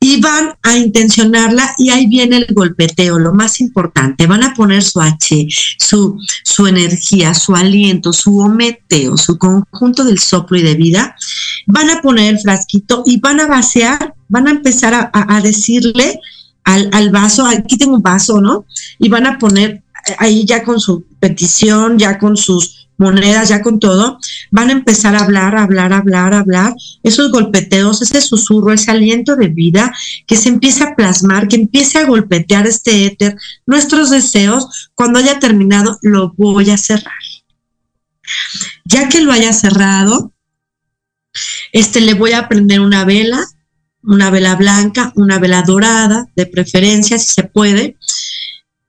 y 0.00 0.20
van 0.20 0.54
a 0.62 0.76
intencionarla 0.76 1.74
y 1.78 1.90
ahí 1.90 2.06
viene 2.06 2.36
el 2.36 2.46
golpeteo, 2.54 3.18
lo 3.18 3.32
más 3.32 3.60
importante, 3.60 4.26
van 4.26 4.42
a 4.42 4.54
poner 4.54 4.82
su 4.82 5.00
H, 5.00 5.46
su, 5.78 6.18
su 6.42 6.66
energía, 6.66 7.34
su 7.34 7.54
aliento, 7.54 8.12
su 8.12 8.38
ometeo, 8.38 9.16
su 9.16 9.38
conjunto 9.38 10.04
del 10.04 10.18
soplo 10.18 10.58
y 10.58 10.62
de 10.62 10.74
vida, 10.74 11.16
van 11.66 11.90
a 11.90 12.02
poner 12.02 12.34
el 12.34 12.40
frasquito 12.40 13.02
y 13.06 13.20
van 13.20 13.40
a 13.40 13.46
vaciar, 13.46 14.14
van 14.28 14.48
a 14.48 14.52
empezar 14.52 15.10
a, 15.12 15.40
decirle 15.40 16.20
al, 16.64 16.90
al 16.92 17.10
vaso, 17.10 17.46
aquí 17.46 17.76
tengo 17.76 17.96
un 17.96 18.02
vaso, 18.02 18.40
¿no? 18.40 18.66
Y 18.98 19.08
van 19.08 19.26
a 19.26 19.38
poner 19.38 19.82
ahí 20.18 20.44
ya 20.44 20.62
con 20.62 20.80
su 20.80 21.04
petición, 21.20 21.98
ya 21.98 22.18
con 22.18 22.36
sus 22.36 22.83
monedas, 22.96 23.48
ya 23.48 23.62
con 23.62 23.78
todo, 23.78 24.18
van 24.50 24.68
a 24.70 24.72
empezar 24.72 25.14
a 25.14 25.20
hablar, 25.20 25.56
a 25.56 25.62
hablar, 25.62 25.92
a 25.92 25.98
hablar, 25.98 26.34
a 26.34 26.40
hablar, 26.40 26.74
esos 27.02 27.30
golpeteos, 27.30 28.02
ese 28.02 28.20
susurro, 28.20 28.72
ese 28.72 28.90
aliento 28.90 29.36
de 29.36 29.48
vida 29.48 29.92
que 30.26 30.36
se 30.36 30.48
empieza 30.48 30.84
a 30.84 30.96
plasmar, 30.96 31.48
que 31.48 31.56
empiece 31.56 31.98
a 31.98 32.06
golpetear 32.06 32.66
este 32.66 33.06
éter, 33.06 33.36
nuestros 33.66 34.10
deseos, 34.10 34.90
cuando 34.94 35.18
haya 35.18 35.38
terminado, 35.38 35.98
lo 36.02 36.32
voy 36.36 36.70
a 36.70 36.76
cerrar. 36.76 37.12
Ya 38.84 39.08
que 39.08 39.20
lo 39.20 39.32
haya 39.32 39.52
cerrado, 39.52 40.32
este 41.72 42.00
le 42.00 42.14
voy 42.14 42.32
a 42.32 42.48
prender 42.48 42.80
una 42.80 43.04
vela, 43.04 43.44
una 44.02 44.30
vela 44.30 44.54
blanca, 44.54 45.12
una 45.16 45.38
vela 45.38 45.62
dorada, 45.62 46.26
de 46.36 46.46
preferencia, 46.46 47.18
si 47.18 47.32
se 47.32 47.42
puede, 47.44 47.96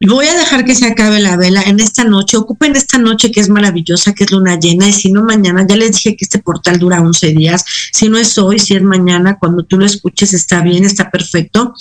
Voy 0.07 0.27
a 0.27 0.37
dejar 0.37 0.65
que 0.65 0.75
se 0.75 0.85
acabe 0.85 1.19
la 1.19 1.37
vela 1.37 1.61
en 1.63 1.79
esta 1.79 2.03
noche. 2.03 2.37
Ocupen 2.37 2.75
esta 2.75 2.97
noche 2.97 3.31
que 3.31 3.39
es 3.39 3.49
maravillosa, 3.49 4.13
que 4.13 4.25
es 4.25 4.31
luna 4.31 4.59
llena. 4.59 4.87
Y 4.87 4.93
si 4.93 5.11
no, 5.11 5.23
mañana, 5.23 5.65
ya 5.67 5.75
les 5.75 5.93
dije 5.93 6.15
que 6.15 6.25
este 6.25 6.39
portal 6.39 6.79
dura 6.79 7.01
11 7.01 7.33
días. 7.33 7.65
Si 7.91 8.09
no 8.09 8.17
es 8.17 8.37
hoy, 8.37 8.59
si 8.59 8.75
es 8.75 8.83
mañana, 8.83 9.37
cuando 9.39 9.63
tú 9.63 9.77
lo 9.77 9.85
escuches, 9.85 10.33
está 10.33 10.61
bien, 10.61 10.83
está 10.83 11.09
perfecto. 11.09 11.73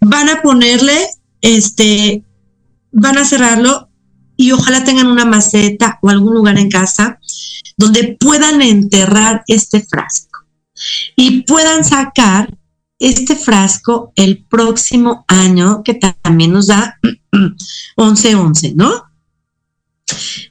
Van 0.00 0.28
a 0.28 0.42
ponerle, 0.42 0.96
este, 1.40 2.24
van 2.92 3.18
a 3.18 3.24
cerrarlo 3.24 3.88
y 4.36 4.52
ojalá 4.52 4.84
tengan 4.84 5.06
una 5.06 5.24
maceta 5.24 5.98
o 6.02 6.08
algún 6.08 6.34
lugar 6.34 6.58
en 6.58 6.70
casa 6.70 7.18
donde 7.76 8.16
puedan 8.18 8.62
enterrar 8.62 9.42
este 9.46 9.80
frasco 9.82 10.40
y 11.14 11.42
puedan 11.42 11.84
sacar 11.84 12.56
este 13.00 13.34
frasco 13.34 14.12
el 14.14 14.44
próximo 14.44 15.24
año, 15.26 15.82
que 15.82 15.94
también 15.94 16.52
nos 16.52 16.68
da 16.68 16.98
11-11, 17.96 18.74
¿no? 18.76 19.10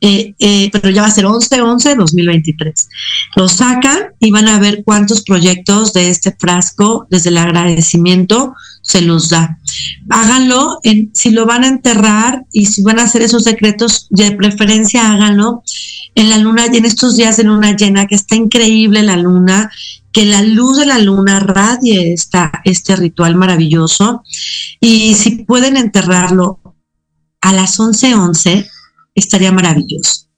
Eh, 0.01 0.33
eh, 0.39 0.69
pero 0.71 0.89
ya 0.89 1.01
va 1.01 1.07
a 1.07 1.11
ser 1.11 1.25
11-11-2023. 1.25 2.87
Lo 3.35 3.47
sacan 3.47 4.13
y 4.19 4.31
van 4.31 4.47
a 4.47 4.59
ver 4.59 4.83
cuántos 4.83 5.23
proyectos 5.23 5.93
de 5.93 6.09
este 6.09 6.35
frasco, 6.37 7.07
desde 7.09 7.29
el 7.29 7.37
agradecimiento, 7.37 8.53
se 8.81 9.01
los 9.01 9.29
da. 9.29 9.59
Háganlo, 10.09 10.79
en, 10.83 11.11
si 11.13 11.31
lo 11.31 11.45
van 11.45 11.63
a 11.63 11.67
enterrar 11.67 12.45
y 12.51 12.67
si 12.67 12.81
van 12.81 12.99
a 12.99 13.03
hacer 13.03 13.21
esos 13.21 13.43
secretos, 13.43 14.07
de 14.09 14.31
preferencia 14.31 15.11
háganlo 15.11 15.63
en 16.15 16.29
la 16.29 16.37
luna 16.37 16.65
en 16.65 16.85
estos 16.85 17.15
días 17.15 17.37
de 17.37 17.43
luna 17.43 17.75
llena, 17.75 18.07
que 18.07 18.15
está 18.15 18.35
increíble 18.35 19.03
la 19.03 19.17
luna, 19.17 19.69
que 20.11 20.25
la 20.25 20.41
luz 20.41 20.77
de 20.77 20.85
la 20.85 20.99
luna 20.99 21.39
radie 21.39 22.13
esta, 22.13 22.51
este 22.63 22.95
ritual 22.95 23.35
maravilloso. 23.35 24.23
Y 24.79 25.13
si 25.15 25.43
pueden 25.43 25.77
enterrarlo 25.77 26.59
a 27.41 27.53
las 27.53 27.79
11:11, 27.79 28.13
11, 28.15 28.69
estaría 29.15 29.51
maravilloso. 29.51 30.29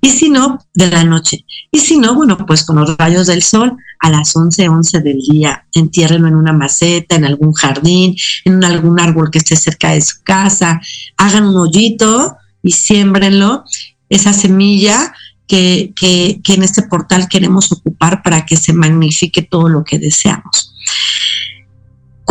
Y 0.00 0.10
si 0.10 0.28
no, 0.28 0.58
de 0.74 0.88
la 0.88 1.04
noche. 1.04 1.44
Y 1.70 1.78
si 1.78 1.96
no, 1.96 2.14
bueno, 2.14 2.36
pues 2.46 2.64
con 2.64 2.76
los 2.76 2.96
rayos 2.96 3.28
del 3.28 3.42
sol 3.42 3.76
a 4.00 4.10
las 4.10 4.34
11:11 4.34 4.68
11 4.68 5.00
del 5.00 5.18
día. 5.18 5.66
Entiérrenlo 5.72 6.28
en 6.28 6.34
una 6.34 6.52
maceta, 6.52 7.14
en 7.14 7.24
algún 7.24 7.52
jardín, 7.52 8.16
en 8.44 8.64
algún 8.64 8.98
árbol 9.00 9.30
que 9.30 9.38
esté 9.38 9.56
cerca 9.56 9.92
de 9.92 10.02
su 10.02 10.22
casa. 10.24 10.80
Hagan 11.16 11.46
un 11.46 11.56
hoyito 11.56 12.36
y 12.62 12.72
siémbrenlo. 12.72 13.64
Esa 14.08 14.32
semilla 14.32 15.14
que, 15.46 15.92
que, 15.94 16.40
que 16.42 16.54
en 16.54 16.62
este 16.62 16.82
portal 16.82 17.28
queremos 17.28 17.70
ocupar 17.72 18.22
para 18.22 18.46
que 18.46 18.56
se 18.56 18.72
magnifique 18.72 19.42
todo 19.42 19.68
lo 19.68 19.84
que 19.84 19.98
deseamos. 19.98 20.72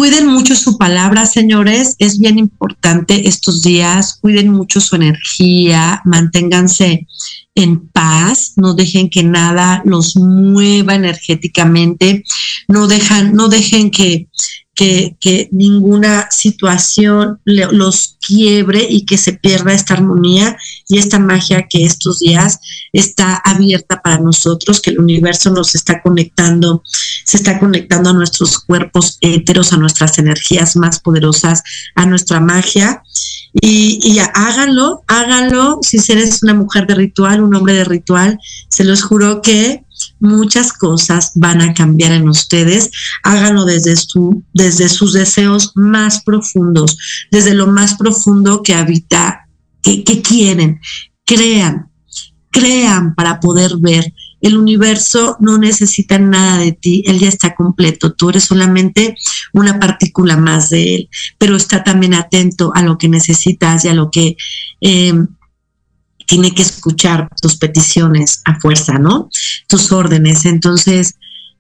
Cuiden 0.02 0.28
mucho 0.28 0.56
su 0.56 0.80
palabra, 0.80 1.28
señores. 1.28 1.96
Es 2.00 2.18
bien 2.18 2.40
importante 2.40 3.28
estos 3.28 3.62
días. 3.62 4.18
Cuiden 4.20 4.50
mucho 4.50 4.82
su 4.82 4.96
energía. 4.96 6.02
Manténganse 6.06 7.06
en 7.54 7.88
paz. 7.90 8.54
No 8.56 8.74
dejen 8.74 9.12
que 9.12 9.22
nada 9.22 9.84
los 9.86 10.16
mueva 10.16 10.96
energéticamente. 10.96 12.24
No 12.68 12.88
dejan, 12.88 13.36
no 13.36 13.48
dejen 13.48 13.92
que, 13.92 14.28
que, 14.76 15.50
ninguna 15.52 16.30
situación 16.32 17.40
los 17.46 18.18
quiebre 18.26 18.86
y 18.90 19.06
que 19.06 19.18
se 19.18 19.34
pierda 19.34 19.74
esta 19.74 19.94
armonía 19.94 20.58
y 20.88 20.98
esta 20.98 21.20
magia 21.20 21.68
que 21.70 21.84
estos 21.86 22.20
días 22.20 22.60
está 22.94 23.36
abierta 23.36 24.02
para 24.02 24.20
nosotros, 24.20 24.82
que 24.82 24.92
el 24.92 25.00
universo 25.00 25.52
nos 25.52 25.76
está 25.76 26.02
conectando, 26.02 26.84
se 27.26 27.38
está 27.38 27.60
conectando 27.60 28.10
a 28.10 28.14
nuestros 28.14 28.60
cuerpos 28.60 29.18
éteros, 29.22 29.74
a 29.74 29.78
nuestras 29.78 30.18
energías 30.18 30.76
más 30.76 31.00
poderosas, 31.00 31.64
a 31.96 32.06
nuestra 32.06 32.40
magia. 32.40 33.04
Y, 33.54 34.00
y 34.02 34.20
háganlo, 34.20 35.04
háganlo, 35.08 35.80
si 35.82 35.98
eres 36.12 36.42
una 36.42 36.54
mujer 36.54 36.88
de 36.88 36.96
ritual, 36.96 37.44
un 37.44 37.54
hombre 37.54 37.74
de 37.74 37.84
ritual, 37.84 38.40
se 38.70 38.86
los 38.86 39.04
juro 39.04 39.42
que 39.42 39.84
muchas 40.20 40.74
cosas 40.74 41.32
van 41.36 41.62
a 41.62 41.74
cambiar 41.74 42.12
en 42.12 42.30
ustedes. 42.30 42.92
Háganlo 43.24 43.66
desde, 43.66 43.96
su, 43.96 44.44
desde 44.54 44.90
sus 44.90 45.14
deseos 45.14 45.72
más 45.76 46.24
profundos, 46.24 46.98
desde 47.32 47.54
lo 47.54 47.68
más 47.68 47.96
profundo 47.96 48.64
que 48.64 48.74
habita, 48.74 49.48
que, 49.82 50.04
quieren. 50.22 50.80
Crean, 51.26 51.90
crean 52.52 53.16
para 53.16 53.40
poder 53.40 53.78
ver 53.80 54.14
el 54.42 54.58
universo 54.58 55.38
no 55.40 55.58
necesita 55.58 56.18
nada 56.18 56.58
de 56.58 56.72
ti, 56.72 57.04
él 57.06 57.20
ya 57.20 57.28
está 57.30 57.54
completo, 57.54 58.14
tú 58.14 58.30
eres 58.32 58.46
solamente 58.46 59.16
una 59.54 59.80
partícula 59.80 60.36
más 60.36 60.72
de 60.72 60.96
él, 60.96 61.10
pero 61.38 61.56
está 61.56 61.84
también 61.84 62.16
atento 62.16 62.72
a 62.74 62.82
lo 62.82 62.98
que 62.98 63.08
necesitas 63.08 63.86
y 63.86 63.90
a 63.90 63.94
lo 63.94 64.10
que 64.10 64.36
eh, 64.82 65.14
tiene 66.32 66.56
que 66.56 66.62
escuchar 66.62 67.28
tus 67.42 67.58
peticiones 67.58 68.42
a 68.46 68.58
fuerza, 68.58 68.94
¿no? 68.94 69.30
Tus 69.68 69.92
órdenes. 69.92 70.46
Entonces, 70.46 71.16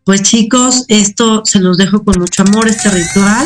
pues 0.05 0.23
chicos, 0.23 0.85
esto 0.87 1.41
se 1.43 1.59
los 1.59 1.75
dejo 1.75 2.05
con 2.05 2.21
mucho 2.21 2.43
amor, 2.43 2.69
este 2.69 2.89
ritual. 2.89 3.45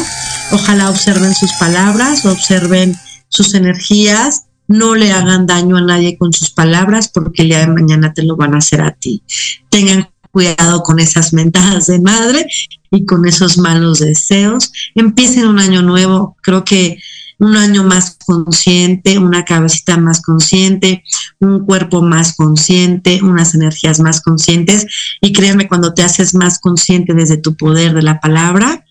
Ojalá 0.51 0.87
observen 0.87 1.33
sus 1.33 1.51
palabras, 1.53 2.27
observen 2.27 2.95
sus 3.27 3.55
energías, 3.55 4.43
no 4.67 4.93
le 4.93 5.11
hagan 5.11 5.47
daño 5.47 5.77
a 5.77 5.81
nadie 5.81 6.15
con 6.15 6.31
sus 6.31 6.51
palabras 6.51 7.09
porque 7.11 7.41
el 7.41 7.49
día 7.49 7.61
de 7.61 7.73
mañana 7.73 8.13
te 8.13 8.21
lo 8.21 8.35
van 8.35 8.53
a 8.53 8.59
hacer 8.59 8.81
a 8.81 8.91
ti. 8.91 9.23
Tengan 9.71 10.07
cuidado 10.29 10.83
con 10.83 10.99
esas 10.99 11.33
mentadas 11.33 11.87
de 11.87 12.01
madre 12.01 12.45
y 12.91 13.03
con 13.07 13.27
esos 13.27 13.57
malos 13.57 13.97
deseos. 13.97 14.71
Empiecen 14.93 15.47
un 15.47 15.57
año 15.57 15.81
nuevo, 15.81 16.37
creo 16.43 16.63
que 16.63 16.99
un 17.39 17.55
año 17.55 17.83
más 17.83 18.17
consciente, 18.25 19.17
una 19.17 19.43
cabecita 19.43 19.97
más 19.97 20.21
consciente, 20.21 21.03
un 21.39 21.65
cuerpo 21.65 22.01
más 22.01 22.35
consciente, 22.35 23.19
unas 23.21 23.55
energías 23.55 23.99
más 23.99 24.21
conscientes. 24.21 24.85
Y 25.21 25.33
créanme, 25.33 25.67
cuando 25.67 25.93
te 25.93 26.03
haces 26.03 26.33
más 26.35 26.59
consciente 26.59 27.13
desde 27.13 27.37
tu 27.37 27.55
poder 27.55 27.93
de 27.93 28.03
la 28.03 28.19
palabra, 28.19 28.85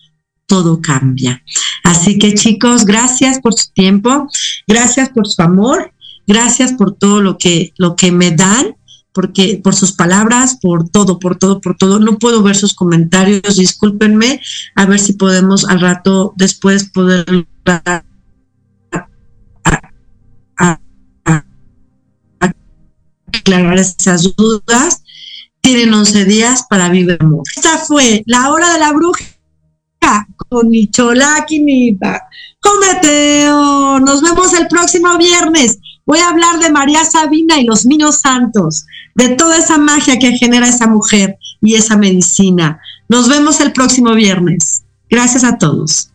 todo 0.47 0.81
cambia. 0.81 1.43
Así 1.83 2.17
que 2.17 2.33
chicos, 2.33 2.85
gracias 2.85 3.39
por 3.39 3.53
su 3.53 3.71
tiempo, 3.73 4.27
gracias 4.67 5.09
por 5.09 5.27
su 5.27 5.41
amor, 5.41 5.91
gracias 6.27 6.73
por 6.73 6.93
todo 6.95 7.21
lo 7.21 7.37
que, 7.37 7.73
lo 7.77 7.95
que 7.95 8.11
me 8.11 8.31
dan, 8.31 8.75
porque 9.13 9.59
por 9.63 9.75
sus 9.75 9.93
palabras, 9.93 10.57
por 10.61 10.89
todo, 10.89 11.19
por 11.19 11.37
todo, 11.37 11.61
por 11.61 11.77
todo. 11.77 11.99
No 11.99 12.19
puedo 12.19 12.43
ver 12.43 12.55
sus 12.55 12.73
comentarios, 12.73 13.55
discúlpenme, 13.55 14.41
a 14.75 14.85
ver 14.85 14.99
si 14.99 15.13
podemos 15.13 15.65
al 15.65 15.79
rato 15.79 16.33
después 16.35 16.89
poder 16.91 17.47
aclarar 23.45 23.77
esas 23.77 24.35
dudas. 24.35 25.03
Tienen 25.61 25.93
11 25.93 26.25
días 26.25 26.65
para 26.69 26.89
vivir 26.89 27.17
amor. 27.19 27.43
Esta 27.55 27.77
fue 27.77 28.23
la 28.25 28.51
hora 28.51 28.73
de 28.73 28.79
la 28.79 28.91
bruja 28.91 29.23
con 30.49 30.69
Nicholaki 30.69 31.59
Nipa. 31.63 32.21
Cometeo. 32.59 33.99
Nos 33.99 34.21
vemos 34.21 34.53
el 34.53 34.67
próximo 34.67 35.17
viernes. 35.17 35.79
Voy 36.05 36.19
a 36.19 36.29
hablar 36.29 36.59
de 36.59 36.71
María 36.71 37.03
Sabina 37.03 37.59
y 37.59 37.65
los 37.65 37.85
niños 37.85 38.19
santos, 38.19 38.85
de 39.15 39.29
toda 39.29 39.57
esa 39.57 39.79
magia 39.79 40.19
que 40.19 40.37
genera 40.37 40.67
esa 40.67 40.85
mujer 40.85 41.37
y 41.61 41.75
esa 41.75 41.97
medicina. 41.97 42.79
Nos 43.09 43.27
vemos 43.27 43.59
el 43.59 43.71
próximo 43.71 44.13
viernes. 44.13 44.83
Gracias 45.09 45.43
a 45.43 45.57
todos. 45.57 46.11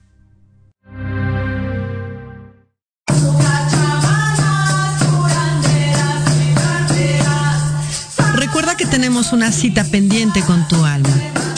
Una 9.32 9.52
cita 9.52 9.84
pendiente 9.84 10.40
con 10.40 10.66
tu 10.66 10.82
alma. 10.82 11.10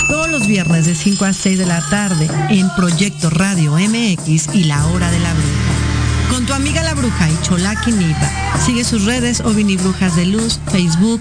Todos 0.08 0.28
los 0.28 0.48
viernes 0.48 0.84
de 0.84 0.96
5 0.96 1.24
a 1.24 1.32
6 1.32 1.58
de 1.58 1.66
la 1.66 1.80
tarde 1.88 2.28
en 2.50 2.68
Proyecto 2.74 3.30
Radio 3.30 3.74
MX 3.74 4.52
y 4.52 4.64
La 4.64 4.84
Hora 4.88 5.08
de 5.12 5.20
la 5.20 5.32
Bruja. 5.32 6.28
Con 6.28 6.44
tu 6.44 6.54
amiga 6.54 6.82
la 6.82 6.92
bruja 6.94 7.30
y 7.30 7.38
Cholaki 7.42 7.92
Nipa. 7.92 8.58
Sigue 8.66 8.82
sus 8.82 9.04
redes 9.04 9.40
o 9.40 9.52
Brujas 9.52 10.16
de 10.16 10.26
Luz, 10.26 10.58
Facebook, 10.72 11.20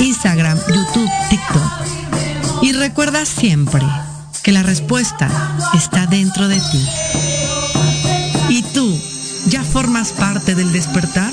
Instagram, 0.00 0.58
YouTube, 0.68 1.10
TikTok. 1.30 2.62
Y 2.62 2.72
recuerda 2.72 3.24
siempre 3.24 3.82
que 4.42 4.50
la 4.50 4.64
respuesta 4.64 5.28
está 5.74 6.06
dentro 6.06 6.48
de 6.48 6.56
ti. 6.56 6.88
¿Y 8.48 8.62
tú 8.74 9.00
ya 9.46 9.62
formas 9.62 10.10
parte 10.10 10.56
del 10.56 10.72
despertar? 10.72 11.32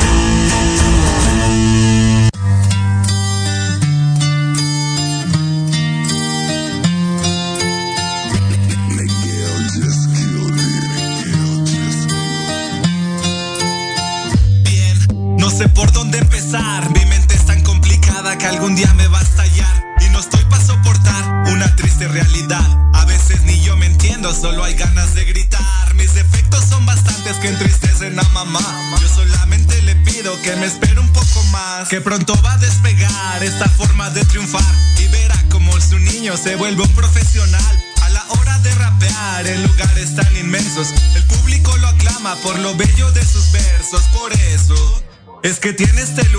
Que 31.91 31.99
pronto 31.99 32.33
va 32.41 32.53
a 32.53 32.57
despegar 32.57 33.43
esta 33.43 33.67
forma 33.67 34.09
de 34.11 34.23
triunfar. 34.23 34.63
Y 34.97 35.07
verá 35.07 35.35
como 35.49 35.73
su 35.81 35.99
niño 35.99 36.37
se 36.37 36.55
vuelve 36.55 36.83
un 36.83 36.93
profesional. 36.93 37.83
A 38.01 38.09
la 38.11 38.25
hora 38.29 38.57
de 38.59 38.73
rapear 38.75 39.45
en 39.45 39.61
lugares 39.63 40.15
tan 40.15 40.37
inmensos, 40.37 40.93
el 41.15 41.23
público 41.25 41.75
lo 41.75 41.89
aclama 41.89 42.37
por 42.43 42.57
lo 42.59 42.73
bello 42.77 43.11
de 43.11 43.25
sus 43.25 43.51
versos. 43.51 44.03
Por 44.13 44.31
eso 44.31 45.03
es 45.43 45.59
que 45.59 45.73
tiene 45.73 46.01
este 46.01 46.23
lugar 46.29 46.29